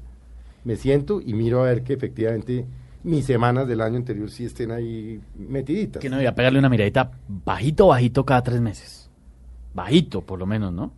Me 0.65 0.75
siento 0.75 1.21
y 1.21 1.33
miro 1.33 1.61
a 1.61 1.65
ver 1.67 1.83
que 1.83 1.93
efectivamente 1.93 2.65
mis 3.05 3.25
semanas 3.25 3.67
del 3.67 3.81
año 3.81 3.97
anterior 3.97 4.29
sí 4.29 4.45
estén 4.45 4.71
ahí 4.71 5.19
metiditas. 5.37 6.01
Que 6.01 6.09
no 6.09 6.17
voy 6.17 6.25
a 6.25 6.35
pegarle 6.35 6.59
una 6.59 6.69
miradita 6.69 7.11
bajito, 7.27 7.87
bajito 7.87 8.25
cada 8.25 8.43
tres 8.43 8.59
meses. 8.61 9.09
Bajito, 9.73 10.21
por 10.21 10.39
lo 10.39 10.45
menos, 10.45 10.73
¿no? 10.73 10.91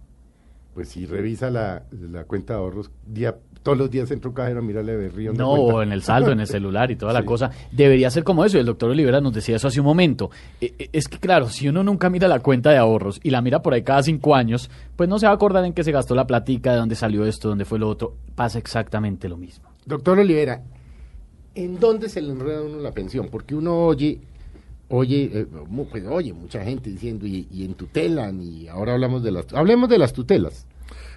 Pues 0.74 0.89
si 0.89 1.06
revisa 1.06 1.50
la, 1.50 1.84
la 1.91 2.24
cuenta 2.26 2.54
de 2.54 2.60
ahorros, 2.60 2.91
día, 3.08 3.36
todos 3.63 3.78
los 3.80 3.89
días 3.89 4.12
un 4.12 4.20
cajero 4.32 4.60
a 4.60 4.62
mirarle 4.62 4.96
de 4.96 5.10
río. 5.10 5.34
No, 5.34 5.50
o 5.52 5.82
en 5.82 5.91
el 5.91 6.04
saldo, 6.04 6.32
en 6.32 6.39
el 6.39 6.46
celular 6.56 6.91
y 6.91 6.96
toda 6.96 7.13
la 7.13 7.22
Sí. 7.22 7.26
cosa. 7.26 7.50
Debería 7.72 8.12
ser 8.12 8.24
como 8.24 8.46
eso. 8.46 8.58
y 8.58 8.60
El 8.60 8.67
doctor 8.67 8.91
Olivera 8.91 9.20
nos 9.20 9.34
decía 9.34 9.56
eso 9.56 9.67
hace 9.67 9.80
un 9.80 9.88
momento. 9.88 10.30
E- 10.62 10.74
e- 10.78 10.89
Es 10.93 11.08
que, 11.08 11.17
claro, 11.17 11.50
si 11.50 11.67
uno 11.67 11.84
nunca 11.84 12.12
mira 12.12 12.28
la 12.28 12.39
cuenta 12.41 12.70
de 12.70 12.78
ahorros 12.78 13.20
y 13.24 13.32
la 13.32 13.41
mira 13.41 13.63
por 13.63 13.74
ahí 13.74 13.82
cada 13.82 14.04
cinco 14.04 14.36
años, 14.36 14.70
pues 14.96 15.10
no 15.10 15.17
se 15.17 15.26
va 15.26 15.32
a 15.32 15.36
acordar 15.36 15.65
en 15.65 15.74
qué 15.74 15.84
se 15.84 15.91
gastó 15.91 16.13
la 16.13 16.28
platica, 16.28 16.72
de 16.74 16.78
dónde 16.78 16.93
salió 16.96 17.26
esto, 17.26 17.50
dónde 17.50 17.65
fue 17.65 17.80
lo 17.80 17.89
otro. 17.89 18.15
Pasa 18.36 18.60
exactamente 18.60 19.28
lo 19.28 19.38
mismo. 19.38 19.67
Doctor 19.88 20.20
Olivera, 20.20 20.62
¿en 21.63 21.80
dónde 21.80 22.10
se 22.10 22.22
le 22.22 22.32
enreda 22.32 22.62
uno 22.62 22.78
la 22.80 22.91
pensión? 22.91 23.28
Porque 23.32 23.56
uno 23.56 23.86
oye, 23.86 24.20
oye, 24.89 25.30
eh, 25.34 25.48
pues 25.91 26.06
oye, 26.08 26.34
mucha 26.34 26.63
gente 26.63 26.89
diciendo, 26.89 27.26
y, 27.26 27.48
y 27.52 27.65
en 27.65 27.74
tutelan, 27.74 28.41
y 28.41 28.67
ahora 28.67 28.93
hablamos 28.93 29.24
de 29.24 29.32
las, 29.32 29.46
hablemos 29.54 29.89
de 29.89 29.98
las 29.98 30.13
tutelas, 30.13 30.65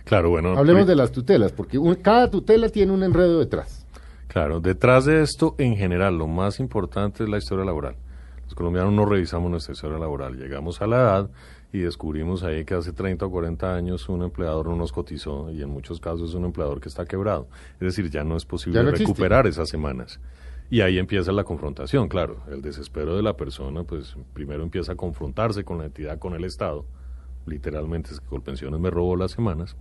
Claro, 0.05 0.31
bueno. 0.31 0.57
hablemos 0.59 0.87
de 0.87 0.97
las 0.97 1.13
tutelas, 1.13 1.53
porque 1.53 1.79
un- 1.79 1.95
cada 1.97 2.31
tutela 2.31 2.69
tiene 2.69 2.93
un 2.93 3.03
enredo 3.03 3.39
detrás. 3.39 3.87
Claro, 4.29 4.61
detrás 4.61 5.05
de 5.05 5.23
esto, 5.23 5.55
en 5.59 5.77
general, 5.77 6.17
lo 6.17 6.27
más 6.27 6.59
importante 6.61 7.23
es 7.25 7.29
la 7.29 7.39
historia 7.39 7.65
laboral. 7.65 7.97
Los 8.45 8.55
colombianos 8.55 8.93
no 8.93 9.05
revisamos 9.05 9.51
nuestra 9.51 9.73
historia 9.75 9.99
laboral. 9.99 10.37
Llegamos 10.37 10.81
a 10.83 10.87
la 10.87 10.97
edad 10.97 11.31
y 11.73 11.79
descubrimos 11.79 12.43
ahí 12.43 12.65
que 12.65 12.75
hace 12.75 12.93
30 12.93 13.27
o 13.27 13.31
40 13.31 13.75
años 13.75 14.09
un 14.09 14.23
empleador 14.23 14.67
no 14.67 14.77
nos 14.77 14.93
cotizó 14.93 15.51
y 15.53 15.63
en 15.63 15.71
muchos 15.71 16.01
casos 16.01 16.31
es 16.31 16.35
un 16.35 16.45
empleador 16.45 16.81
que 16.81 16.89
está 16.89 17.05
quebrado. 17.05 17.49
Es 17.75 17.81
decir, 17.97 18.11
ya 18.11 18.25
no 18.25 18.37
es 18.37 18.45
posible 18.45 18.81
existe. 18.81 19.05
recuperar 19.05 19.47
esas 19.47 19.69
semanas. 19.69 20.21
Y 20.69 20.83
ahí 20.83 20.99
empieza 20.99 21.33
la 21.33 21.45
confrontación, 21.45 22.09
claro. 22.09 22.43
El 22.51 22.63
desespero 22.63 23.17
de 23.17 23.23
la 23.23 23.37
persona, 23.37 23.83
pues 23.83 24.17
primero 24.33 24.63
empieza 24.63 24.93
a 24.93 24.97
confrontarse 24.97 25.65
con 25.65 25.79
la 25.79 25.87
entidad, 25.87 26.19
con 26.19 26.35
el 26.35 26.45
Estado. 26.45 26.85
Literalmente 27.47 28.13
es 28.13 28.21
que 28.21 28.27
Colpensiones 28.27 28.79
me 28.79 28.91
robó 28.91 29.17
las 29.17 29.33
semanas. 29.33 29.77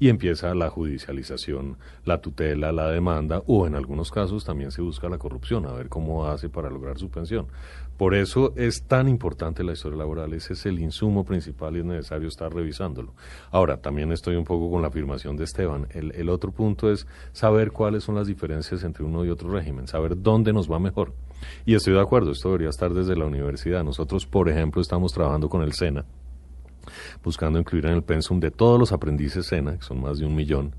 Y 0.00 0.08
empieza 0.08 0.54
la 0.54 0.68
judicialización, 0.68 1.78
la 2.04 2.20
tutela, 2.20 2.72
la 2.72 2.88
demanda, 2.88 3.42
o 3.46 3.66
en 3.66 3.74
algunos 3.74 4.10
casos 4.10 4.44
también 4.44 4.70
se 4.70 4.82
busca 4.82 5.08
la 5.08 5.18
corrupción, 5.18 5.64
a 5.64 5.72
ver 5.72 5.88
cómo 5.88 6.26
hace 6.26 6.48
para 6.48 6.70
lograr 6.70 6.98
su 6.98 7.08
pensión. 7.08 7.46
Por 7.96 8.14
eso 8.14 8.52
es 8.56 8.84
tan 8.84 9.08
importante 9.08 9.62
la 9.62 9.72
historia 9.72 9.98
laboral, 9.98 10.32
ese 10.32 10.54
es 10.54 10.66
el 10.66 10.80
insumo 10.80 11.24
principal 11.24 11.76
y 11.76 11.80
es 11.80 11.84
necesario 11.84 12.28
estar 12.28 12.52
revisándolo. 12.52 13.14
Ahora, 13.50 13.76
también 13.76 14.10
estoy 14.12 14.36
un 14.36 14.44
poco 14.44 14.70
con 14.70 14.82
la 14.82 14.88
afirmación 14.88 15.36
de 15.36 15.44
Esteban. 15.44 15.86
El, 15.90 16.12
el 16.12 16.28
otro 16.28 16.50
punto 16.50 16.90
es 16.90 17.06
saber 17.32 17.70
cuáles 17.70 18.04
son 18.04 18.14
las 18.14 18.26
diferencias 18.26 18.82
entre 18.82 19.04
uno 19.04 19.24
y 19.24 19.30
otro 19.30 19.50
régimen, 19.50 19.86
saber 19.86 20.20
dónde 20.20 20.52
nos 20.52 20.70
va 20.70 20.78
mejor. 20.78 21.12
Y 21.64 21.74
estoy 21.74 21.94
de 21.94 22.00
acuerdo, 22.00 22.32
esto 22.32 22.48
debería 22.48 22.70
estar 22.70 22.92
desde 22.92 23.16
la 23.16 23.26
universidad. 23.26 23.84
Nosotros, 23.84 24.26
por 24.26 24.48
ejemplo, 24.48 24.80
estamos 24.80 25.12
trabajando 25.12 25.48
con 25.48 25.62
el 25.62 25.72
SENA, 25.72 26.04
buscando 27.22 27.58
incluir 27.58 27.86
en 27.86 27.92
el 27.92 28.02
pensum 28.02 28.40
de 28.40 28.50
todos 28.50 28.78
los 28.78 28.92
aprendices 28.92 29.46
SENA, 29.46 29.76
que 29.76 29.84
son 29.84 30.00
más 30.00 30.18
de 30.18 30.26
un 30.26 30.34
millón, 30.34 30.74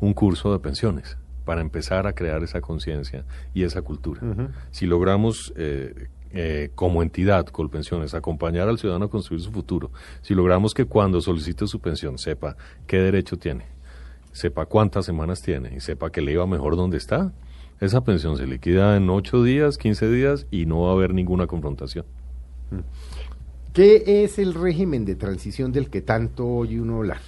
un 0.00 0.12
curso 0.12 0.52
de 0.52 0.58
pensiones 0.58 1.16
para 1.46 1.60
empezar 1.60 2.06
a 2.08 2.12
crear 2.12 2.42
esa 2.42 2.60
conciencia 2.60 3.24
y 3.54 3.62
esa 3.62 3.80
cultura. 3.80 4.20
Si 4.72 4.84
logramos 4.84 5.54
eh, 5.56 6.08
eh, 6.32 6.70
como 6.74 7.02
entidad, 7.02 7.46
Colpensiones, 7.46 8.14
acompañar 8.14 8.68
al 8.68 8.78
ciudadano 8.78 9.06
a 9.06 9.10
construir 9.10 9.40
su 9.40 9.52
futuro, 9.52 9.90
si 10.22 10.34
logramos 10.34 10.74
que 10.74 10.84
cuando 10.84 11.20
solicite 11.20 11.66
su 11.66 11.80
pensión 11.80 12.18
sepa 12.18 12.56
qué 12.86 12.98
derecho 12.98 13.36
tiene, 13.38 13.66
sepa 14.32 14.66
cuántas 14.66 15.06
semanas 15.06 15.42
tiene 15.42 15.74
y 15.74 15.80
sepa 15.80 16.10
que 16.10 16.20
le 16.20 16.32
iba 16.32 16.46
mejor 16.46 16.76
donde 16.76 16.98
está, 16.98 17.32
esa 17.80 18.02
pensión 18.04 18.36
se 18.36 18.46
liquida 18.46 18.96
en 18.96 19.10
8 19.10 19.42
días, 19.42 19.76
15 19.78 20.10
días 20.10 20.46
y 20.50 20.66
no 20.66 20.82
va 20.82 20.90
a 20.90 20.92
haber 20.92 21.12
ninguna 21.12 21.46
confrontación. 21.46 22.06
¿Qué 23.72 24.24
es 24.24 24.38
el 24.38 24.54
régimen 24.54 25.04
de 25.04 25.16
transición 25.16 25.72
del 25.72 25.90
que 25.90 26.00
tanto 26.00 26.46
oye 26.46 26.80
uno 26.80 26.96
hablar? 26.96 27.20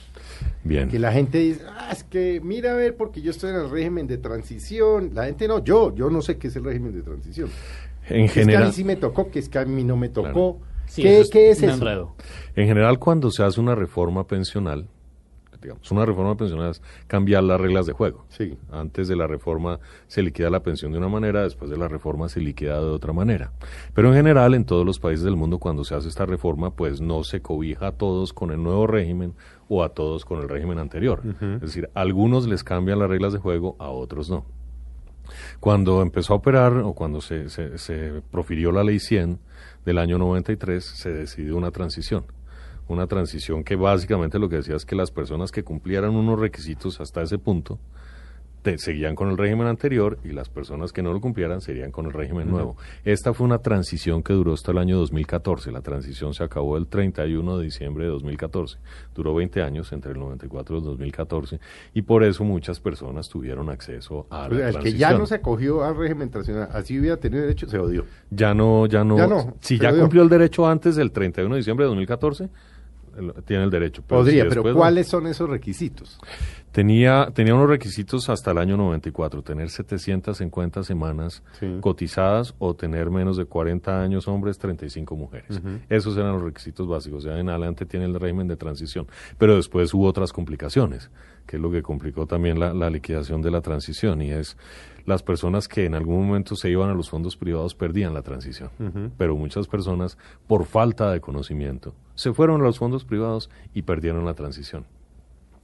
Bien. 0.64 0.88
Que 0.88 0.98
la 0.98 1.12
gente 1.12 1.38
dice, 1.38 1.62
ah, 1.68 1.90
es 1.92 2.04
que 2.04 2.40
mira 2.42 2.72
a 2.72 2.74
ver, 2.74 2.96
porque 2.96 3.20
yo 3.20 3.30
estoy 3.30 3.50
en 3.50 3.56
el 3.56 3.70
régimen 3.70 4.06
de 4.06 4.16
transición. 4.16 5.10
La 5.12 5.26
gente 5.26 5.46
no, 5.46 5.62
yo, 5.62 5.94
yo 5.94 6.08
no 6.08 6.22
sé 6.22 6.38
qué 6.38 6.48
es 6.48 6.56
el 6.56 6.64
régimen 6.64 6.94
de 6.94 7.02
transición. 7.02 7.50
En 8.10 8.24
Es 8.24 8.32
que 8.32 8.40
a 8.40 8.44
general, 8.44 8.66
mí 8.66 8.72
sí 8.72 8.84
me 8.84 8.96
tocó, 8.96 9.30
que 9.30 9.38
es 9.38 9.48
que 9.48 9.58
a 9.58 9.64
mí 9.64 9.84
no 9.84 9.96
me 9.96 10.08
tocó. 10.08 10.60
Sí, 10.86 11.02
¿Qué, 11.02 11.22
qué 11.30 11.50
es 11.50 11.58
un 11.62 11.68
eso? 11.68 11.74
enredo. 11.78 12.14
En 12.56 12.66
general, 12.66 12.98
cuando 12.98 13.30
se 13.30 13.42
hace 13.42 13.60
una 13.60 13.74
reforma 13.74 14.26
pensional, 14.26 14.88
digamos. 15.60 15.90
Una 15.90 16.06
reforma 16.06 16.36
pensional 16.36 16.70
es 16.70 16.80
cambiar 17.08 17.42
las 17.42 17.60
reglas 17.60 17.84
de 17.84 17.92
juego. 17.92 18.24
Sí. 18.28 18.56
Antes 18.70 19.08
de 19.08 19.16
la 19.16 19.26
reforma 19.26 19.80
se 20.06 20.22
liquida 20.22 20.50
la 20.50 20.62
pensión 20.62 20.92
de 20.92 20.98
una 20.98 21.08
manera, 21.08 21.42
después 21.42 21.68
de 21.70 21.76
la 21.76 21.88
reforma 21.88 22.28
se 22.28 22.40
liquida 22.40 22.78
de 22.80 22.86
otra 22.86 23.12
manera. 23.12 23.52
Pero 23.92 24.08
en 24.08 24.14
general, 24.14 24.54
en 24.54 24.64
todos 24.64 24.86
los 24.86 25.00
países 25.00 25.24
del 25.24 25.36
mundo, 25.36 25.58
cuando 25.58 25.84
se 25.84 25.94
hace 25.96 26.08
esta 26.08 26.26
reforma, 26.26 26.70
pues 26.70 27.00
no 27.00 27.24
se 27.24 27.42
cobija 27.42 27.88
a 27.88 27.92
todos 27.92 28.32
con 28.32 28.52
el 28.52 28.62
nuevo 28.62 28.86
régimen 28.86 29.34
o 29.68 29.82
a 29.82 29.88
todos 29.90 30.24
con 30.24 30.40
el 30.40 30.48
régimen 30.48 30.78
anterior. 30.78 31.22
Es 31.56 31.60
decir, 31.60 31.90
a 31.92 32.00
algunos 32.02 32.46
les 32.46 32.62
cambian 32.62 33.00
las 33.00 33.08
reglas 33.10 33.32
de 33.32 33.40
juego, 33.40 33.74
a 33.80 33.90
otros 33.90 34.30
no. 34.30 34.44
Cuando 35.60 36.02
empezó 36.02 36.32
a 36.32 36.36
operar 36.36 36.76
o 36.78 36.92
cuando 36.92 37.20
se, 37.20 37.48
se, 37.48 37.78
se 37.78 38.22
profirió 38.30 38.72
la 38.72 38.84
ley 38.84 38.98
100 38.98 39.38
del 39.84 39.98
año 39.98 40.18
93, 40.18 40.84
se 40.84 41.12
decidió 41.12 41.56
una 41.56 41.70
transición. 41.70 42.24
Una 42.88 43.06
transición 43.06 43.64
que 43.64 43.76
básicamente 43.76 44.38
lo 44.38 44.48
que 44.48 44.56
decía 44.56 44.76
es 44.76 44.86
que 44.86 44.96
las 44.96 45.10
personas 45.10 45.52
que 45.52 45.62
cumplieran 45.62 46.14
unos 46.14 46.40
requisitos 46.40 47.00
hasta 47.00 47.22
ese 47.22 47.38
punto 47.38 47.78
te- 48.62 48.78
seguían 48.78 49.14
con 49.14 49.28
el 49.30 49.38
régimen 49.38 49.66
anterior 49.66 50.18
y 50.24 50.28
las 50.32 50.48
personas 50.48 50.92
que 50.92 51.02
no 51.02 51.12
lo 51.12 51.20
cumplieran 51.20 51.60
serían 51.60 51.90
con 51.92 52.06
el 52.06 52.12
régimen 52.12 52.50
nuevo. 52.50 52.76
Esta 53.04 53.32
fue 53.34 53.46
una 53.46 53.58
transición 53.58 54.22
que 54.22 54.32
duró 54.32 54.52
hasta 54.52 54.72
el 54.72 54.78
año 54.78 54.98
2014. 54.98 55.70
La 55.72 55.80
transición 55.80 56.34
se 56.34 56.42
acabó 56.44 56.76
el 56.76 56.86
31 56.86 57.58
de 57.58 57.64
diciembre 57.64 58.04
de 58.04 58.10
2014. 58.10 58.78
Duró 59.14 59.34
20 59.34 59.62
años 59.62 59.92
entre 59.92 60.12
el 60.12 60.18
94 60.18 60.76
y 60.76 60.78
el 60.78 60.84
2014 60.84 61.60
y 61.94 62.02
por 62.02 62.24
eso 62.24 62.44
muchas 62.44 62.80
personas 62.80 63.28
tuvieron 63.28 63.68
acceso 63.70 64.26
a 64.30 64.46
O 64.46 64.48
la 64.50 64.56
sea, 64.72 64.80
el 64.80 64.84
que 64.84 64.92
ya 64.94 65.12
no 65.16 65.26
se 65.26 65.36
acogió 65.36 65.84
al 65.84 65.96
régimen 65.96 66.30
transicional, 66.30 66.68
así 66.72 66.98
hubiera 66.98 67.16
tenido 67.16 67.42
derecho, 67.42 67.68
se 67.68 67.78
odió. 67.78 68.04
Ya 68.30 68.54
no, 68.54 68.86
ya 68.86 69.04
no. 69.04 69.16
Ya 69.16 69.26
no, 69.26 69.54
si 69.60 69.78
ya 69.78 69.92
cumplió 69.96 70.22
el 70.22 70.28
derecho 70.28 70.66
antes 70.68 70.96
del 70.96 71.12
31 71.12 71.54
de 71.54 71.58
diciembre 71.60 71.84
de 71.84 71.88
2014, 71.88 72.48
el- 73.16 73.32
tiene 73.44 73.64
el 73.64 73.70
derecho. 73.70 74.02
Pero 74.06 74.20
Podría, 74.20 74.42
si 74.44 74.48
pero 74.48 74.62
después 74.62 74.74
¿cuáles 74.76 75.08
son 75.08 75.26
esos 75.26 75.48
requisitos? 75.48 76.18
Tenía, 76.72 77.30
tenía 77.34 77.54
unos 77.54 77.68
requisitos 77.68 78.28
hasta 78.28 78.50
el 78.50 78.58
año 78.58 78.76
94, 78.76 79.42
tener 79.42 79.70
750 79.70 80.82
semanas 80.84 81.42
Sí. 81.58 81.78
cotizadas 81.80 82.54
o 82.58 82.74
tener 82.74 83.10
menos 83.10 83.36
de 83.36 83.46
40 83.46 84.00
años 84.02 84.28
hombres, 84.28 84.58
35 84.58 85.16
mujeres. 85.16 85.60
Esos 85.88 86.16
eran 86.16 86.32
los 86.34 86.42
requisitos 86.42 86.86
básicos. 86.86 87.24
Ya 87.24 87.38
en 87.38 87.48
adelante 87.48 87.86
tiene 87.86 88.06
el 88.06 88.14
régimen 88.20 88.46
de 88.48 88.56
transición. 88.56 89.06
Pero 89.38 89.56
después 89.56 89.92
hubo 89.94 90.06
otras 90.06 90.32
complicaciones, 90.32 91.10
que 91.46 91.56
es 91.56 91.62
lo 91.62 91.70
que 91.70 91.82
complicó 91.82 92.26
también 92.26 92.60
la, 92.60 92.74
la 92.74 92.90
liquidación 92.90 93.40
de 93.42 93.50
la 93.50 93.60
transición, 93.62 94.20
y 94.22 94.30
es 94.30 94.56
las 95.06 95.22
personas 95.22 95.68
que 95.68 95.86
en 95.86 95.94
algún 95.94 96.26
momento 96.26 96.54
se 96.54 96.68
iban 96.68 96.90
a 96.90 96.94
los 96.94 97.08
fondos 97.08 97.36
privados 97.36 97.74
perdían 97.74 98.12
la 98.12 98.20
transición. 98.22 98.70
Pero 99.16 99.34
muchas 99.36 99.66
personas, 99.66 100.18
por 100.46 100.66
falta 100.66 101.10
de 101.10 101.20
conocimiento, 101.20 101.94
se 102.14 102.32
fueron 102.34 102.60
a 102.60 102.64
los 102.64 102.78
fondos 102.78 103.04
privados 103.06 103.48
y 103.72 103.82
perdieron 103.82 104.26
la 104.26 104.34
transición. 104.34 104.84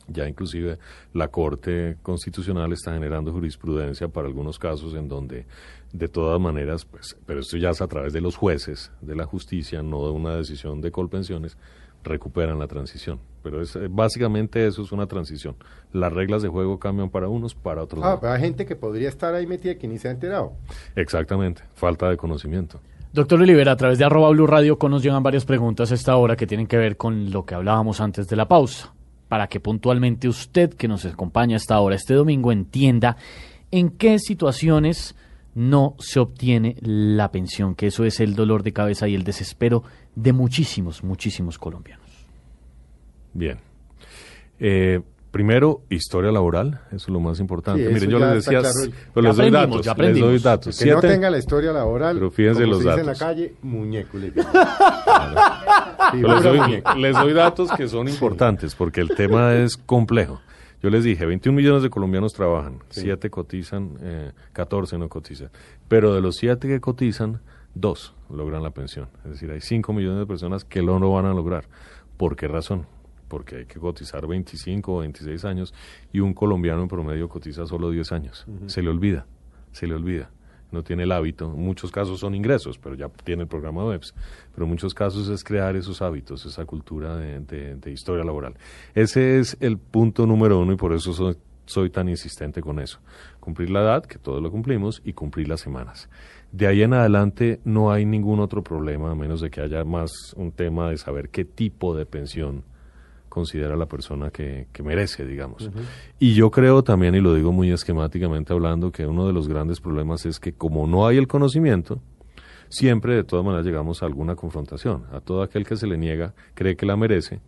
Ya 0.09 0.29
inclusive 0.29 0.79
la 1.13 1.29
Corte 1.29 1.97
Constitucional 2.03 2.73
está 2.73 2.93
generando 2.93 3.33
jurisprudencia 3.33 4.09
para 4.09 4.27
algunos 4.27 4.59
casos 4.59 4.95
en 4.95 5.09
donde 5.09 5.47
de 5.93 6.09
todas 6.09 6.41
maneras, 6.41 6.85
pues, 6.85 7.17
pero 7.25 7.41
esto 7.41 7.57
ya 7.57 7.71
es 7.71 7.81
a 7.81 7.87
través 7.89 8.13
de 8.13 8.21
los 8.21 8.37
jueces 8.37 8.91
de 9.01 9.15
la 9.15 9.25
justicia, 9.25 9.83
no 9.83 10.05
de 10.05 10.11
una 10.13 10.35
decisión 10.37 10.81
de 10.81 10.91
Colpensiones, 10.91 11.57
recuperan 12.03 12.59
la 12.59 12.67
transición. 12.67 13.19
Pero 13.43 13.63
es, 13.63 13.75
eh, 13.77 13.89
básicamente 13.91 14.67
eso 14.67 14.83
es 14.83 14.93
una 14.93 15.07
transición. 15.07 15.57
Las 15.93 16.13
reglas 16.13 16.43
de 16.43 16.49
juego 16.49 16.79
cambian 16.79 17.11
para 17.11 17.29
unos, 17.29 17.55
para 17.55 17.83
otros 17.83 18.03
Ah, 18.05 18.19
no. 18.21 18.29
hay 18.29 18.41
gente 18.41 18.67
que 18.67 18.77
podría 18.77 19.09
estar 19.09 19.35
ahí 19.35 19.47
metida 19.47 19.77
que 19.77 19.89
ni 19.89 19.99
se 19.99 20.09
ha 20.09 20.11
enterado. 20.11 20.53
Exactamente, 20.97 21.63
falta 21.75 22.09
de 22.09 22.17
conocimiento. 22.17 22.81
Doctor 23.13 23.41
Olivera, 23.41 23.73
a 23.73 23.77
través 23.77 23.99
de 23.99 24.05
arroba 24.05 24.29
Blue 24.31 24.47
Radio 24.47 24.77
con 24.79 24.91
nos 24.91 25.03
llegan 25.03 25.23
varias 25.23 25.45
preguntas 25.45 25.93
a 25.93 25.95
esta 25.95 26.17
hora 26.17 26.37
que 26.37 26.47
tienen 26.49 26.67
que 26.67 26.77
ver 26.77 26.97
con 26.97 27.31
lo 27.31 27.45
que 27.47 27.55
hablábamos 27.55 28.01
antes 28.01 28.27
de 28.29 28.35
la 28.37 28.49
pausa. 28.49 28.93
Para 29.29 29.49
que 29.49 29.61
puntualmente 29.61 30.29
usted 30.29 30.75
que 30.75 30.89
nos 30.89 31.05
acompaña 31.05 31.57
a 31.57 31.59
esta 31.59 31.81
hora, 31.81 31.97
este 31.97 32.15
domingo, 32.15 32.53
entienda 32.53 33.17
en 33.71 33.91
qué 33.91 34.19
situaciones 34.19 35.15
no 35.55 35.95
se 35.99 36.21
obtiene 36.21 36.77
la 36.81 37.31
pensión, 37.31 37.75
que 37.75 37.87
eso 37.87 38.05
es 38.05 38.21
el 38.21 38.35
dolor 38.35 38.63
de 38.63 38.73
cabeza 38.73 39.09
y 39.09 39.15
el 39.15 39.25
desespero 39.25 39.85
de 40.15 40.33
muchísimos, 40.33 41.05
muchísimos 41.05 41.59
colombianos. 41.59 42.07
Bien. 43.33 43.59
Eh, 44.59 45.01
primero, 45.35 45.83
historia 45.91 46.31
laboral, 46.31 46.81
eso 46.93 46.97
es 46.97 47.09
lo 47.09 47.19
más 47.19 47.41
importante. 47.41 47.85
Sí, 47.89 47.93
Miren, 47.93 48.09
yo 48.09 48.19
les 48.21 48.35
decía, 48.35 48.61
claro. 48.61 48.75
pero 49.13 49.25
Ya 49.25 49.29
les 49.31 49.37
doy 49.37 49.51
datos, 49.51 49.85
ya 49.85 49.95
les 49.95 50.21
doy 50.21 50.39
datos. 50.39 50.79
Que 50.79 50.91
no 50.93 51.01
tenga 51.01 51.29
la 51.29 51.39
historia 51.39 51.73
laboral, 51.73 52.15
Pero 52.15 52.31
fíjense 52.31 52.61
como 52.61 52.75
los 52.75 52.83
se 52.85 52.89
dice 52.89 53.01
en 53.01 53.07
la 53.07 53.13
datos. 53.15 53.27
calle, 53.27 53.55
muñeco. 53.61 54.17
le 54.17 54.31
digo. 54.31 54.47
Pero 56.13 56.35
les, 56.35 56.43
doy, 56.45 56.61
muñeco. 56.61 56.95
les 56.95 57.17
doy 57.17 57.33
datos 57.33 57.69
que 57.73 57.89
son 57.89 58.07
importantes 58.09 58.77
porque 58.77 59.01
el 59.01 59.09
tema 59.09 59.55
es 59.57 59.77
complejo. 59.77 60.41
Yo 60.81 60.89
les 60.91 61.03
dije, 61.03 61.27
21 61.27 61.57
millones 61.57 61.83
de 61.83 61.91
colombianos 61.91 62.33
trabajan, 62.33 62.79
7 62.91 63.29
cotizan, 63.29 63.91
eh, 64.03 64.31
14 64.53 64.99
no 64.99 65.09
cotizan. 65.09 65.51
Pero 65.89 66.15
de 66.15 66.21
los 66.21 66.37
7 66.37 66.69
que 66.69 66.81
cotizan, 66.81 67.41
2 67.75 68.15
logran 68.31 68.63
la 68.63 68.71
pensión. 68.71 69.09
Es 69.25 69.33
decir, 69.33 69.51
hay 69.51 69.61
5 69.61 69.93
millones 69.93 70.21
de 70.21 70.27
personas 70.27 70.65
que 70.65 70.81
lo 70.81 71.01
no 71.01 71.11
van 71.11 71.27
a 71.27 71.35
lograr. 71.35 71.65
¿Por 72.17 72.37
qué 72.37 72.47
razón? 72.47 72.87
Porque 73.29 73.57
hay 73.57 73.67
que 73.67 73.79
cotizar 73.81 74.27
25 74.27 74.95
o 74.97 75.01
26 75.01 75.45
años 75.45 75.75
y 76.13 76.21
un 76.21 76.35
colombiano 76.35 76.83
en 76.83 76.89
promedio 76.89 77.29
cotiza 77.29 77.67
solo 77.67 77.91
10 77.91 78.13
años. 78.13 78.47
Se 78.67 78.83
le 78.83 78.91
olvida, 78.91 79.27
se 79.73 79.87
le 79.87 79.95
olvida 79.95 80.31
no 80.73 80.83
tiene 80.83 81.05
el 81.05 81.13
hábito. 81.13 81.45
En 81.55 81.61
muchos 81.65 81.93
casos 81.93 82.19
son 82.19 82.35
ingresos, 82.35 82.79
pero 82.79 82.97
ya 82.97 83.09
tiene 83.09 83.43
el 83.43 83.49
programa 83.49 83.85
WEBS. 83.85 84.13
Pero 84.53 84.65
en 84.65 84.71
muchos 84.71 84.93
casos 84.93 85.29
es 85.29 85.45
crear 85.45 85.77
esos 85.77 86.03
hábitos, 86.03 86.45
esa 86.47 86.65
cultura 86.65 87.17
de, 87.17 87.39
de- 87.39 87.77
de 87.77 87.91
historia 87.93 88.25
laboral. 88.25 88.55
Ese 88.93 89.39
es 89.39 89.57
el 89.61 89.79
punto 89.79 90.27
número 90.27 90.59
uno 90.59 90.73
y 90.73 90.77
por 90.77 90.93
eso 90.93 91.13
soy, 91.13 91.37
soy 91.65 91.91
tan 91.91 92.09
insistente 92.09 92.61
con 92.61 92.81
eso. 92.81 92.99
Cumplir 93.39 93.71
la 93.71 93.83
edad, 93.83 94.05
que 94.05 94.19
todos 94.19 94.43
lo 94.43 94.51
cumplimos, 94.51 95.01
y 95.05 95.13
cumplir 95.13 95.47
las 95.49 95.61
semanas. 95.61 96.09
De 96.51 96.67
ahí 96.67 96.83
en 96.83 96.93
adelante 96.95 97.61
no 97.65 97.93
hay 97.93 98.05
ningún 98.05 98.41
otro 98.41 98.65
problema, 98.65 99.13
a 99.13 99.15
menos 99.15 99.41
de 99.43 99.51
que 99.51 99.61
haya 99.61 99.85
más 99.85 100.11
un 100.37 100.51
tema 100.51 100.91
de 100.91 100.97
saber 100.97 101.29
qué 101.29 101.45
tipo 101.45 101.95
de 101.97 102.05
pensión 102.05 102.65
considera 103.35 103.77
la 103.77 103.87
persona 103.87 104.31
que, 104.31 104.69
que 104.73 104.83
merece, 104.83 105.27
digamos. 105.27 105.69
Y 106.19 106.35
yo 106.35 106.51
creo 106.51 106.83
también, 106.85 107.15
y 107.15 107.21
lo 107.21 107.35
digo 107.35 107.53
muy 107.53 107.71
esquemáticamente 107.73 108.53
hablando, 108.53 108.93
que 108.93 109.05
uno 109.07 109.27
de 109.27 109.33
los 109.33 109.49
grandes 109.49 109.81
problemas 109.81 110.25
es 110.25 110.39
que 110.41 110.53
como 110.53 110.87
no 110.87 111.07
hay 111.07 111.17
el 111.19 111.27
conocimiento, 111.27 112.01
siempre 112.69 113.15
de 113.17 113.25
todas 113.25 113.45
maneras 113.45 113.67
llegamos 113.67 114.03
a 114.03 114.07
alguna 114.07 114.37
confrontación. 114.37 115.05
A 115.13 115.21
todo 115.21 115.43
aquel 115.43 115.67
que 115.67 115.77
se 115.77 115.87
le 115.87 115.99
niega 115.99 116.33
cree 116.55 116.77
que 116.77 116.87
la 116.87 116.97
merece 116.97 117.41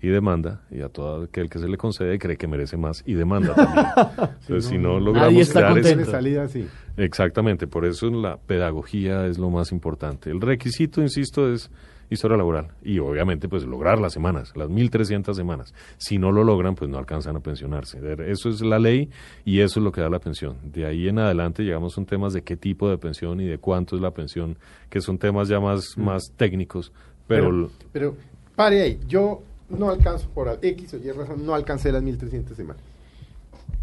y 0.00 0.08
demanda, 0.08 0.62
y 0.70 0.80
a 0.82 0.88
todo 0.88 1.24
aquel 1.24 1.48
que 1.50 1.58
se 1.58 1.66
le 1.68 1.76
concede 1.76 2.18
cree 2.20 2.36
que 2.36 2.46
merece 2.46 2.76
más 2.76 3.02
y 3.06 3.14
demanda 3.14 3.54
también. 3.54 3.86
Entonces, 4.42 4.66
si 4.66 4.78
no 4.78 5.00
logramos 5.00 5.34
está 5.42 5.60
crear 5.60 5.78
ese- 5.78 6.04
salida 6.04 6.42
así. 6.44 6.66
Exactamente, 6.96 7.66
por 7.66 7.84
eso 7.84 8.08
la 8.10 8.36
pedagogía 8.36 9.26
es 9.26 9.38
lo 9.38 9.50
más 9.50 9.72
importante. 9.72 10.30
El 10.30 10.40
requisito, 10.40 11.00
insisto, 11.02 11.52
es 11.52 11.70
historia 12.10 12.36
laboral 12.36 12.68
y 12.82 12.98
obviamente 12.98 13.48
pues 13.48 13.64
lograr 13.64 13.98
las 13.98 14.12
semanas, 14.12 14.52
las 14.56 14.68
1300 14.68 15.36
semanas. 15.36 15.74
Si 15.96 16.18
no 16.18 16.32
lo 16.32 16.44
logran, 16.44 16.74
pues 16.74 16.90
no 16.90 16.98
alcanzan 16.98 17.36
a 17.36 17.40
pensionarse. 17.40 17.98
Eso 18.30 18.48
es 18.48 18.60
la 18.60 18.78
ley 18.78 19.10
y 19.44 19.60
eso 19.60 19.80
es 19.80 19.84
lo 19.84 19.92
que 19.92 20.00
da 20.00 20.08
la 20.08 20.18
pensión. 20.18 20.56
De 20.62 20.86
ahí 20.86 21.08
en 21.08 21.18
adelante 21.18 21.62
llegamos 21.62 21.96
a 21.96 22.00
un 22.00 22.06
temas 22.06 22.32
de 22.32 22.42
qué 22.42 22.56
tipo 22.56 22.88
de 22.88 22.98
pensión 22.98 23.40
y 23.40 23.46
de 23.46 23.58
cuánto 23.58 23.96
es 23.96 24.02
la 24.02 24.12
pensión, 24.12 24.56
que 24.88 25.00
son 25.00 25.18
temas 25.18 25.48
ya 25.48 25.60
más, 25.60 25.96
más 25.96 26.32
técnicos, 26.36 26.92
pero, 27.26 27.50
Pero, 27.50 27.70
pero, 27.92 28.16
pare 28.56 28.82
ahí. 28.82 29.00
Yo 29.06 29.42
no 29.68 29.90
alcanzo 29.90 30.28
por 30.30 30.58
X 30.62 30.94
o 30.94 30.96
Y 30.96 31.12
razón, 31.12 31.44
no 31.44 31.54
alcancé 31.54 31.92
las 31.92 32.02
1300 32.02 32.56
semanas. 32.56 32.82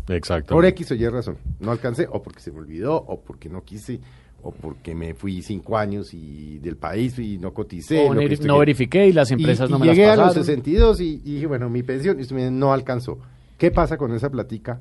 exactamente. 0.07 0.53
Por 0.53 0.65
X 0.65 0.91
o 0.91 0.95
Y 0.95 1.07
razón. 1.07 1.38
No 1.59 1.71
alcancé, 1.71 2.07
o 2.09 2.21
porque 2.21 2.39
se 2.39 2.51
me 2.51 2.59
olvidó, 2.59 2.95
o 2.95 3.21
porque 3.21 3.49
no 3.49 3.63
quise, 3.63 3.99
o 4.45 4.51
porque 4.51 4.93
me 4.93 5.15
fui 5.15 5.41
cinco 5.41 5.75
años 5.75 6.13
y 6.13 6.60
del 6.60 6.77
país 6.77 7.17
y 7.17 7.39
no 7.39 7.51
coticé. 7.51 8.08
O 8.08 8.13
lo 8.13 8.19
que 8.21 8.38
no 8.45 8.60
verifiqué 8.60 9.08
y 9.08 9.12
las 9.12 9.31
empresas 9.31 9.67
y 9.67 9.73
no 9.73 9.79
me 9.79 9.88
llegué 9.88 10.05
las 10.05 10.13
a 10.13 10.15
los 10.17 10.25
pasaron. 10.27 10.45
62 10.45 11.01
y, 11.01 11.21
y 11.25 11.34
dije, 11.34 11.47
bueno, 11.47 11.67
mi 11.67 11.81
pensión 11.81 12.17
no 12.60 12.71
alcanzó. 12.71 13.17
¿Qué 13.58 13.71
pasa 13.71 13.97
con 13.97 14.13
esa 14.13 14.29
platica? 14.29 14.79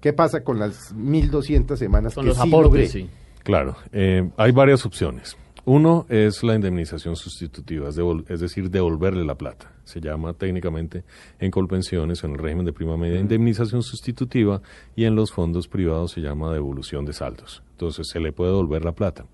¿Qué 0.00 0.12
pasa 0.12 0.44
con 0.44 0.60
las 0.60 0.92
1200 0.94 1.76
semanas 1.76 2.14
Con 2.14 2.22
que 2.24 2.28
los 2.28 2.36
sí 2.38 2.48
aportes, 2.48 2.70
logré? 2.70 2.86
sí. 2.86 3.10
Claro, 3.42 3.76
eh, 3.90 4.30
hay 4.36 4.52
varias 4.52 4.86
opciones. 4.86 5.36
Uno 5.64 6.06
es 6.08 6.42
la 6.42 6.56
indemnización 6.56 7.14
sustitutiva, 7.14 7.88
es, 7.88 8.40
decir, 8.40 8.68
devolverle 8.68 9.24
la 9.24 9.36
plata. 9.36 9.70
Se 9.84 10.00
llama 10.00 10.32
técnicamente 10.34 11.04
en 11.38 11.52
Colpensiones, 11.52 12.24
en 12.24 12.32
el 12.32 12.38
régimen 12.38 12.66
de 12.66 12.72
prima 12.72 12.96
media, 12.96 13.20
indemnización 13.20 13.82
sustitutiva 13.84 14.60
y 14.96 15.04
en 15.04 15.14
los 15.14 15.30
fondos 15.30 15.68
privados 15.68 16.12
se 16.12 16.20
llama 16.20 16.52
devolución 16.52 17.04
de 17.04 17.12
saldos. 17.12 17.62
Entonces 17.72 18.08
se 18.08 18.18
le 18.18 18.32
puede 18.32 18.50
devolver 18.50 18.84
la 18.84 18.92
plata. 18.92 19.24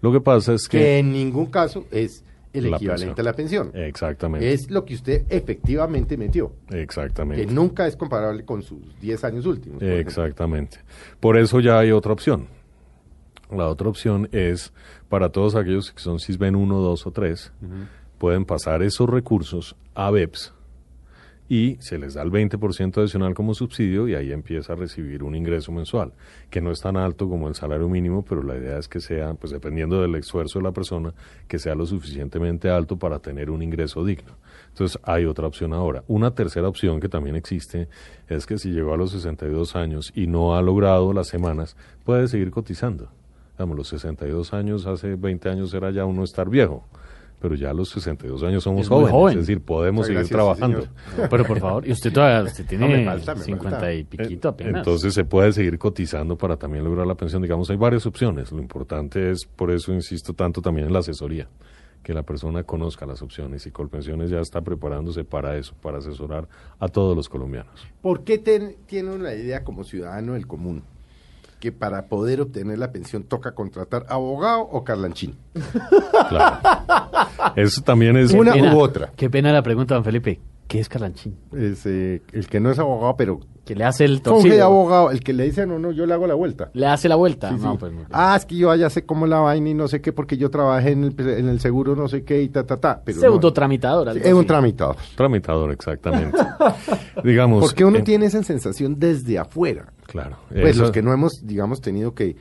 Lo 0.00 0.10
que 0.12 0.20
pasa 0.20 0.54
es 0.54 0.68
Que 0.68 0.78
que... 0.78 0.98
en 0.98 1.12
ningún 1.12 1.46
caso 1.46 1.84
es 1.92 2.24
el 2.52 2.70
La 2.70 2.76
equivalente 2.78 3.14
pensión. 3.14 3.20
a 3.20 3.30
la 3.30 3.36
pensión. 3.36 3.70
Exactamente. 3.74 4.52
Es 4.52 4.70
lo 4.70 4.84
que 4.84 4.94
usted 4.94 5.26
efectivamente 5.28 6.16
metió, 6.16 6.52
Exactamente. 6.70 7.46
que 7.46 7.52
nunca 7.52 7.86
es 7.86 7.94
comparable 7.94 8.44
con 8.44 8.62
sus 8.62 8.98
10 9.00 9.22
años 9.24 9.46
últimos. 9.46 9.78
por 9.78 9.86
ejemplo. 9.88 10.08
Exactamente. 10.08 10.78
Por 11.20 11.36
eso 11.36 11.60
ya 11.60 11.78
hay 11.78 11.92
otra 11.92 12.12
opción. 12.12 12.46
La 13.50 13.66
otra 13.68 13.88
opción 13.88 14.28
es 14.32 14.72
para 15.08 15.30
todos 15.30 15.54
aquellos 15.54 15.92
que 15.92 16.00
son 16.00 16.20
CISBEN 16.20 16.54
1, 16.54 16.78
2 16.78 17.06
o 17.06 17.10
3, 17.10 17.52
pueden 18.18 18.44
pasar 18.44 18.82
esos 18.82 19.08
recursos 19.08 19.76
a 19.94 20.10
BEPS 20.10 20.52
y 21.48 21.78
se 21.80 21.98
les 21.98 22.14
da 22.14 22.22
el 22.22 22.30
20% 22.30 22.98
adicional 22.98 23.34
como 23.34 23.54
subsidio 23.54 24.06
y 24.06 24.14
ahí 24.14 24.32
empieza 24.32 24.74
a 24.74 24.76
recibir 24.76 25.22
un 25.22 25.34
ingreso 25.34 25.72
mensual, 25.72 26.12
que 26.50 26.60
no 26.60 26.70
es 26.70 26.80
tan 26.80 26.96
alto 26.96 27.28
como 27.28 27.48
el 27.48 27.54
salario 27.54 27.88
mínimo, 27.88 28.22
pero 28.22 28.42
la 28.42 28.56
idea 28.56 28.78
es 28.78 28.86
que 28.86 29.00
sea, 29.00 29.34
pues 29.34 29.52
dependiendo 29.52 30.00
del 30.02 30.14
esfuerzo 30.16 30.58
de 30.58 30.64
la 30.64 30.72
persona, 30.72 31.14
que 31.46 31.58
sea 31.58 31.74
lo 31.74 31.86
suficientemente 31.86 32.68
alto 32.68 32.98
para 32.98 33.18
tener 33.18 33.50
un 33.50 33.62
ingreso 33.62 34.04
digno. 34.04 34.36
Entonces 34.68 35.00
hay 35.02 35.24
otra 35.24 35.46
opción 35.46 35.72
ahora. 35.72 36.04
Una 36.06 36.34
tercera 36.34 36.68
opción 36.68 37.00
que 37.00 37.08
también 37.08 37.36
existe 37.36 37.88
es 38.28 38.46
que 38.46 38.58
si 38.58 38.70
llegó 38.70 38.92
a 38.92 38.98
los 38.98 39.12
62 39.12 39.74
años 39.74 40.12
y 40.14 40.26
no 40.26 40.54
ha 40.54 40.62
logrado 40.62 41.12
las 41.14 41.28
semanas, 41.28 41.76
puede 42.04 42.28
seguir 42.28 42.50
cotizando. 42.50 43.10
Digamos, 43.58 43.76
los 43.76 43.88
62 43.88 44.54
años, 44.54 44.86
hace 44.86 45.16
20 45.16 45.48
años 45.50 45.74
era 45.74 45.90
ya 45.90 46.04
uno 46.04 46.22
estar 46.24 46.48
viejo 46.48 46.86
pero 47.40 47.54
ya 47.54 47.70
a 47.70 47.72
los 47.72 47.90
62 47.90 48.42
años 48.42 48.64
somos 48.64 48.80
Es 48.82 48.88
jóvenes, 48.88 49.12
joven. 49.12 49.38
es 49.38 49.46
decir, 49.46 49.62
podemos 49.62 50.06
seguir 50.06 50.22
gracias, 50.22 50.34
trabajando. 50.36 50.80
señor. 50.82 51.28
Pero 51.30 51.44
por 51.44 51.60
favor, 51.60 51.86
y 51.86 51.92
usted 51.92 52.12
todavía 52.12 52.42
usted 52.42 52.66
tiene 52.68 52.88
No, 52.88 52.96
me 52.96 53.04
falta, 53.04 53.36
me 53.36 53.44
50 53.44 53.70
falta. 53.76 53.94
y 53.94 54.02
piquito 54.02 54.48
apenas. 54.48 54.78
Entonces 54.78 55.14
se 55.14 55.24
puede 55.24 55.52
seguir 55.52 55.78
cotizando 55.78 56.36
para 56.36 56.56
también 56.56 56.82
lograr 56.82 57.06
la 57.06 57.14
pensión. 57.14 57.40
Digamos, 57.40 57.70
hay 57.70 57.76
varias 57.76 58.06
opciones. 58.06 58.50
Lo 58.50 58.58
importante 58.58 59.30
es, 59.30 59.44
por 59.44 59.70
eso 59.70 59.92
insisto 59.92 60.34
tanto 60.34 60.60
también 60.60 60.88
en 60.88 60.92
la 60.92 60.98
asesoría, 60.98 61.48
que 62.02 62.12
la 62.12 62.24
persona 62.24 62.64
conozca 62.64 63.06
las 63.06 63.22
opciones 63.22 63.64
y 63.68 63.70
Colpensiones 63.70 64.30
ya 64.30 64.40
está 64.40 64.60
preparándose 64.62 65.22
para 65.22 65.56
eso, 65.56 65.76
para 65.80 65.98
asesorar 65.98 66.48
a 66.80 66.88
todos 66.88 67.14
los 67.16 67.28
colombianos. 67.28 67.86
¿Por 68.02 68.24
qué 68.24 68.38
ten- 68.38 68.74
tiene 68.86 69.12
una 69.12 69.32
idea 69.32 69.62
como 69.62 69.84
ciudadano 69.84 70.32
del 70.32 70.48
común 70.48 70.82
que 71.60 71.72
para 71.72 72.06
poder 72.06 72.40
obtener 72.40 72.78
la 72.78 72.92
pensión 72.92 73.22
toca 73.24 73.52
contratar 73.54 74.04
abogado 74.08 74.60
o 74.60 74.84
carlanchín? 74.84 75.36
Claro. 76.28 76.58
eso 77.56 77.82
también 77.82 78.16
es 78.16 78.32
Una 78.32 78.52
pena- 78.52 78.74
u 78.74 78.78
otra. 78.80 79.12
Qué 79.16 79.28
pena 79.30 79.52
la 79.52 79.62
pregunta, 79.62 79.94
don 79.94 80.04
Felipe. 80.04 80.40
¿Qué 80.68 80.78
es 80.80 80.88
Carlanchín? 80.88 81.36
Es, 81.56 81.84
eh, 81.86 82.22
el 82.32 82.46
que 82.46 82.60
no 82.60 82.70
es 82.70 82.78
abogado, 82.78 83.16
pero 83.16 83.40
Que 83.64 83.74
le 83.74 83.84
hace 83.84 84.04
el 84.04 84.16
de 84.16 84.20
torcido. 84.22 84.64
abogado, 84.64 85.10
el 85.10 85.20
que 85.20 85.32
le 85.32 85.44
dice, 85.44 85.66
no, 85.66 85.78
no, 85.78 85.92
yo 85.92 86.04
le 86.06 86.12
hago 86.12 86.26
la 86.26 86.34
vuelta. 86.34 86.70
Le 86.74 86.86
hace 86.86 87.08
la 87.08 87.16
vuelta. 87.16 87.48
Sí, 87.50 87.56
no, 87.58 87.72
sí. 87.72 87.78
pues, 87.80 87.92
ah, 88.12 88.34
es 88.36 88.44
que 88.44 88.54
yo 88.56 88.70
allá 88.70 88.88
sé 88.90 89.04
cómo 89.06 89.26
la 89.26 89.38
vaina 89.40 89.70
y 89.70 89.74
no 89.74 89.88
sé 89.88 90.00
qué, 90.02 90.12
porque 90.12 90.36
yo 90.36 90.50
trabajé 90.50 90.90
en 90.92 91.04
el, 91.04 91.14
en 91.18 91.48
el 91.48 91.58
seguro 91.60 91.96
no 91.96 92.06
sé 92.06 92.22
qué 92.22 92.42
y 92.42 92.48
ta, 92.50 92.64
ta, 92.66 92.76
ta. 92.78 93.00
Pero 93.04 93.18
Pseudo 93.20 93.40
no. 93.48 93.52
tramitador. 93.54 94.12
Sí, 94.12 94.18
algo 94.18 94.28
es 94.28 94.34
un 94.34 94.46
tramitador. 94.46 94.96
tramitador, 95.16 95.72
exactamente. 95.72 96.36
Digamos. 97.24 97.64
Porque 97.64 97.84
uno 97.84 97.98
en- 97.98 98.04
tiene 98.04 98.26
esa 98.26 98.42
sensación 98.42 98.98
desde 98.98 99.38
afuera. 99.38 99.92
Claro. 100.06 100.36
Pues 100.50 100.70
eso- 100.70 100.82
los 100.82 100.90
que 100.90 101.02
no 101.02 101.12
hemos, 101.12 101.46
digamos, 101.46 101.80
tenido 101.80 102.14
que, 102.14 102.36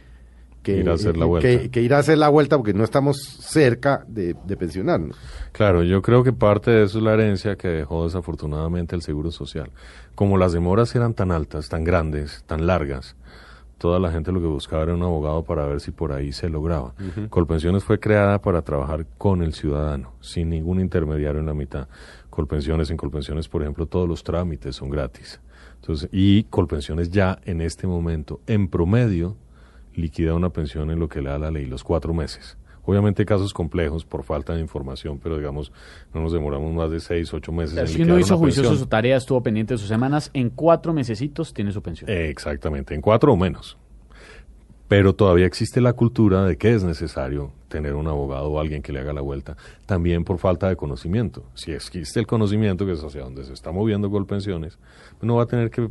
que 0.64 0.78
Ir 0.78 0.90
a 0.90 0.94
hacer 0.94 1.18
la 1.18 1.26
vuelta. 1.26 1.48
Que, 1.48 1.70
que 1.70 1.82
ir 1.82 1.94
a 1.94 2.00
hacer 2.00 2.18
la 2.18 2.30
vuelta 2.30 2.58
porque 2.58 2.74
no 2.74 2.84
estamos 2.84 3.18
cerca 3.18 4.04
de, 4.08 4.36
de 4.46 4.58
pensionarnos. 4.58 5.18
Claro, 5.52 5.84
yo 5.84 6.02
creo 6.02 6.24
que 6.24 6.34
parte 6.34 6.72
de 6.72 6.84
eso 6.84 6.98
es 6.98 7.04
la 7.04 7.14
herencia 7.14 7.56
que 7.56 7.68
dejó 7.70 8.04
desafortunadamente 8.04 8.96
el 8.96 9.02
Seguro 9.02 9.32
Social. 9.32 9.72
Como 10.16 10.38
las 10.38 10.52
demoras 10.52 10.96
eran 10.96 11.14
tan 11.14 11.32
altas, 11.32 11.70
tan 11.70 11.84
grandes, 11.84 12.44
tan 12.48 12.68
largas, 12.68 13.16
toda 13.78 14.00
la 14.00 14.12
gente 14.12 14.32
lo 14.32 14.42
que 14.42 14.48
buscaba 14.48 14.84
era 14.84 14.96
un 14.96 15.04
abogado 15.04 15.44
para 15.44 15.66
ver 15.66 15.80
si 15.80 15.92
por 15.92 16.12
ahí 16.12 16.32
se 16.32 16.50
lograba. 16.50 16.94
Colpensiones 17.30 17.84
fue 17.84 18.00
creada 18.00 18.42
para 18.42 18.62
trabajar 18.62 19.06
con 19.18 19.44
el 19.44 19.54
ciudadano, 19.54 20.14
sin 20.20 20.50
ningún 20.50 20.80
intermediario 20.80 21.40
en 21.40 21.46
la 21.46 21.54
mitad. 21.54 21.88
Colpensiones, 22.30 22.90
en 22.92 22.98
Colpensiones, 22.98 23.48
por 23.48 23.62
ejemplo, 23.62 23.86
todos 23.86 24.08
los 24.08 24.24
trámites 24.24 24.76
son 24.76 24.90
gratis. 24.90 25.40
Entonces, 25.76 26.10
y 26.12 26.44
Colpensiones 26.46 27.10
ya 27.10 27.40
en 27.46 27.62
este 27.62 27.88
momento, 27.88 28.42
en 28.48 28.68
promedio, 28.68 29.38
liquida 29.98 30.34
una 30.34 30.50
pensión 30.50 30.90
en 30.92 31.00
lo 31.00 31.10
que 31.10 31.22
le 31.22 31.30
da 31.30 31.40
la 31.40 31.52
ley, 31.52 31.66
los 31.66 31.84
cuatro 31.84 32.14
meses. 32.14 32.58
Obviamente 32.86 33.26
casos 33.26 33.54
complejos 33.54 34.06
por 34.06 34.24
falta 34.24 34.54
de 34.54 34.62
información, 34.62 35.20
pero 35.22 35.36
digamos, 35.38 35.74
no 36.14 36.22
nos 36.22 36.32
demoramos 36.32 36.74
más 36.74 36.90
de 36.90 37.02
seis, 37.02 37.34
ocho 37.34 37.52
meses. 37.52 37.78
en 37.78 37.88
Si 37.90 38.02
uno 38.04 38.18
hizo 38.18 38.38
juicioso 38.38 38.70
pensión. 38.70 38.86
su 38.86 38.88
tarea, 38.88 39.18
estuvo 39.18 39.44
pendiente 39.44 39.74
de 39.74 39.78
sus 39.78 39.90
semanas, 39.90 40.32
en 40.34 40.50
cuatro 40.50 40.94
mesecitos 40.94 41.54
tiene 41.54 41.74
su 41.74 41.82
pensión. 41.82 42.10
Eh, 42.10 42.30
Exactamente, 42.30 42.96
en 42.96 43.02
cuatro 43.02 43.34
o 43.34 43.36
menos. 43.36 43.78
Pero 44.88 45.14
todavía 45.14 45.46
existe 45.46 45.82
la 45.82 45.92
cultura 45.92 46.46
de 46.46 46.58
que 46.58 46.74
es 46.74 46.86
necesario 46.86 47.52
tener 47.68 47.94
un 47.94 48.08
abogado 48.08 48.50
o 48.50 48.60
alguien 48.60 48.82
que 48.82 48.94
le 48.94 49.02
haga 49.02 49.12
la 49.12 49.20
vuelta, 49.20 49.58
también 49.86 50.24
por 50.24 50.38
falta 50.38 50.70
de 50.70 50.78
conocimiento. 50.78 51.44
Si 51.56 51.74
existe 51.74 52.22
el 52.22 52.28
conocimiento, 52.28 52.86
que 52.86 52.94
es 52.94 53.04
hacia 53.04 53.24
donde 53.24 53.44
se 53.44 53.52
está 53.52 53.74
moviendo 53.74 54.10
Colpensiones, 54.10 54.80
uno 55.22 55.36
va 55.36 55.44
a 55.44 55.46
tener 55.46 55.72
que, 55.72 55.90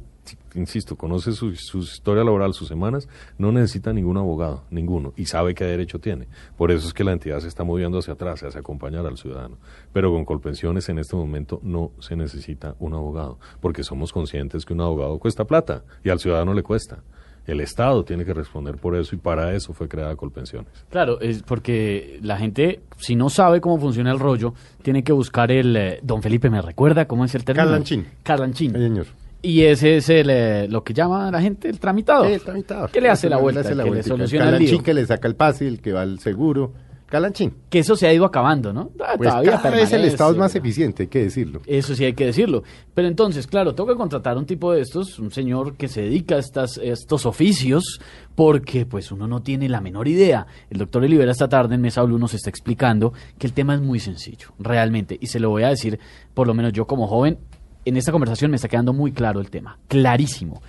insisto, 0.54 0.96
conoce 0.96 1.32
su, 1.32 1.54
su 1.54 1.78
historia 1.78 2.24
laboral, 2.24 2.54
sus 2.54 2.68
semanas, 2.68 3.08
no 3.38 3.52
necesita 3.52 3.92
ningún 3.92 4.16
abogado, 4.16 4.64
ninguno, 4.70 5.12
y 5.16 5.26
sabe 5.26 5.54
qué 5.54 5.64
derecho 5.64 5.98
tiene. 5.98 6.28
Por 6.56 6.70
eso 6.70 6.86
es 6.86 6.94
que 6.94 7.04
la 7.04 7.12
entidad 7.12 7.40
se 7.40 7.48
está 7.48 7.64
moviendo 7.64 7.98
hacia 7.98 8.14
atrás, 8.14 8.42
hacia 8.42 8.60
acompañar 8.60 9.06
al 9.06 9.16
ciudadano. 9.16 9.58
Pero 9.92 10.12
con 10.12 10.24
Colpensiones 10.24 10.88
en 10.88 10.98
este 10.98 11.16
momento 11.16 11.60
no 11.62 11.92
se 12.00 12.16
necesita 12.16 12.74
un 12.78 12.94
abogado, 12.94 13.38
porque 13.60 13.82
somos 13.82 14.12
conscientes 14.12 14.64
que 14.64 14.72
un 14.72 14.80
abogado 14.80 15.18
cuesta 15.18 15.44
plata 15.44 15.84
y 16.02 16.10
al 16.10 16.18
ciudadano 16.18 16.54
le 16.54 16.62
cuesta. 16.62 17.02
El 17.46 17.60
Estado 17.60 18.04
tiene 18.04 18.24
que 18.24 18.34
responder 18.34 18.76
por 18.76 18.96
eso 18.96 19.14
y 19.14 19.18
para 19.18 19.54
eso 19.54 19.72
fue 19.72 19.88
creada 19.88 20.16
Colpensiones. 20.16 20.68
Claro, 20.90 21.20
es 21.20 21.44
porque 21.44 22.18
la 22.20 22.36
gente, 22.38 22.80
si 22.96 23.14
no 23.14 23.30
sabe 23.30 23.60
cómo 23.60 23.78
funciona 23.78 24.10
el 24.10 24.18
rollo, 24.18 24.52
tiene 24.82 25.04
que 25.04 25.12
buscar 25.12 25.52
el... 25.52 25.76
eh, 25.76 26.00
don 26.02 26.22
Felipe, 26.22 26.50
¿me 26.50 26.60
recuerda 26.60 27.06
cómo 27.06 27.24
es 27.24 27.36
el 27.36 27.44
término? 27.44 27.66
Carlanchín. 27.66 28.06
Carlanchín. 28.24 28.72
Señor. 28.72 29.06
Y 29.46 29.62
ese 29.62 29.98
es 29.98 30.08
el, 30.08 30.28
eh, 30.30 30.66
lo 30.68 30.82
que 30.82 30.92
llama 30.92 31.30
la 31.30 31.40
gente 31.40 31.68
el 31.68 31.78
tramitador. 31.78 32.26
Sí, 32.26 32.32
el 32.32 32.40
tramitador. 32.42 32.90
¿Qué 32.90 33.00
le 33.00 33.08
hace 33.10 33.28
la 33.28 33.36
Le 33.36 33.42
vuelta? 33.42 33.60
hace 33.60 33.70
El 33.72 33.78
la 33.78 33.84
que 33.84 33.90
le 33.90 34.02
soluciona 34.02 34.44
el 34.46 34.50
Calanchín 34.52 34.74
lío. 34.76 34.82
que 34.82 34.94
le 34.94 35.06
saca 35.06 35.28
el 35.28 35.36
pase, 35.36 35.68
el 35.68 35.80
que 35.80 35.92
va 35.92 36.02
al 36.02 36.18
seguro. 36.18 36.72
Calanchín. 37.06 37.54
Que 37.70 37.78
eso 37.78 37.94
se 37.94 38.08
ha 38.08 38.12
ido 38.12 38.24
acabando, 38.24 38.72
¿no? 38.72 38.90
Ah, 39.00 39.14
Pues 39.16 39.30
todavía 39.30 39.60
cada 39.62 39.76
vez 39.76 39.92
el 39.92 40.04
Estado 40.04 40.32
es 40.32 40.36
más 40.38 40.56
eficiente, 40.56 41.04
hay 41.04 41.06
que 41.08 41.20
decirlo. 41.22 41.60
Eso 41.64 41.94
sí 41.94 42.04
hay 42.04 42.14
que 42.14 42.26
decirlo. 42.26 42.64
Pero 42.94 43.06
entonces, 43.06 43.46
claro, 43.46 43.76
tengo 43.76 43.88
que 43.90 43.94
contratar 43.96 44.36
un 44.36 44.44
tipo 44.44 44.72
de 44.72 44.80
estos, 44.80 45.20
un 45.20 45.30
señor 45.30 45.76
que 45.76 45.86
se 45.86 46.02
dedica 46.02 46.34
a 46.34 46.38
estas, 46.40 46.78
estos 46.78 47.24
oficios, 47.24 48.00
porque 48.34 48.86
pues 48.86 49.12
uno 49.12 49.28
no 49.28 49.40
tiene 49.40 49.68
la 49.68 49.80
menor 49.80 50.08
idea. 50.08 50.48
El 50.68 50.78
doctor 50.78 51.04
Olivera 51.04 51.30
esta 51.30 51.48
tarde 51.48 51.76
en 51.76 51.80
Mesa 51.82 52.02
Blue 52.02 52.18
nos 52.18 52.34
está 52.34 52.50
explicando 52.50 53.12
que 53.38 53.46
el 53.46 53.52
tema 53.52 53.76
es 53.76 53.80
muy 53.80 54.00
sencillo, 54.00 54.48
realmente. 54.58 55.16
Y 55.20 55.28
se 55.28 55.38
lo 55.38 55.50
voy 55.50 55.62
a 55.62 55.68
decir, 55.68 56.00
por 56.34 56.48
lo 56.48 56.54
menos 56.54 56.72
yo 56.72 56.88
como 56.88 57.06
joven, 57.06 57.38
en 57.86 57.96
esta 57.96 58.12
conversación 58.12 58.50
me 58.50 58.56
está 58.56 58.68
quedando 58.68 58.92
muy 58.92 59.12
claro 59.12 59.40
el 59.40 59.48
tema, 59.48 59.78
clarísimo. 59.88 60.60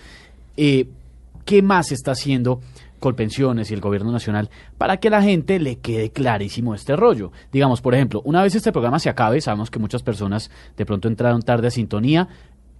Eh, 0.55 0.88
¿Qué 1.43 1.61
más 1.61 1.91
está 1.91 2.11
haciendo 2.11 2.61
Colpensiones 2.99 3.70
y 3.70 3.74
el 3.74 3.82
gobierno 3.82 4.11
nacional 4.11 4.49
para 4.78 4.97
que 4.97 5.07
a 5.07 5.11
la 5.11 5.22
gente 5.22 5.59
le 5.59 5.78
quede 5.78 6.11
clarísimo 6.11 6.76
este 6.76 6.95
rollo? 6.95 7.32
Digamos, 7.51 7.82
por 7.82 7.95
ejemplo, 7.95 8.22
una 8.24 8.43
vez 8.43 8.55
este 8.55 8.72
programa 8.72 8.99
se 8.99 9.09
acabe, 9.09 9.41
sabemos 9.41 9.72
que 9.72 9.80
muchas 9.80 10.03
personas 10.03 10.51
de 10.78 10.86
pronto 10.86 11.07
entraron 11.07 11.41
tarde 11.41 11.68
a 11.68 11.72
sintonía. 11.72 12.28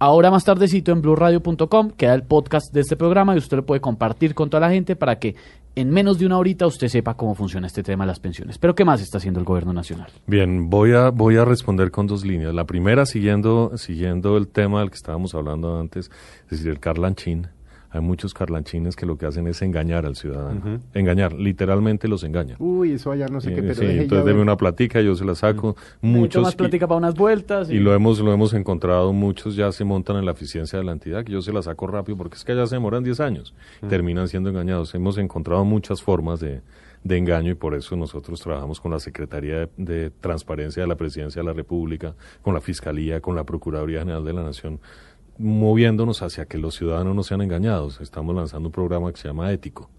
Ahora 0.00 0.30
más 0.30 0.44
tardecito 0.44 0.92
en 0.92 1.02
blueradio.com 1.02 1.90
queda 1.90 2.14
el 2.14 2.22
podcast 2.22 2.72
de 2.72 2.82
este 2.82 2.96
programa 2.96 3.34
y 3.34 3.38
usted 3.38 3.56
lo 3.56 3.66
puede 3.66 3.80
compartir 3.80 4.32
con 4.32 4.48
toda 4.48 4.60
la 4.60 4.70
gente 4.70 4.94
para 4.94 5.18
que 5.18 5.34
en 5.74 5.90
menos 5.90 6.20
de 6.20 6.26
una 6.26 6.38
horita 6.38 6.68
usted 6.68 6.86
sepa 6.86 7.14
cómo 7.14 7.34
funciona 7.34 7.66
este 7.66 7.82
tema 7.82 8.04
de 8.04 8.08
las 8.08 8.20
pensiones. 8.20 8.58
Pero 8.58 8.76
¿qué 8.76 8.84
más 8.84 9.00
está 9.00 9.18
haciendo 9.18 9.40
el 9.40 9.46
gobierno 9.46 9.72
nacional? 9.72 10.08
Bien, 10.28 10.70
voy 10.70 10.92
a, 10.92 11.10
voy 11.10 11.36
a 11.36 11.44
responder 11.44 11.90
con 11.90 12.06
dos 12.06 12.24
líneas. 12.24 12.54
La 12.54 12.64
primera, 12.64 13.06
siguiendo, 13.06 13.76
siguiendo 13.76 14.36
el 14.36 14.46
tema 14.46 14.80
del 14.80 14.90
que 14.90 14.96
estábamos 14.96 15.34
hablando 15.34 15.80
antes, 15.80 16.12
es 16.44 16.50
decir, 16.50 16.68
el 16.68 16.78
carlanchín. 16.78 17.48
Hay 17.90 18.00
muchos 18.02 18.34
carlanchines 18.34 18.96
que 18.96 19.06
lo 19.06 19.16
que 19.16 19.24
hacen 19.24 19.46
es 19.46 19.62
engañar 19.62 20.04
al 20.04 20.14
ciudadano. 20.14 20.78
Engañar, 20.92 21.32
literalmente 21.32 22.06
los 22.06 22.22
engañan. 22.22 22.56
Uy, 22.60 22.92
eso 22.92 23.10
allá 23.10 23.28
no 23.28 23.40
sé 23.40 23.48
qué, 23.54 23.60
Eh, 23.60 23.62
pero 23.62 23.74
sí, 23.76 23.80
deje 23.80 23.96
ya 23.96 24.02
entonces 24.02 24.26
deme 24.26 24.42
una 24.42 24.56
platica, 24.58 25.00
yo 25.00 25.14
se 25.14 25.24
la 25.24 25.34
saco. 25.34 25.74
Mucho 26.02 26.18
Muchos 26.20 26.42
más 26.42 26.54
y- 26.54 26.56
plática 26.58 26.86
para 26.86 26.98
unas 26.98 27.14
vueltas. 27.14 27.70
Y 27.70 27.78
lo 27.78 27.94
hemos, 27.94 28.18
lo 28.20 28.32
hemos 28.32 28.52
encontrado, 28.52 29.12
muchos 29.14 29.56
ya 29.56 29.72
se 29.72 29.84
montan 29.84 30.16
en 30.16 30.26
la 30.26 30.32
eficiencia 30.32 30.78
de 30.78 30.84
la 30.84 30.92
entidad, 30.92 31.24
que 31.24 31.32
yo 31.32 31.40
se 31.40 31.52
la 31.52 31.62
saco 31.62 31.86
rápido 31.86 32.18
porque 32.18 32.36
es 32.36 32.44
que 32.44 32.52
allá 32.52 32.66
se 32.66 32.74
demoran 32.76 33.02
10 33.04 33.20
años, 33.20 33.54
terminan 33.88 34.28
siendo 34.28 34.50
engañados. 34.50 34.94
Hemos 34.94 35.16
encontrado 35.16 35.64
muchas 35.64 36.02
formas 36.02 36.40
de, 36.40 36.60
de 37.04 37.16
engaño 37.16 37.52
y 37.52 37.54
por 37.54 37.74
eso 37.74 37.96
nosotros 37.96 38.38
trabajamos 38.42 38.80
con 38.82 38.90
la 38.92 38.98
Secretaría 39.00 39.60
de, 39.60 39.68
de 39.78 40.10
Transparencia 40.10 40.82
de 40.82 40.88
la 40.88 40.96
Presidencia 40.96 41.40
de 41.40 41.46
la 41.46 41.54
República, 41.54 42.14
con 42.42 42.52
la 42.52 42.60
Fiscalía, 42.60 43.20
con 43.22 43.34
la 43.34 43.44
Procuraduría 43.44 44.00
General 44.00 44.24
de 44.24 44.32
la 44.34 44.42
Nación, 44.42 44.78
moviéndonos 45.38 46.22
hacia 46.22 46.46
que 46.46 46.58
los 46.58 46.74
ciudadanos 46.74 47.14
no 47.14 47.22
sean 47.22 47.40
engañados. 47.42 48.00
Estamos 48.00 48.34
lanzando 48.34 48.68
un 48.68 48.72
programa 48.72 49.12
que 49.12 49.18
se 49.18 49.28
llama 49.28 49.52
Ético. 49.52 49.90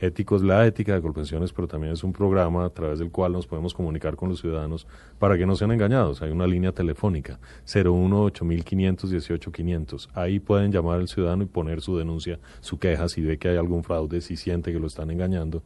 Ético 0.00 0.36
es 0.36 0.42
la 0.42 0.66
ética 0.66 0.94
de 0.94 1.00
Colpensiones, 1.00 1.52
pero 1.52 1.68
también 1.68 1.92
es 1.92 2.02
un 2.04 2.12
programa 2.12 2.64
a 2.64 2.70
través 2.70 2.98
del 2.98 3.10
cual 3.10 3.32
nos 3.32 3.46
podemos 3.46 3.74
comunicar 3.74 4.16
con 4.16 4.28
los 4.28 4.40
ciudadanos 4.40 4.86
para 5.18 5.38
que 5.38 5.46
no 5.46 5.56
sean 5.56 5.70
engañados. 5.72 6.20
Hay 6.20 6.30
una 6.30 6.46
línea 6.46 6.72
telefónica 6.72 7.38
01 7.72 8.22
8500 8.24 9.12
18500. 9.12 10.10
Ahí 10.14 10.40
pueden 10.40 10.72
llamar 10.72 11.00
al 11.00 11.08
ciudadano 11.08 11.44
y 11.44 11.46
poner 11.46 11.80
su 11.80 11.96
denuncia, 11.96 12.38
su 12.60 12.78
queja 12.78 13.08
si 13.08 13.22
ve 13.22 13.38
que 13.38 13.48
hay 13.48 13.56
algún 13.56 13.84
fraude, 13.84 14.20
si 14.20 14.36
siente 14.36 14.72
que 14.72 14.80
lo 14.80 14.88
están 14.88 15.10
engañando. 15.10 15.62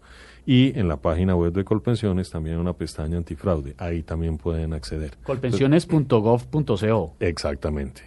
Y 0.47 0.79
en 0.79 0.89
la 0.89 0.99
página 0.99 1.35
web 1.35 1.53
de 1.53 1.65
Colpensiones 1.65 2.31
también 2.31 2.57
hay 2.57 2.61
una 2.61 2.75
pestaña 2.75 3.19
antifraude. 3.19 3.75
Ahí 3.79 4.03
también 4.03 4.39
pueden 4.39 4.73
acceder. 4.73 5.17
Colpensiones.gov.co. 5.25 7.17
Exactamente. 7.21 8.03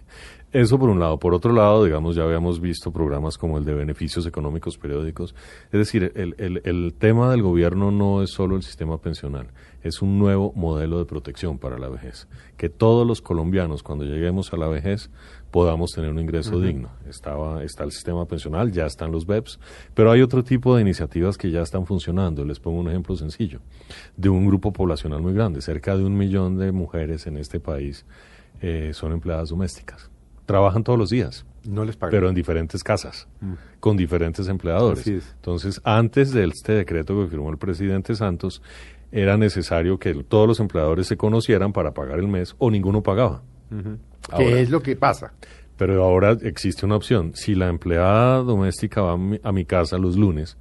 Eso 0.54 0.78
por 0.78 0.90
un 0.90 1.00
lado. 1.00 1.18
Por 1.18 1.34
otro 1.34 1.54
lado, 1.54 1.86
digamos, 1.86 2.14
ya 2.18 2.24
habíamos 2.24 2.60
visto 2.60 2.92
programas 2.92 3.38
como 3.38 3.58
el 3.58 3.64
de 3.64 3.74
beneficios 3.74 4.26
económicos 4.26 4.78
periódicos. 4.78 5.34
Es 5.72 5.80
decir, 5.80 6.12
el, 6.14 6.36
el, 6.38 6.62
el 6.66 6.94
tema 6.94 7.32
del 7.32 7.42
gobierno 7.42 7.90
no 7.90 8.22
es 8.22 8.32
solo 8.32 8.58
el 8.58 8.62
sistema 8.62 8.98
pensional, 8.98 9.48
es 9.82 10.02
un 10.02 10.20
nuevo 10.20 10.52
modelo 10.54 11.00
de 11.00 11.06
protección 11.06 11.58
para 11.58 11.80
la 11.80 11.88
vejez. 11.88 12.28
Que 12.58 12.68
todos 12.68 13.08
los 13.08 13.22
colombianos, 13.22 13.82
cuando 13.82 14.04
lleguemos 14.04 14.52
a 14.52 14.58
la 14.58 14.68
vejez, 14.68 15.10
podamos 15.52 15.92
tener 15.92 16.12
un 16.12 16.20
ingreso 16.20 16.60
digno. 16.60 16.90
Estaba, 17.08 17.64
está 17.64 17.86
el 17.86 17.94
sistema 17.94 18.26
pensional, 18.26 18.74
ya 18.74 18.86
están 18.88 19.14
los 19.14 19.26
BEPS, 19.26 19.58
pero 19.94 20.12
hay 20.12 20.22
otro 20.22 20.44
tipo 20.44 20.76
de 20.76 20.82
iniciativas 20.82 21.38
que 21.38 21.50
ya 21.50 21.62
están 21.62 21.86
funcionando. 21.86 22.44
Les 22.44 22.60
pongo 22.60 22.82
un 22.82 22.90
ejemplo 22.90 23.16
sencillo. 23.16 23.62
De 24.18 24.28
un 24.28 24.46
grupo 24.46 24.74
poblacional 24.74 25.22
muy 25.22 25.34
grande, 25.34 25.62
cerca 25.62 25.96
de 25.96 26.04
un 26.04 26.18
millón 26.18 26.58
de 26.58 26.74
mujeres 26.74 27.26
en 27.26 27.38
este 27.38 27.62
país 27.62 28.06
eh, 28.60 28.92
son 28.94 29.14
empleadas 29.14 29.48
domésticas 29.48 30.11
trabajan 30.52 30.84
todos 30.84 30.98
los 31.00 31.10
días, 31.10 31.46
No 31.64 31.86
les 31.86 31.96
pagan. 31.98 32.12
pero 32.12 32.30
en 32.30 32.36
diferentes 32.36 32.84
casas, 32.84 33.28
con 33.80 33.98
diferentes 33.98 34.48
empleadores. 34.48 35.08
Entonces, 35.08 35.82
antes 35.84 36.32
de 36.32 36.46
este 36.46 36.74
decreto 36.74 37.20
que 37.22 37.28
firmó 37.28 37.50
el 37.52 37.58
presidente 37.58 38.16
Santos, 38.16 38.62
era 39.12 39.38
necesario 39.38 39.98
que 40.00 40.14
todos 40.24 40.48
los 40.48 40.60
empleadores 40.60 41.08
se 41.08 41.18
conocieran 41.18 41.74
para 41.74 41.92
pagar 41.94 42.20
el 42.20 42.28
mes 42.28 42.56
o 42.60 42.70
ninguno 42.72 43.02
pagaba. 43.04 43.42
¿Qué 43.70 43.98
Ahora- 44.32 44.60
es 44.60 44.70
lo 44.70 44.82
que 44.82 44.96
pasa? 44.96 45.34
Pero 45.78 46.04
ahora 46.04 46.38
existe 46.42 46.86
una 46.86 46.96
opción. 46.96 47.32
Si 47.34 47.56
la 47.56 47.68
empleada 47.68 48.38
doméstica 48.44 49.02
va 49.02 49.14
a 49.14 49.18
mi, 49.18 49.40
a 49.42 49.52
mi 49.52 49.66
casa 49.66 49.98
los 49.98 50.16
lunes, 50.16 50.58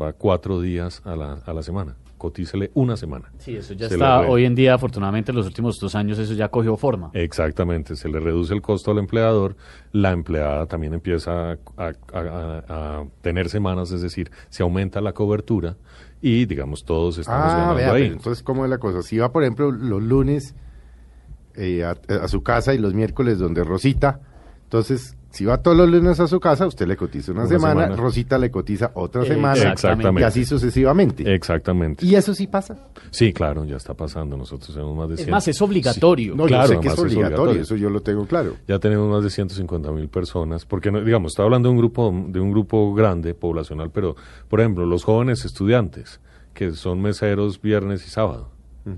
va 0.00 0.12
cuatro 0.12 0.60
días 0.60 1.00
a 1.04 1.16
la, 1.16 1.34
a 1.46 1.52
la 1.54 1.62
semana. 1.62 1.96
Cotícele 2.18 2.70
una 2.74 2.96
semana. 2.96 3.30
Sí, 3.38 3.56
eso 3.56 3.72
ya 3.74 3.88
Se 3.88 3.94
está. 3.94 4.20
Hoy 4.20 4.44
en 4.44 4.54
día, 4.56 4.74
afortunadamente, 4.74 5.30
en 5.30 5.36
los 5.36 5.46
últimos 5.46 5.78
dos 5.78 5.94
años 5.94 6.18
eso 6.18 6.34
ya 6.34 6.48
cogió 6.48 6.76
forma. 6.76 7.10
Exactamente, 7.14 7.94
se 7.96 8.08
le 8.08 8.18
reduce 8.20 8.52
el 8.52 8.60
costo 8.60 8.90
al 8.90 8.98
empleador, 8.98 9.56
la 9.92 10.10
empleada 10.10 10.66
también 10.66 10.94
empieza 10.94 11.52
a, 11.52 11.58
a- 11.76 11.92
a- 12.12 12.64
a 13.00 13.04
tener 13.22 13.48
semanas, 13.48 13.92
es 13.92 14.02
decir, 14.02 14.30
se 14.48 14.62
aumenta 14.64 15.00
la 15.00 15.12
cobertura 15.12 15.76
y 16.20 16.44
digamos 16.46 16.84
todos 16.84 17.18
estamos 17.18 17.52
Ah, 17.52 17.56
ganando 17.56 17.74
vea, 17.76 17.92
ahí. 17.92 18.02
pero 18.02 18.14
entonces, 18.14 18.42
¿cómo 18.42 18.64
es 18.64 18.70
la 18.70 18.78
cosa? 18.78 19.02
Si 19.02 19.16
va, 19.18 19.30
por 19.30 19.44
ejemplo, 19.44 19.70
los 19.70 20.02
lunes 20.02 20.56
eh, 21.54 21.84
a, 21.84 21.96
a 22.22 22.28
su 22.28 22.42
casa 22.42 22.74
y 22.74 22.78
los 22.78 22.94
miércoles 22.94 23.38
donde 23.38 23.62
Rosita, 23.64 24.20
entonces, 24.64 25.16
si 25.30 25.44
va 25.44 25.58
todos 25.58 25.76
los 25.76 25.88
lunes 25.90 26.18
a 26.20 26.26
su 26.26 26.40
casa, 26.40 26.66
usted 26.66 26.86
le 26.86 26.96
cotiza 26.96 27.32
una, 27.32 27.42
Una 27.42 27.48
semana, 27.50 27.82
semana. 27.84 27.96
Rosita 28.02 28.38
le 28.38 28.50
cotiza 28.50 28.90
otra 28.94 29.22
Eh, 29.22 29.26
semana, 29.26 29.72
Exactamente. 29.72 30.20
y 30.20 30.24
así 30.24 30.44
sucesivamente. 30.44 31.34
Exactamente. 31.34 32.06
¿Y 32.06 32.14
eso 32.14 32.34
sí 32.34 32.46
pasa? 32.46 32.76
Sí, 33.10 33.32
claro, 33.32 33.64
ya 33.64 33.76
está 33.76 33.94
pasando. 33.94 34.36
Nosotros 34.36 34.72
tenemos 34.72 34.96
más 34.96 35.08
de 35.08 35.14
Es 35.16 35.20
100. 35.22 35.30
más, 35.30 35.46
es 35.48 35.60
obligatorio. 35.62 36.34
No, 36.34 36.46
Claro, 36.46 36.62
yo 36.64 36.68
sé 36.68 36.80
que 36.80 36.88
es 36.88 36.92
además 36.92 36.98
es 36.98 36.98
obligatorio, 37.16 37.42
obligatorio. 37.42 37.62
eso 37.62 37.76
yo 37.76 37.90
lo 37.90 38.00
tengo 38.00 38.26
claro. 38.26 38.54
Ya 38.66 38.78
tenemos 38.78 39.10
más 39.10 39.22
de 39.22 39.30
150 39.30 39.92
mil 39.92 40.08
personas, 40.08 40.64
porque 40.64 40.90
no- 40.90 41.02
digamos, 41.04 41.32
está 41.32 41.42
hablando 41.42 41.68
de 41.68 41.72
un 41.74 41.78
grupo 41.78 42.12
de 42.28 42.40
un 42.40 42.50
grupo 42.50 42.94
grande 42.94 43.34
poblacional, 43.34 43.90
pero 43.90 44.16
por 44.48 44.60
ejemplo, 44.60 44.86
los 44.86 45.04
jóvenes 45.04 45.44
estudiantes 45.44 46.20
que 46.54 46.72
son 46.72 47.00
meseros 47.02 47.60
viernes 47.60 48.04
y 48.06 48.10
sábado, 48.10 48.48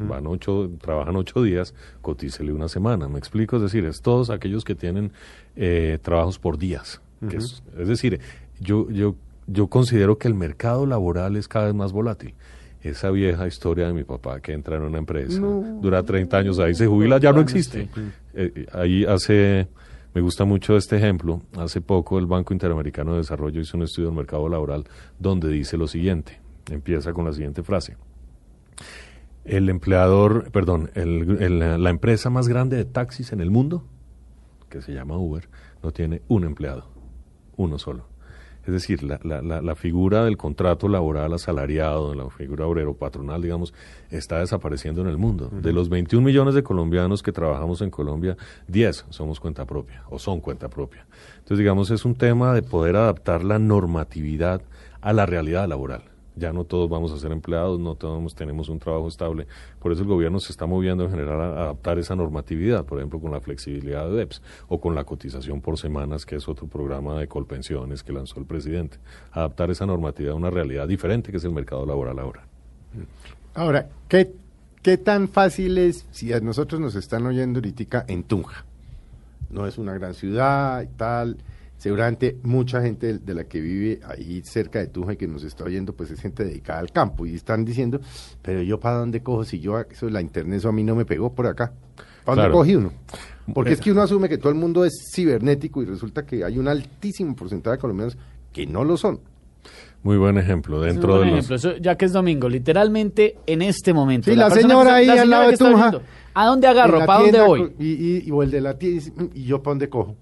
van 0.09 0.27
ocho, 0.27 0.71
trabajan 0.81 1.17
ocho 1.17 1.43
días, 1.43 1.75
cotícele 2.03 2.53
una 2.53 2.69
semana, 2.69 3.09
me 3.09 3.19
explico, 3.19 3.57
es 3.57 3.63
decir, 3.63 3.85
es 3.85 4.03
todos 4.03 4.31
aquellos 4.31 4.65
que 4.65 4.75
tienen 4.75 5.13
eh, 5.57 5.99
trabajos 6.03 6.39
por 6.39 6.59
días, 6.59 7.01
que 7.29 7.37
es, 7.37 7.63
es 7.79 7.89
decir, 7.89 8.21
yo 8.61 8.91
yo 8.91 9.15
yo 9.53 9.67
considero 9.67 10.19
que 10.19 10.29
el 10.29 10.35
mercado 10.35 10.87
laboral 10.87 11.37
es 11.37 11.49
cada 11.49 11.67
vez 11.67 11.75
más 11.75 11.93
volátil. 11.93 12.35
Esa 12.83 13.11
vieja 13.11 13.47
historia 13.47 13.87
de 13.87 13.93
mi 13.93 14.05
papá 14.05 14.41
que 14.41 14.53
entra 14.53 14.77
en 14.77 14.83
una 14.83 14.99
empresa, 14.99 15.41
dura 15.41 16.03
30 16.03 16.39
años 16.39 16.59
ahí, 16.59 16.75
se 16.75 16.87
jubila, 16.87 17.19
ya 17.19 17.33
no 17.33 17.41
existe. 17.41 17.89
Eh, 18.33 18.53
eh, 18.55 18.67
ahí 18.73 19.05
hace, 19.05 19.69
me 20.15 20.23
gusta 20.23 20.47
mucho 20.47 20.77
este 20.77 20.97
ejemplo, 20.97 21.43
hace 21.59 21.83
poco 21.83 22.19
el 22.19 22.27
Banco 22.27 22.55
Interamericano 22.55 23.13
de 23.13 23.19
Desarrollo 23.19 23.61
hizo 23.61 23.77
un 23.77 23.83
estudio 23.83 24.09
del 24.09 24.17
mercado 24.17 24.49
laboral 24.49 24.85
donde 25.19 25.49
dice 25.51 25.77
lo 25.77 25.87
siguiente, 25.89 26.41
empieza 26.71 27.13
con 27.13 27.27
la 27.27 27.33
siguiente 27.33 27.63
frase. 27.63 27.97
El 29.45 29.69
empleador, 29.69 30.51
perdón, 30.53 30.91
el- 30.95 31.39
el- 31.43 31.83
la 31.83 31.91
empresa 31.91 32.31
más 32.31 32.47
grande 32.49 32.77
de 32.77 32.85
taxis 32.85 33.33
en 33.33 33.41
el 33.41 33.51
mundo, 33.51 33.85
que 34.69 34.83
se 34.83 34.93
llama 34.93 35.17
Uber, 35.17 35.49
no 35.83 35.91
tiene 35.93 36.23
un 36.29 36.45
empleado, 36.45 36.85
uno 37.57 37.79
solo. 37.79 38.05
Es 38.67 38.75
decir, 38.75 39.03
la, 39.03 39.19
la, 39.25 39.41
la, 39.41 39.63
la 39.63 39.75
figura 39.75 40.23
del 40.25 40.37
contrato 40.37 40.87
laboral 40.87 41.33
asalariado, 41.33 42.15
la 42.15 42.29
figura 42.29 42.67
obrero 42.67 42.93
patronal, 42.95 43.41
digamos, 43.41 43.73
está 44.11 44.39
desapareciendo 44.41 45.01
en 45.01 45.09
el 45.09 45.17
mundo. 45.17 45.49
De 45.51 45.73
los 45.73 45.89
21 45.89 46.23
millones 46.25 46.55
de 46.55 46.63
colombianos 46.63 47.23
que 47.23 47.33
trabajamos 47.33 47.81
en 47.81 47.91
Colombia, 47.91 48.37
10 48.69 49.07
somos 49.09 49.41
cuenta 49.41 49.65
propia 49.65 50.05
o 50.11 50.19
son 50.19 50.41
cuenta 50.41 50.69
propia. 50.69 51.07
Entonces, 51.39 51.59
digamos, 51.59 51.91
es 51.91 52.05
un 52.05 52.15
tema 52.15 52.53
de 52.53 52.63
poder 52.63 52.97
adaptar 52.97 53.43
la 53.45 53.59
normatividad 53.59 54.61
a 55.01 55.15
la 55.15 55.25
realidad 55.25 55.67
laboral. 55.67 56.03
Ya 56.37 56.53
no 56.53 56.65
todos 56.65 56.89
vamos 56.89 57.13
a 57.13 57.19
ser 57.19 57.33
empleados, 57.33 57.79
no 57.81 57.95
todos 57.97 58.35
tenemos 58.35 58.69
un 58.69 58.79
trabajo 58.79 59.09
estable. 59.09 59.47
Por 59.81 59.93
eso 59.93 60.03
el 60.03 60.09
gobierno 60.09 60.39
se 60.41 60.53
está 60.53 60.67
moviendo 60.67 61.05
en 61.05 61.11
general 61.11 61.41
a 61.41 61.63
adaptar 61.63 61.99
esa 61.99 62.15
normatividad, 62.15 62.85
por 62.85 62.99
ejemplo, 62.99 63.21
con 63.21 63.33
la 63.33 63.41
flexibilidad 63.41 64.09
de 64.09 64.17
DEPS 64.17 64.43
o 64.69 64.81
con 64.81 64.95
la 64.95 65.05
cotización 65.05 65.61
por 65.61 65.79
semanas, 65.79 66.25
que 66.25 66.37
es 66.37 66.49
otro 66.49 66.67
programa 66.67 67.19
de 67.19 67.27
colpensiones 67.27 68.03
que 68.03 68.13
lanzó 68.13 68.39
el 68.39 68.47
presidente. 68.47 68.99
Adaptar 69.33 69.71
esa 69.71 69.87
normatividad 69.87 70.35
a 70.35 70.37
una 70.37 70.51
realidad 70.51 70.87
diferente 70.87 71.31
que 71.31 71.39
es 71.39 71.45
el 71.45 71.53
mercado 71.53 71.85
laboral 71.85 72.19
ahora. 72.19 72.45
Ahora, 73.55 73.89
¿qué, 74.09 74.33
¿qué 74.83 74.97
tan 74.97 75.29
fácil 75.29 75.79
es 75.79 76.07
si 76.11 76.33
a 76.33 76.41
nosotros 76.41 76.81
nos 76.81 76.95
están 76.95 77.27
oyendo 77.27 77.59
ahorita 77.59 78.05
en 78.09 78.23
Tunja? 78.23 78.65
No 79.51 79.67
es 79.67 79.79
una 79.79 79.95
gran 79.95 80.15
ciudad 80.15 80.83
y 80.83 80.87
tal. 80.87 81.39
Seguramente 81.81 82.37
mucha 82.43 82.83
gente 82.83 83.17
de, 83.19 83.35
la 83.35 83.45
que 83.45 83.59
vive 83.59 84.01
ahí 84.07 84.43
cerca 84.45 84.81
de 84.81 84.89
Tunja 84.89 85.15
y 85.15 85.17
que 85.17 85.27
nos 85.27 85.45
está 85.45 85.65
oyendo, 85.65 85.95
pues 85.95 86.11
es 86.11 86.21
gente 86.21 86.45
dedicada 86.45 86.79
al 86.79 86.93
campo 86.93 87.25
y 87.25 87.35
están 87.35 87.65
diciendo, 87.65 88.01
pero 88.43 88.61
yo 88.61 88.79
para 88.79 88.97
dónde 88.99 89.23
cojo 89.23 89.45
si 89.45 89.61
yo 89.61 89.81
eso 89.81 90.11
la 90.11 90.21
internet 90.21 90.59
eso 90.59 90.69
a 90.69 90.73
mí 90.73 90.85
no 90.85 90.95
me 90.95 91.07
pegó 91.07 91.33
por 91.35 91.47
acá. 91.47 91.73
¿Para 92.27 92.37
dónde 92.37 92.41
Claro. 92.43 92.53
cogí 92.53 92.75
uno? 92.77 92.93
Porque 93.55 93.73
es 93.73 93.81
que 93.81 93.93
uno 93.93 94.03
asume 94.03 94.29
que 94.29 94.37
todo 94.37 94.51
el 94.51 94.57
mundo 94.57 94.85
es 94.85 94.93
cibernético 95.15 95.81
y 95.83 95.87
resulta 95.87 96.27
que 96.27 96.45
hay 96.45 96.59
un 96.59 96.69
altísimo 96.69 97.35
porcentaje 97.35 97.77
de 97.77 97.81
colombianos 97.81 98.19
que 98.53 98.67
no 98.67 98.85
lo 98.85 98.99
son. 98.99 99.19
Muy 100.03 100.19
buen 100.19 100.37
ejemplo. 100.37 100.83
Dentro 100.83 101.17
buen 101.17 101.29
de 101.31 101.37
los... 101.37 101.45
ejemplo. 101.47 101.57
Eso, 101.57 101.77
ya 101.81 101.97
que 101.97 102.05
es 102.05 102.13
domingo, 102.13 102.47
literalmente 102.49 103.39
en 103.47 103.63
este 103.63 103.95
momento. 103.95 104.31
Sí, 104.31 104.37
la 104.37 104.51
señora 104.51 104.91
que- 104.91 104.97
ahí 104.97 105.07
la 105.07 105.13
al 105.15 105.19
señora 105.21 105.39
lado 105.39 105.51
que 105.51 105.57
de 105.57 105.71
Tunja. 105.71 105.93
¿A 106.35 106.47
dónde 106.47 106.67
agarro? 106.67 107.07
¿Para 107.07 107.21
dónde 107.23 107.41
voy? 107.41 107.73
Y, 107.79 107.87
y, 107.87 108.23
y- 108.27 108.31
o 108.31 108.43
el 108.43 108.51
de 108.51 108.61
la 108.61 108.77
tienda 108.79 109.03
"Mm, 109.17 109.25
y 109.35 109.45
yo 109.45 109.63
para 109.63 109.73
dónde 109.73 109.89
cojo. 109.89 110.15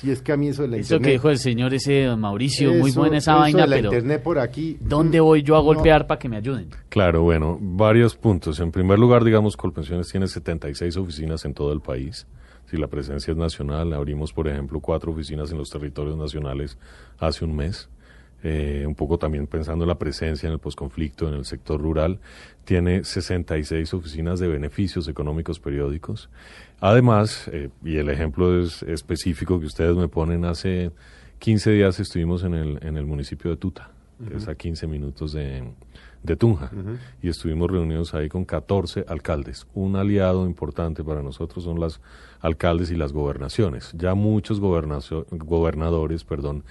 Si 0.00 0.10
es 0.10 0.22
que 0.22 0.32
a 0.32 0.36
mí 0.36 0.48
eso 0.48 0.62
de 0.62 0.68
la 0.68 0.76
Eso 0.76 0.98
que 1.00 1.12
dijo 1.12 1.30
el 1.30 1.38
señor 1.38 1.72
ese 1.74 2.04
don 2.04 2.20
Mauricio, 2.20 2.72
muy 2.74 2.92
buena 2.92 3.18
esa 3.18 3.32
eso 3.32 3.40
vaina, 3.40 3.62
de 3.62 3.68
la 3.68 3.76
pero 3.76 3.88
internet 3.88 4.22
por 4.22 4.38
aquí. 4.38 4.76
¿dónde 4.80 5.20
voy 5.20 5.42
yo 5.42 5.54
a 5.56 5.58
no. 5.58 5.64
golpear 5.64 6.06
para 6.06 6.18
que 6.18 6.28
me 6.28 6.36
ayuden? 6.36 6.70
Claro, 6.88 7.22
bueno, 7.22 7.58
varios 7.60 8.14
puntos. 8.14 8.60
En 8.60 8.70
primer 8.70 8.98
lugar, 8.98 9.24
digamos, 9.24 9.56
Colpensiones 9.56 10.08
tiene 10.08 10.26
76 10.26 10.96
oficinas 10.96 11.44
en 11.44 11.54
todo 11.54 11.72
el 11.72 11.80
país. 11.80 12.26
Si 12.70 12.76
la 12.76 12.88
presencia 12.88 13.30
es 13.30 13.36
nacional, 13.36 13.92
abrimos, 13.92 14.32
por 14.32 14.48
ejemplo, 14.48 14.80
cuatro 14.80 15.12
oficinas 15.12 15.52
en 15.52 15.58
los 15.58 15.70
territorios 15.70 16.16
nacionales 16.16 16.78
hace 17.18 17.44
un 17.44 17.54
mes. 17.54 17.88
Eh, 18.42 18.84
un 18.86 18.94
poco 18.94 19.18
también 19.18 19.46
pensando 19.46 19.84
en 19.84 19.88
la 19.88 19.98
presencia 19.98 20.46
en 20.46 20.52
el 20.52 20.58
posconflicto, 20.58 21.26
en 21.28 21.34
el 21.34 21.44
sector 21.44 21.80
rural. 21.80 22.20
Tiene 22.64 23.02
66 23.02 23.94
oficinas 23.94 24.38
de 24.40 24.48
beneficios 24.48 25.08
económicos 25.08 25.58
periódicos. 25.58 26.28
Además, 26.80 27.48
eh, 27.52 27.70
y 27.84 27.96
el 27.96 28.10
ejemplo 28.10 28.60
es 28.60 28.82
específico 28.82 29.58
que 29.58 29.66
ustedes 29.66 29.96
me 29.96 30.08
ponen, 30.08 30.44
hace 30.44 30.90
15 31.38 31.70
días 31.70 32.00
estuvimos 32.00 32.44
en 32.44 32.54
el, 32.54 32.78
en 32.82 32.96
el 32.96 33.06
municipio 33.06 33.50
de 33.50 33.56
Tuta, 33.56 33.90
que 34.28 34.36
es 34.36 34.48
a 34.48 34.54
15 34.54 34.86
minutos 34.86 35.32
de, 35.32 35.64
de 36.22 36.36
Tunja, 36.36 36.70
y 37.22 37.28
estuvimos 37.28 37.70
reunidos 37.70 38.14
ahí 38.14 38.28
con 38.28 38.44
14 38.44 39.06
alcaldes. 39.08 39.66
Un 39.74 39.96
aliado 39.96 40.46
importante 40.46 41.02
para 41.02 41.22
nosotros 41.22 41.64
son 41.64 41.80
las 41.80 42.00
alcaldes 42.40 42.90
y 42.90 42.96
las 42.96 43.12
gobernaciones. 43.12 43.92
Ya 43.94 44.14
muchos 44.14 44.60
gobernadores, 44.60 46.24
perdón, 46.24 46.64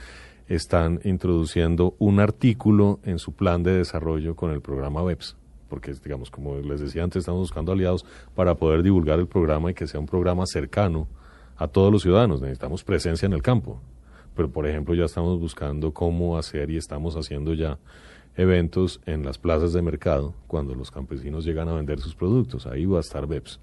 están 0.48 1.00
introduciendo 1.04 1.96
un 1.98 2.20
artículo 2.20 3.00
en 3.04 3.18
su 3.18 3.34
plan 3.34 3.64
de 3.64 3.78
desarrollo 3.78 4.36
con 4.36 4.52
el 4.52 4.62
programa 4.62 5.04
BEPS 5.04 5.36
porque 5.70 5.94
digamos 6.04 6.30
como 6.30 6.58
les 6.58 6.80
decía 6.80 7.04
antes 7.04 7.22
estamos 7.22 7.42
buscando 7.42 7.72
aliados 7.72 8.06
para 8.34 8.56
poder 8.56 8.84
divulgar 8.84 9.20
el 9.20 9.28
programa 9.28 9.72
y 9.72 9.74
que 9.74 9.88
sea 9.88 10.00
un 10.00 10.06
programa 10.06 10.46
cercano 10.46 11.08
a 11.58 11.68
todos 11.68 11.92
los 11.92 12.02
ciudadanos. 12.02 12.42
Necesitamos 12.42 12.84
presencia 12.84 13.26
en 13.26 13.34
el 13.34 13.42
campo. 13.42 13.80
Pero 14.36 14.50
por 14.50 14.68
ejemplo 14.68 14.94
ya 14.94 15.06
estamos 15.06 15.40
buscando 15.40 15.94
cómo 15.94 16.38
hacer 16.38 16.70
y 16.70 16.78
estamos 16.78 17.16
haciendo 17.16 17.54
ya 17.54 17.80
eventos 18.36 19.00
en 19.06 19.24
las 19.24 19.38
plazas 19.38 19.72
de 19.74 19.82
mercado 19.82 20.34
cuando 20.48 20.76
los 20.76 20.92
campesinos 20.92 21.46
llegan 21.46 21.70
a 21.70 21.74
vender 21.74 22.00
sus 22.00 22.16
productos. 22.16 22.68
Ahí 22.68 22.86
va 22.86 22.98
a 22.98 23.02
estar 23.02 23.28
BEPS. 23.28 23.60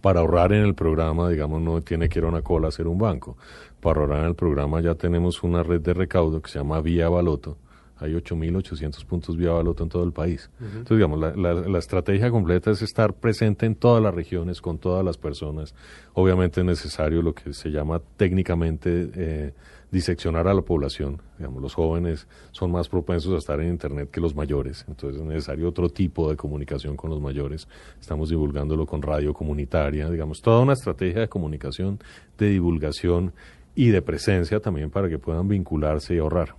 Para 0.00 0.20
ahorrar 0.20 0.52
en 0.52 0.64
el 0.64 0.74
programa, 0.74 1.28
digamos, 1.28 1.60
no 1.60 1.80
tiene 1.82 2.08
que 2.08 2.18
ir 2.18 2.24
a 2.24 2.28
una 2.28 2.42
cola 2.42 2.66
a 2.66 2.68
hacer 2.68 2.86
un 2.86 2.98
banco. 2.98 3.36
Para 3.80 4.00
ahorrar 4.00 4.20
en 4.20 4.26
el 4.26 4.34
programa 4.34 4.80
ya 4.80 4.94
tenemos 4.94 5.42
una 5.42 5.62
red 5.62 5.80
de 5.80 5.94
recaudo 5.94 6.40
que 6.40 6.50
se 6.50 6.58
llama 6.58 6.80
Vía 6.80 7.08
Baloto, 7.08 7.56
Hay 8.00 8.12
8.800 8.14 9.04
puntos 9.04 9.36
vía 9.36 9.50
baloto 9.52 9.82
en 9.82 9.88
todo 9.88 10.04
el 10.04 10.12
país. 10.12 10.50
Entonces, 10.60 10.96
digamos, 10.98 11.18
la, 11.18 11.34
la- 11.36 11.54
la 11.54 11.78
estrategia 11.78 12.30
completa 12.30 12.70
es 12.70 12.82
estar 12.82 13.12
presente 13.14 13.66
en 13.66 13.74
todas 13.74 14.02
las 14.02 14.14
regiones, 14.14 14.60
con 14.60 14.78
todas 14.78 15.04
las 15.04 15.16
personas. 15.18 15.74
Obviamente 16.14 16.60
es 16.60 16.66
necesario 16.66 17.22
lo 17.22 17.34
que 17.34 17.52
se 17.52 17.70
llama 17.70 18.00
técnicamente 18.16 19.10
eh, 19.14 19.52
diseccionar 19.90 20.46
a 20.48 20.54
la 20.54 20.62
población. 20.62 21.20
Digamos, 21.38 21.62
los 21.62 21.74
jóvenes 21.74 22.26
son 22.52 22.70
más 22.70 22.88
propensos 22.88 23.32
a 23.34 23.38
estar 23.38 23.60
en 23.60 23.70
Internet 23.70 24.10
que 24.10 24.20
los 24.20 24.34
mayores. 24.34 24.84
Entonces 24.86 25.20
es 25.20 25.26
necesario 25.26 25.68
otro 25.68 25.88
tipo 25.88 26.28
de 26.30 26.36
comunicación 26.36 26.96
con 26.96 27.10
los 27.10 27.20
mayores. 27.20 27.66
Estamos 28.00 28.28
divulgándolo 28.28 28.86
con 28.86 29.02
radio 29.02 29.32
comunitaria. 29.34 30.08
Digamos, 30.10 30.40
toda 30.42 30.60
una 30.60 30.74
estrategia 30.74 31.20
de 31.22 31.28
comunicación, 31.28 31.98
de 32.36 32.48
divulgación 32.50 33.32
y 33.74 33.88
de 33.90 34.02
presencia 34.02 34.60
también 34.60 34.90
para 34.90 35.08
que 35.08 35.18
puedan 35.18 35.48
vincularse 35.48 36.14
y 36.14 36.18
ahorrar. 36.18 36.54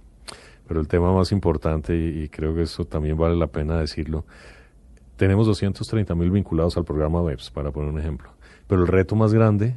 Pero 0.70 0.80
el 0.80 0.88
tema 0.88 1.12
más 1.12 1.34
importante, 1.34 1.94
y, 1.98 2.22
y 2.24 2.30
creo 2.30 2.56
que 2.56 2.62
eso 2.62 2.86
también 2.86 3.18
vale 3.18 3.36
la 3.36 3.48
pena 3.48 3.78
decirlo, 3.80 4.24
tenemos 5.18 5.46
230 5.48 6.16
mil 6.16 6.32
vinculados 6.32 6.78
al 6.78 6.86
programa 6.86 7.22
WEBS, 7.22 7.50
para 7.52 7.72
poner 7.72 7.92
un 7.92 8.00
ejemplo. 8.00 8.30
Pero 8.68 8.82
el 8.84 8.88
reto 8.88 9.16
más 9.18 9.34
grande 9.34 9.76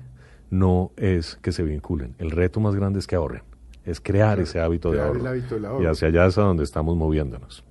no 0.51 0.93
es 0.97 1.36
que 1.43 1.51
se 1.51 1.62
vinculen, 1.64 2.14
el 2.18 2.30
reto 2.30 2.61
más 2.61 2.76
grande 2.76 2.99
es 3.01 3.07
que 3.09 3.16
ahorren, 3.16 3.43
es 3.84 4.01
crear 4.01 4.38
ese 4.38 4.61
hábito 4.61 4.90
de 4.93 4.99
ahorro. 5.01 5.20
el 5.20 5.26
hábito 5.26 5.55
del 5.57 5.64
ahorro. 5.64 5.82
Y 5.82 5.86
hacia 5.86 6.09
allá 6.09 6.26
es 6.26 6.38
a 6.38 6.43
donde 6.43 6.62
estamos 6.62 6.97
moviéndonos. 6.97 7.64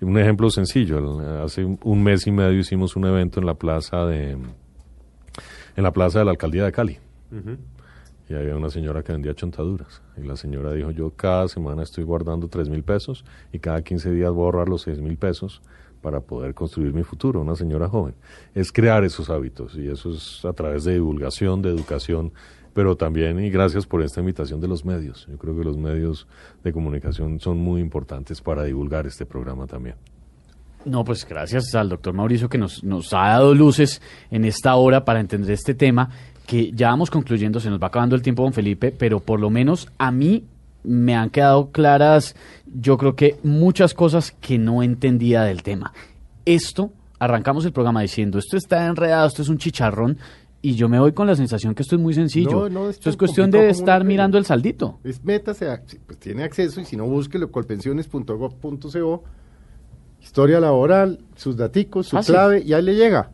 Un 0.00 0.18
ejemplo 0.18 0.48
sencillo, 0.50 1.42
hace 1.44 1.64
un- 1.64 1.78
un 1.84 2.02
mes 2.02 2.26
y 2.26 2.32
medio 2.32 2.58
hicimos 2.58 2.96
un 2.96 3.04
evento 3.06 3.38
en 3.40 3.46
la 3.46 3.54
plaza 3.54 4.06
de 4.06 4.32
en 5.74 5.82
la 5.82 5.92
plaza 5.92 6.18
de 6.20 6.24
la 6.26 6.30
alcaldía 6.32 6.64
de 6.64 6.72
Cali. 6.72 6.98
Y 8.28 8.34
había 8.34 8.56
una 8.56 8.70
señora 8.70 9.02
que 9.02 9.12
vendía 9.12 9.34
chontaduras. 9.34 10.02
Y 10.16 10.22
la 10.22 10.36
señora 10.36 10.72
dijo, 10.72 10.90
yo 10.90 11.10
cada 11.10 11.48
semana 11.48 11.82
estoy 11.82 12.04
guardando 12.04 12.48
tres 12.48 12.68
mil 12.68 12.82
pesos 12.82 13.24
y 13.52 13.58
cada 13.58 13.82
15 13.82 14.10
días 14.12 14.30
voy 14.30 14.42
a 14.42 14.44
ahorrar 14.44 14.68
los 14.68 14.82
seis 14.82 15.00
mil 15.00 15.16
pesos 15.16 15.62
para 16.02 16.20
poder 16.20 16.52
construir 16.52 16.92
mi 16.92 17.04
futuro, 17.04 17.40
una 17.40 17.56
señora 17.56 17.88
joven. 17.88 18.14
Es 18.54 18.72
crear 18.72 19.04
esos 19.04 19.30
hábitos 19.30 19.74
y 19.76 19.88
eso 19.88 20.10
es 20.10 20.44
a 20.44 20.52
través 20.52 20.84
de 20.84 20.94
divulgación, 20.94 21.62
de 21.62 21.70
educación, 21.70 22.32
pero 22.74 22.96
también, 22.96 23.38
y 23.38 23.50
gracias 23.50 23.86
por 23.86 24.02
esta 24.02 24.20
invitación 24.20 24.60
de 24.60 24.68
los 24.68 24.84
medios. 24.84 25.26
Yo 25.30 25.38
creo 25.38 25.56
que 25.56 25.64
los 25.64 25.76
medios 25.76 26.26
de 26.64 26.72
comunicación 26.72 27.38
son 27.38 27.58
muy 27.58 27.80
importantes 27.80 28.40
para 28.40 28.64
divulgar 28.64 29.06
este 29.06 29.26
programa 29.26 29.66
también. 29.66 29.94
No, 30.84 31.04
pues 31.04 31.24
gracias 31.24 31.74
al 31.76 31.88
doctor 31.88 32.12
Mauricio 32.12 32.48
que 32.48 32.58
nos, 32.58 32.82
nos 32.82 33.12
ha 33.12 33.28
dado 33.28 33.54
luces 33.54 34.02
en 34.32 34.44
esta 34.44 34.74
hora 34.74 35.04
para 35.04 35.20
entender 35.20 35.52
este 35.52 35.74
tema, 35.74 36.10
que 36.46 36.72
ya 36.72 36.88
vamos 36.88 37.10
concluyendo, 37.10 37.60
se 37.60 37.70
nos 37.70 37.80
va 37.82 37.86
acabando 37.88 38.14
el 38.16 38.22
tiempo, 38.22 38.42
don 38.42 38.52
Felipe, 38.52 38.92
pero 38.92 39.20
por 39.20 39.40
lo 39.40 39.48
menos 39.50 39.88
a 39.98 40.10
mí 40.10 40.44
me 40.84 41.14
han 41.14 41.30
quedado 41.30 41.70
claras, 41.70 42.34
yo 42.74 42.98
creo 42.98 43.14
que 43.14 43.36
muchas 43.44 43.94
cosas 43.94 44.32
que 44.40 44.58
no 44.58 44.82
entendía 44.82 45.42
del 45.42 45.62
tema. 45.62 45.92
Esto, 46.44 46.92
arrancamos 47.20 47.64
el 47.64 47.72
programa 47.72 48.02
diciendo, 48.02 48.38
esto 48.38 48.56
está 48.56 48.86
enredado, 48.86 49.28
esto 49.28 49.42
es 49.42 49.48
un 49.48 49.58
chicharrón, 49.58 50.18
y 50.60 50.74
yo 50.74 50.88
me 50.88 50.98
voy 50.98 51.12
con 51.12 51.26
la 51.26 51.34
sensación 51.36 51.74
que 51.74 51.82
esto 51.82 51.96
es 51.96 52.00
muy 52.02 52.14
sencillo. 52.14 52.50
No, 52.50 52.68
no 52.68 52.88
es 52.88 52.96
esto 52.96 53.10
es 53.10 53.16
cuestión 53.16 53.50
de 53.50 53.68
estar 53.70 54.04
mirando 54.04 54.38
el 54.38 54.44
saldito. 54.44 54.98
Es 55.04 55.22
métase, 55.24 55.68
a- 55.70 55.82
pues 56.06 56.18
tiene 56.18 56.42
acceso 56.44 56.80
y 56.80 56.84
si 56.84 56.96
no, 56.96 57.04
búsquelo 57.06 57.50
colpensiones.gov.co, 57.50 59.24
historia 60.22 60.60
laboral, 60.60 61.18
sus 61.36 61.56
daticos, 61.56 62.08
su 62.08 62.16
Fácil. 62.16 62.34
clave 62.34 62.62
y 62.64 62.72
ahí 62.72 62.82
le 62.82 62.94
llega. 62.94 63.30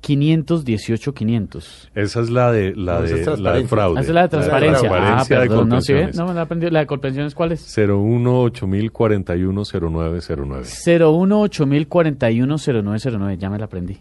518 0.00 1.14
500. 1.14 1.90
esa 1.94 2.20
es 2.20 2.30
la 2.30 2.50
de 2.50 2.74
la 2.74 3.00
No, 3.00 3.04
esa 3.04 3.14
de, 3.14 3.20
es 3.20 3.26
la 3.26 3.32
de 3.52 3.66
transparencia. 3.66 3.68
fraude. 3.68 4.00
Esa 4.00 4.08
es 4.08 4.14
la 4.14 4.22
de 4.22 4.28
transparencia. 4.28 4.88
transparencia 4.88 5.36
ah, 5.36 5.40
de 5.40 5.48
perdón, 5.48 5.68
no, 5.68 5.80
¿sí 5.80 5.92
no 6.16 6.26
me 6.26 6.34
la 6.34 6.40
aprendí. 6.42 6.70
¿La 6.70 6.80
de 6.80 6.86
colpensiones 6.86 7.34
cuál 7.34 7.52
es? 7.52 7.78
01804100909. 7.78 10.62
018 10.84 11.66
0909 11.66 13.36
ya 13.38 13.50
me 13.50 13.58
la 13.58 13.64
aprendí. 13.66 14.00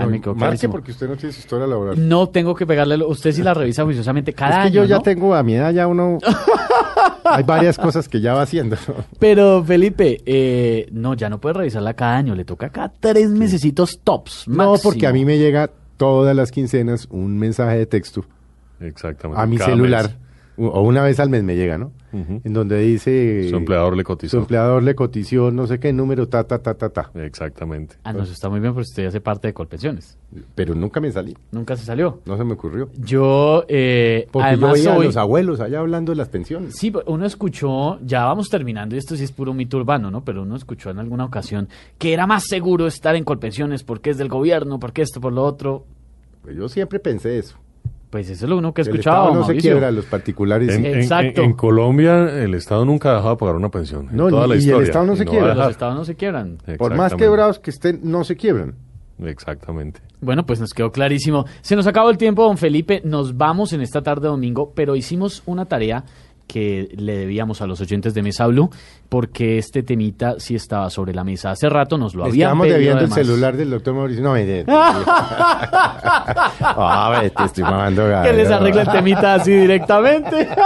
Quedó 0.00 0.34
marque 0.34 0.38
clarísimo. 0.38 0.72
porque 0.72 0.90
usted 0.92 1.08
no 1.08 1.16
tiene 1.16 1.32
su 1.32 1.40
historia 1.40 1.66
laboral. 1.66 2.08
No 2.08 2.28
tengo 2.28 2.54
que 2.54 2.66
pegarle, 2.66 2.96
usted 3.04 3.32
sí 3.32 3.42
la 3.42 3.54
revisa 3.54 3.84
juiciosamente 3.84 4.32
cada 4.32 4.50
es 4.50 4.56
que 4.72 4.78
año, 4.78 4.82
yo 4.82 4.84
ya 4.84 4.96
¿no? 4.96 5.02
tengo, 5.02 5.34
a 5.34 5.42
mi 5.42 5.54
edad 5.54 5.72
ya 5.72 5.86
uno... 5.86 6.18
Hay 7.26 7.42
varias 7.42 7.78
cosas 7.78 8.06
que 8.08 8.20
ya 8.20 8.34
va 8.34 8.42
haciendo. 8.42 8.76
Pero 9.18 9.64
Felipe, 9.64 10.20
eh, 10.26 10.86
no, 10.92 11.14
ya 11.14 11.30
no 11.30 11.40
puede 11.40 11.54
revisarla 11.54 11.94
cada 11.94 12.16
año, 12.16 12.34
le 12.34 12.44
toca 12.44 12.68
cada 12.68 12.92
tres 13.00 13.30
mesecitos 13.30 14.00
tops. 14.04 14.46
No, 14.46 14.56
máximo. 14.72 14.90
porque 14.90 15.06
a 15.06 15.12
mí 15.12 15.24
me 15.24 15.38
llega 15.38 15.70
todas 15.96 16.36
las 16.36 16.50
quincenas 16.50 17.06
un 17.10 17.38
mensaje 17.38 17.78
de 17.78 17.86
texto 17.86 18.24
Exactamente. 18.80 19.40
a 19.42 19.46
mi 19.46 19.56
Cada 19.56 19.70
celular. 19.70 20.04
mes. 20.04 20.16
O 20.56 20.82
una 20.82 21.02
vez 21.02 21.18
al 21.18 21.30
mes 21.30 21.42
me 21.42 21.56
llega, 21.56 21.78
¿no? 21.78 21.90
En 22.12 22.52
donde 22.52 22.78
dice... 22.78 23.48
Su 23.50 23.56
empleador 23.56 23.96
le 23.96 24.02
Su 24.02 24.06
cotizó. 24.06 24.38
empleador 24.38 24.84
le 24.84 24.94
cotizó 24.94 25.50
no 25.50 25.66
sé 25.66 25.80
qué 25.80 25.92
número, 25.92 26.28
ta, 26.28 26.44
ta, 26.44 26.60
ta, 26.60 26.74
ta, 26.74 26.90
ta. 26.90 27.10
Exactamente. 27.16 27.96
Ah, 28.04 28.12
no, 28.12 28.22
eso 28.22 28.32
está 28.32 28.48
muy 28.48 28.60
bien 28.60 28.72
porque 28.72 28.86
usted 28.88 29.06
hace 29.06 29.20
parte 29.20 29.48
de 29.48 29.52
colpensiones. 29.54 30.16
Pero 30.54 30.76
nunca 30.76 31.00
me 31.00 31.10
salí. 31.10 31.36
Nunca 31.50 31.74
se 31.74 31.84
salió. 31.84 32.20
No 32.24 32.36
se 32.36 32.44
me 32.44 32.52
ocurrió. 32.52 32.88
Yo, 32.96 33.64
eh, 33.66 34.28
Porque 34.30 34.46
además 34.48 34.70
yo 34.70 34.74
veía 34.74 34.94
soy... 34.94 35.02
a 35.02 35.06
los 35.08 35.16
abuelos 35.16 35.58
allá 35.60 35.80
hablando 35.80 36.12
de 36.12 36.16
las 36.16 36.28
pensiones. 36.28 36.76
Sí, 36.76 36.92
uno 37.06 37.26
escuchó, 37.26 37.98
ya 38.02 38.24
vamos 38.24 38.48
terminando, 38.48 38.94
y 38.94 38.98
esto 38.98 39.16
sí 39.16 39.24
es 39.24 39.32
puro 39.32 39.52
mito 39.54 39.76
urbano, 39.78 40.08
¿no? 40.12 40.24
Pero 40.24 40.42
uno 40.42 40.54
escuchó 40.54 40.90
en 40.90 41.00
alguna 41.00 41.24
ocasión 41.24 41.68
que 41.98 42.12
era 42.12 42.28
más 42.28 42.44
seguro 42.46 42.86
estar 42.86 43.16
en 43.16 43.24
colpensiones 43.24 43.82
porque 43.82 44.10
es 44.10 44.18
del 44.18 44.28
gobierno, 44.28 44.78
porque 44.78 45.02
esto, 45.02 45.20
por 45.20 45.32
lo 45.32 45.42
otro. 45.42 45.84
Pues 46.42 46.54
yo 46.56 46.68
siempre 46.68 47.00
pensé 47.00 47.38
eso. 47.38 47.56
Pues 48.14 48.30
eso 48.30 48.44
es 48.44 48.48
lo 48.48 48.58
uno 48.58 48.72
que 48.72 48.82
he 48.82 48.84
El 48.84 48.90
escuchado, 48.90 49.24
Estado 49.24 49.40
no 49.40 49.44
se 49.44 49.56
quiebra, 49.56 49.90
los 49.90 50.04
particulares 50.04 50.68
En, 50.72 50.82
sí. 50.82 50.86
en- 50.86 50.98
Exacto. 51.00 51.40
en- 51.40 51.46
en 51.50 51.52
Colombia 51.54 52.44
el 52.44 52.54
Estado 52.54 52.84
nunca 52.84 53.10
ha 53.10 53.14
dejado 53.16 53.30
de 53.30 53.36
pagar 53.38 53.56
una 53.56 53.70
pensión. 53.70 54.08
en 54.08 54.16
No, 54.16 54.28
toda 54.28 54.42
ni- 54.42 54.48
la 54.50 54.54
y 54.54 54.58
el 54.58 54.62
historia. 54.66 54.86
Estado 54.86 55.06
no 55.06 55.12
Y 55.14 55.16
se 55.16 55.24
quiebra. 55.24 55.54
Los 55.56 55.70
estados 55.70 55.94
no 55.96 56.04
se 56.04 56.14
quiebran. 56.14 56.58
Por 56.78 56.94
más 56.94 57.12
quebrados 57.16 57.58
que 57.58 57.70
estén, 57.70 57.98
no 58.04 58.22
se 58.22 58.36
quiebran. 58.36 58.76
Exactamente. 59.20 60.00
Bueno, 60.20 60.46
pues 60.46 60.60
nos 60.60 60.72
quedó 60.72 60.92
clarísimo. 60.92 61.44
Se 61.60 61.74
nos 61.74 61.88
acabó 61.88 62.08
el 62.10 62.16
tiempo, 62.18 62.44
don 62.44 62.56
Felipe. 62.56 63.02
Nos 63.04 63.36
vamos 63.36 63.72
en 63.72 63.80
esta 63.80 64.00
tarde 64.00 64.28
domingo, 64.28 64.72
pero 64.76 64.94
hicimos 64.94 65.42
una 65.46 65.64
tarea 65.66 66.04
que 66.46 66.88
le 66.96 67.16
debíamos 67.18 67.60
a 67.62 67.66
los 67.66 67.80
oyentes 67.80 68.14
de 68.14 68.22
Mesa 68.22 68.46
Blue, 68.46 68.70
porque 69.08 69.58
este 69.58 69.82
temita 69.82 70.34
sí 70.38 70.54
estaba 70.54 70.90
sobre 70.90 71.14
la 71.14 71.24
mesa. 71.24 71.50
Hace 71.52 71.68
rato 71.68 71.96
nos 71.98 72.14
lo 72.14 72.24
habían 72.24 72.48
Estamos 72.48 72.64
pedido, 72.64 72.76
debiendo 72.78 72.98
además. 73.00 73.18
el 73.18 73.24
celular 73.26 73.56
del 73.56 73.70
doctor 73.70 73.94
Mauricio. 73.94 74.22
No, 74.22 74.32
me 74.32 74.44
de- 74.44 74.64
Ah, 76.60 77.18
ve, 77.20 77.30
te 77.30 77.44
estoy 77.44 77.64
mamando 77.64 78.08
gallo. 78.08 78.30
Que 78.30 78.36
les 78.36 78.50
arregle 78.50 78.82
el 78.82 78.88
temita 78.88 79.34
así 79.34 79.52
directamente. 79.52 80.48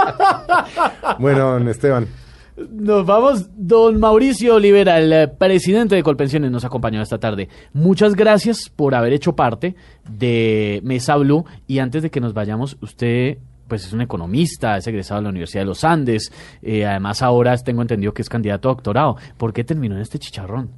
Bueno, 1.19 1.51
don 1.53 1.67
Esteban. 1.67 2.07
Nos 2.71 3.05
vamos. 3.05 3.47
Don 3.55 3.99
Mauricio 3.99 4.55
Olivera, 4.55 4.97
el 4.99 5.11
eh, 5.11 5.27
presidente 5.27 5.95
de 5.95 6.03
Colpensiones, 6.03 6.51
nos 6.51 6.63
acompañó 6.65 7.01
esta 7.01 7.17
tarde. 7.17 7.49
Muchas 7.73 8.15
gracias 8.15 8.69
por 8.69 8.95
haber 8.95 9.13
hecho 9.13 9.35
parte 9.35 9.75
de 10.09 10.79
Mesa 10.83 11.15
Blue. 11.17 11.45
Y 11.67 11.79
antes 11.79 12.03
de 12.03 12.09
que 12.09 12.19
nos 12.21 12.33
vayamos, 12.33 12.77
usted 12.81 13.37
pues 13.69 13.85
es 13.85 13.93
un 13.93 14.01
economista, 14.01 14.75
es 14.75 14.85
egresado 14.87 15.21
de 15.21 15.23
la 15.23 15.29
Universidad 15.29 15.61
de 15.61 15.67
los 15.67 15.85
Andes. 15.85 16.33
eh, 16.61 16.85
además, 16.85 17.21
ahora 17.21 17.55
tengo 17.57 17.81
entendido 17.81 18.13
que 18.13 18.21
es 18.21 18.27
candidato 18.27 18.69
a 18.69 18.73
doctorado. 18.73 19.15
¿Por 19.37 19.53
qué 19.53 19.63
terminó 19.63 19.95
en 19.95 20.01
este 20.01 20.19
chicharrón? 20.19 20.71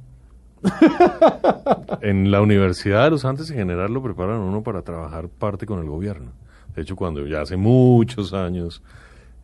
En 2.02 2.30
la 2.30 2.40
Universidad 2.40 3.04
de 3.04 3.10
los 3.10 3.24
Andes 3.24 3.50
en 3.50 3.56
general 3.58 3.92
lo 3.92 4.02
preparan 4.02 4.40
uno 4.40 4.62
para 4.62 4.82
trabajar 4.82 5.28
parte 5.28 5.66
con 5.66 5.80
el 5.80 5.88
gobierno. 5.88 6.32
De 6.74 6.82
hecho, 6.82 6.96
cuando 6.96 7.26
ya 7.26 7.42
hace 7.42 7.56
muchos 7.56 8.32
años 8.32 8.82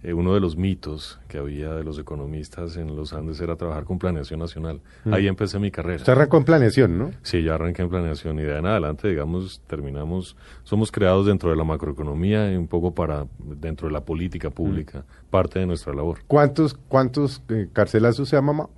eh, 0.02 0.12
uno 0.12 0.32
de 0.34 0.40
los 0.40 0.56
mitos 0.56 1.18
que 1.28 1.38
había 1.38 1.74
de 1.74 1.82
los 1.84 1.98
economistas 1.98 2.76
en 2.76 2.94
los 2.94 3.12
Andes 3.12 3.40
era 3.40 3.56
trabajar 3.56 3.84
con 3.84 3.98
planeación 3.98 4.38
nacional. 4.40 4.80
Ahí 5.10 5.26
empecé 5.26 5.58
mi 5.58 5.70
carrera. 5.70 5.96
Usted 5.96 6.12
arrancó 6.12 6.36
en 6.36 6.44
planeación, 6.44 6.98
¿no? 6.98 7.10
Sí, 7.22 7.42
yo 7.42 7.54
arranqué 7.54 7.82
en 7.82 7.88
planeación 7.88 8.38
y 8.38 8.42
de 8.42 8.52
ahí 8.52 8.58
en 8.60 8.66
adelante, 8.66 9.08
digamos, 9.08 9.60
terminamos, 9.66 10.36
somos 10.62 10.92
creados 10.92 11.26
dentro 11.26 11.50
de 11.50 11.56
la 11.56 11.64
macroeconomía 11.64 12.52
y 12.52 12.56
un 12.56 12.68
poco 12.68 12.94
para 12.94 13.26
dentro 13.38 13.88
de 13.88 13.92
la 13.92 14.04
política 14.04 14.50
pública, 14.50 15.04
parte 15.30 15.58
de 15.58 15.66
nuestra 15.66 15.92
labor. 15.94 16.18
¿Cuántos, 16.26 16.74
cuántos 16.88 17.42
eh, 17.48 17.68
carcelazos 17.72 18.28
se 18.28 18.36
ha 18.36 18.42
mamado? 18.42 18.70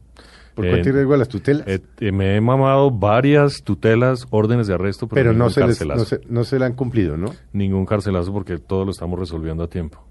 ¿Por 0.54 0.66
Eh, 0.66 0.70
cuánto 0.70 0.90
riesgo 0.92 1.14
a 1.14 1.16
las 1.16 1.28
tutelas? 1.28 1.64
Eh, 1.66 2.12
me 2.12 2.36
he 2.36 2.40
mamado 2.40 2.90
varias 2.90 3.62
tutelas, 3.62 4.26
órdenes 4.30 4.66
de 4.66 4.74
arresto, 4.74 5.06
pero, 5.06 5.30
Pero 5.30 5.38
no 5.38 5.48
se, 5.48 5.64
les, 5.66 5.86
no, 5.86 5.98
se, 6.04 6.20
no 6.28 6.44
se 6.44 6.58
la 6.58 6.66
han 6.66 6.74
cumplido, 6.74 7.16
¿no? 7.16 7.32
Ningún 7.52 7.86
carcelazo 7.86 8.32
porque 8.32 8.58
todo 8.58 8.84
lo 8.84 8.90
estamos 8.90 9.18
resolviendo 9.18 9.62
a 9.62 9.68
tiempo. 9.68 10.04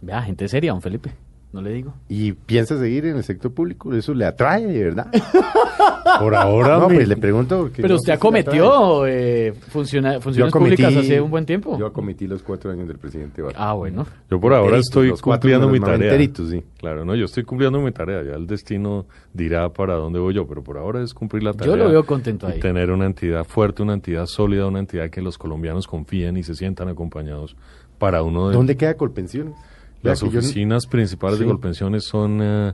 Vea, 0.00 0.22
gente 0.22 0.48
seria, 0.48 0.72
don 0.72 0.80
Felipe. 0.82 1.10
No 1.50 1.62
le 1.62 1.70
digo. 1.72 1.94
¿Y 2.10 2.32
piensa 2.32 2.78
seguir 2.78 3.06
en 3.06 3.16
el 3.16 3.24
sector 3.24 3.50
público? 3.52 3.94
¿Eso 3.94 4.12
le 4.12 4.26
atrae, 4.26 4.66
de 4.66 4.84
verdad? 4.84 5.06
Por 6.20 6.34
ahora, 6.34 6.78
no, 6.78 6.88
pues 6.88 7.06
le 7.08 7.16
pregunto. 7.16 7.60
porque 7.62 7.82
Pero 7.82 7.94
no 7.94 7.94
usted 7.96 8.12
acometió 8.12 9.06
eh, 9.06 9.52
funciona- 9.68 10.20
funciones 10.20 10.52
acometí- 10.52 10.76
públicas 10.76 10.96
hace 10.96 11.20
un 11.20 11.30
buen 11.30 11.46
tiempo. 11.46 11.78
Yo 11.78 11.86
acometí 11.86 12.26
los 12.26 12.42
cuatro 12.42 12.70
años 12.70 12.86
del 12.88 12.98
presidente 12.98 13.40
Vargas. 13.40 13.60
Ah, 13.62 13.72
bueno. 13.74 14.06
yo 14.30 14.40
por 14.40 14.52
ahora 14.52 14.78
estoy 14.78 15.10
cumpliendo 15.12 15.66
me 15.68 15.74
mi 15.74 15.80
tarea. 15.80 16.18
sí. 16.34 16.62
Claro, 16.78 17.04
no, 17.04 17.14
yo 17.14 17.24
estoy 17.26 17.44
cumpliendo 17.44 17.80
mi 17.80 17.92
tarea. 17.92 18.22
Ya 18.22 18.34
el 18.34 18.46
destino 18.46 19.06
dirá 19.32 19.70
para 19.72 19.94
dónde 19.94 20.18
voy 20.18 20.34
yo, 20.34 20.46
pero 20.46 20.62
por 20.62 20.76
ahora 20.76 21.02
es 21.02 21.14
cumplir 21.14 21.42
la 21.44 21.52
tarea. 21.54 21.74
Yo 21.74 21.76
lo 21.76 21.88
veo 21.88 22.04
contento 22.04 22.46
y 22.48 22.52
ahí. 22.52 22.60
tener 22.60 22.90
una 22.90 23.06
entidad 23.06 23.44
fuerte, 23.44 23.82
una 23.82 23.94
entidad 23.94 24.26
sólida, 24.26 24.66
una 24.66 24.80
entidad 24.80 25.08
que 25.10 25.22
los 25.22 25.38
colombianos 25.38 25.86
confíen 25.86 26.36
y 26.36 26.42
se 26.42 26.54
sientan 26.54 26.88
acompañados 26.88 27.56
para 27.98 28.22
uno 28.22 28.48
de 28.48 28.54
¿Dónde 28.56 28.76
queda 28.76 28.94
Colpensiones? 28.94 29.54
Las 30.02 30.20
yo- 30.20 30.28
oficinas 30.28 30.86
principales 30.86 31.38
Sí. 31.38 31.44
de 31.44 31.50
Colpensiones 31.50 32.04
son 32.04 32.40
eh, 32.42 32.72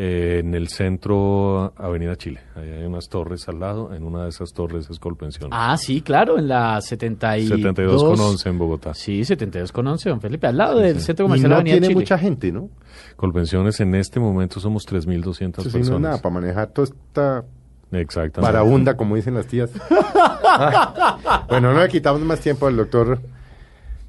eh, 0.00 0.38
en 0.44 0.54
el 0.54 0.68
centro 0.68 1.72
Avenida 1.76 2.14
Chile. 2.16 2.40
Ahí 2.54 2.70
hay 2.70 2.84
unas 2.84 3.08
torres 3.08 3.48
al 3.48 3.58
lado. 3.58 3.92
En 3.94 4.04
una 4.04 4.22
de 4.24 4.28
esas 4.28 4.52
torres 4.52 4.88
es 4.90 4.98
Colpensiones. 5.00 5.50
Ah, 5.52 5.76
sí, 5.76 6.02
claro, 6.02 6.38
en 6.38 6.46
la 6.46 6.80
72. 6.80 7.48
72 7.58 8.04
con 8.04 8.20
11 8.20 8.48
en 8.48 8.58
Bogotá. 8.58 8.94
Sí, 8.94 9.24
72 9.24 9.72
con 9.72 9.86
11, 9.88 10.08
don 10.10 10.20
Felipe, 10.20 10.46
al 10.46 10.56
lado 10.56 10.78
del 10.78 11.00
centro 11.00 11.24
y 11.24 11.28
comercial 11.28 11.50
no 11.50 11.56
Avenida 11.56 11.72
tiene 11.74 11.86
Chile. 11.88 11.98
mucha 12.00 12.16
gente, 12.18 12.52
¿no? 12.52 12.68
Colpensiones 13.16 13.80
en 13.80 13.94
este 13.96 14.20
momento 14.20 14.60
somos 14.60 14.86
3.200 14.86 15.62
Eso 15.62 15.70
sí 15.70 15.78
no 15.78 15.80
personas. 15.80 16.00
nada 16.00 16.22
para 16.22 16.34
manejar 16.34 16.68
toda 16.68 16.84
esta 16.86 17.44
Exactamente. 17.90 18.40
marabunda, 18.52 18.96
como 18.96 19.16
dicen 19.16 19.34
las 19.34 19.46
tías. 19.46 19.70
Bueno, 21.48 21.72
no 21.72 21.80
le 21.80 21.88
quitamos 21.88 22.20
más 22.22 22.40
tiempo 22.40 22.66
al 22.66 22.76
doctor 22.76 23.18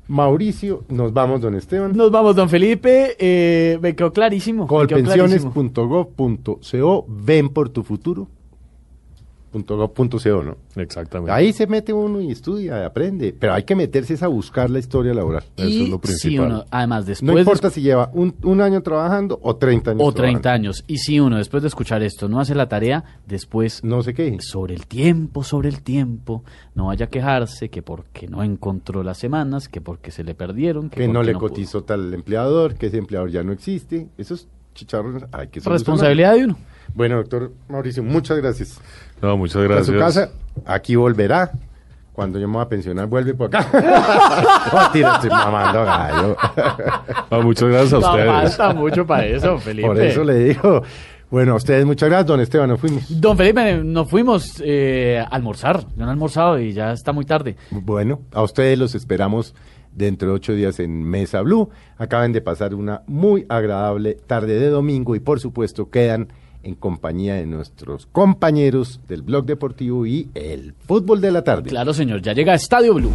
Mauricio. 0.10 0.84
Nos 0.89 1.14
vamos, 1.14 1.39
don 1.39 1.55
Esteban. 1.55 1.95
Nos 1.95 2.12
vamos, 2.12 2.36
don 2.36 2.49
Felipe. 2.49 3.16
Eh, 3.20 3.80
me 3.80 3.95
quedó 3.95 4.12
clarísimo. 4.12 4.68
Colpensiones.gov.co, 4.68 7.05
ven 7.07 7.47
por 7.49 7.70
tu 7.70 7.84
futuro. 7.84 8.28
Punto 9.51 9.77
gov 9.77 9.93
punto 9.93 10.17
co, 10.19 10.43
¿no? 10.43 10.57
Exactamente. 10.75 11.31
Ahí 11.31 11.51
se 11.53 11.65
mete 11.65 11.91
uno 11.91 12.21
y 12.21 12.31
estudia, 12.31 12.85
aprende, 12.85 13.33
pero 13.37 13.53
hay 13.53 13.63
que 13.63 13.75
meterse 13.75 14.13
es 14.13 14.21
a 14.21 14.27
buscar 14.27 14.69
la 14.69 14.77
historia 14.77 15.11
laboral. 15.13 15.43
Eso 15.57 15.67
Y 15.67 15.83
es 15.85 15.89
lo 15.89 15.95
si 15.95 16.01
principal. 16.01 16.45
uno, 16.45 16.65
además, 16.69 17.05
después 17.07 17.27
No 17.27 17.33
de- 17.33 17.41
importa 17.41 17.69
si 17.71 17.81
lleva 17.81 18.11
un, 18.13 18.35
un 18.43 18.61
año 18.61 18.81
trabajando 18.83 19.39
o 19.41 19.55
30 19.55 19.91
años 19.91 20.03
o 20.03 20.11
30 20.11 20.41
trabajando. 20.41 20.49
años. 20.69 20.83
Y 20.85 20.97
si 20.99 21.19
uno, 21.19 21.37
después 21.37 21.63
de 21.63 21.69
escuchar 21.69 22.03
esto, 22.03 22.29
no 22.29 22.39
hace 22.39 22.53
la 22.53 22.69
tarea, 22.69 23.03
después 23.25 23.83
No 23.83 24.03
sé 24.03 24.13
qué. 24.13 24.37
sobre 24.39 24.75
el 24.75 24.85
tiempo, 24.85 25.43
sobre 25.43 25.69
el 25.69 25.81
tiempo, 25.81 26.43
no 26.75 26.85
vaya 26.87 27.05
a 27.05 27.09
quejarse 27.09 27.69
que 27.69 27.81
porque 27.81 28.27
no 28.27 28.43
encontró 28.43 29.01
las 29.01 29.17
semanas, 29.17 29.67
que 29.67 29.81
porque 29.81 30.11
se 30.11 30.23
le 30.23 30.35
perdieron, 30.35 30.91
que, 30.91 31.01
Que 31.01 31.07
no 31.07 31.23
le 31.23 31.33
pudo. 31.33 31.49
cotizó 31.49 31.83
tal 31.83 32.13
empleador, 32.13 32.75
que 32.75 32.85
ese 32.85 32.97
empleador 32.99 33.31
ya 33.31 33.41
no 33.43 33.51
existe. 33.51 34.09
Esos 34.17 34.47
chicharrones 34.75 35.25
hay 35.31 35.47
que. 35.47 35.59
Responsabilidad 35.61 36.35
de 36.35 36.43
uno. 36.45 36.57
Bueno, 36.95 37.17
doctor 37.17 37.51
Mauricio, 37.67 38.01
muchas 38.01 38.37
gracias. 38.37 38.81
No, 39.22 39.38
muchas 39.38 39.57
A 39.57 39.61
gracias. 39.61 39.86
su 39.88 39.97
casa, 39.97 40.30
aquí 40.65 40.95
volverá. 40.95 41.51
Cuando 42.13 42.38
yo 42.38 42.47
me 42.49 42.55
voy 42.55 42.63
a 42.63 42.67
pensionar, 42.67 43.07
vuelve 43.07 43.34
por 43.34 43.47
acá. 43.47 43.65
no, 44.74 44.91
tira, 44.91 45.15
estoy 45.15 45.30
mamando 45.30 45.86
gallo. 45.86 46.36
No, 47.32 47.41
muchas 47.43 47.70
gracias 47.70 47.93
a 47.93 47.99
No 47.99 48.09
ustedes. 48.09 48.55
falta 48.57 48.74
mucho 48.74 49.05
para 49.07 49.26
eso, 49.26 49.57
Felipe. 49.57 49.88
por 49.88 49.99
eso 50.01 50.24
le 50.26 50.36
digo. 50.36 50.84
Bueno, 51.32 51.53
a 51.53 51.55
ustedes 51.55 51.86
muchas 51.86 52.09
gracias, 52.09 52.26
don 52.28 52.41
Esteban, 52.41 52.70
nos 52.70 52.80
fuimos. 52.82 53.22
Don 53.22 53.38
Felipe, 53.38 53.78
nos 53.84 54.09
fuimos 54.09 54.61
eh, 54.65 55.20
a 55.24 55.34
almorzar. 55.34 55.82
Yo 55.95 56.03
no 56.03 56.07
he 56.07 56.11
almorzado 56.11 56.59
y 56.59 56.74
ya 56.74 56.91
está 56.91 57.13
muy 57.13 57.24
tarde. 57.24 57.55
Bueno, 57.72 58.22
a 58.34 58.41
ustedes 58.41 58.78
los 58.80 58.95
esperamos 58.95 59.53
dentro 59.93 60.30
de 60.30 60.34
ocho 60.34 60.53
días 60.53 60.80
en 60.80 61.03
Mesa 61.03 61.41
Blue. 61.41 61.70
Acaban 61.99 62.34
de 62.34 62.41
pasar 62.41 62.74
una 62.76 63.03
muy 63.07 63.45
agradable 63.47 64.15
tarde 64.28 64.59
de 64.59 64.70
domingo 64.70 65.15
y 65.15 65.20
por 65.20 65.39
supuesto 65.39 65.89
quedan 65.89 66.34
en 66.64 66.76
compañía 66.76 67.36
de 67.36 67.45
nuestros 67.45 68.05
compañeros 68.07 68.99
del 69.07 69.22
blog 69.22 69.45
deportivo 69.45 70.05
y 70.05 70.30
el 70.36 70.74
fútbol 70.74 71.22
de 71.22 71.32
la 71.32 71.43
tarde. 71.43 71.70
Claro, 71.70 71.93
señor, 71.93 72.22
ya 72.22 72.34
llega 72.34 72.53
Estadio 72.53 72.93
Blue. 72.93 73.14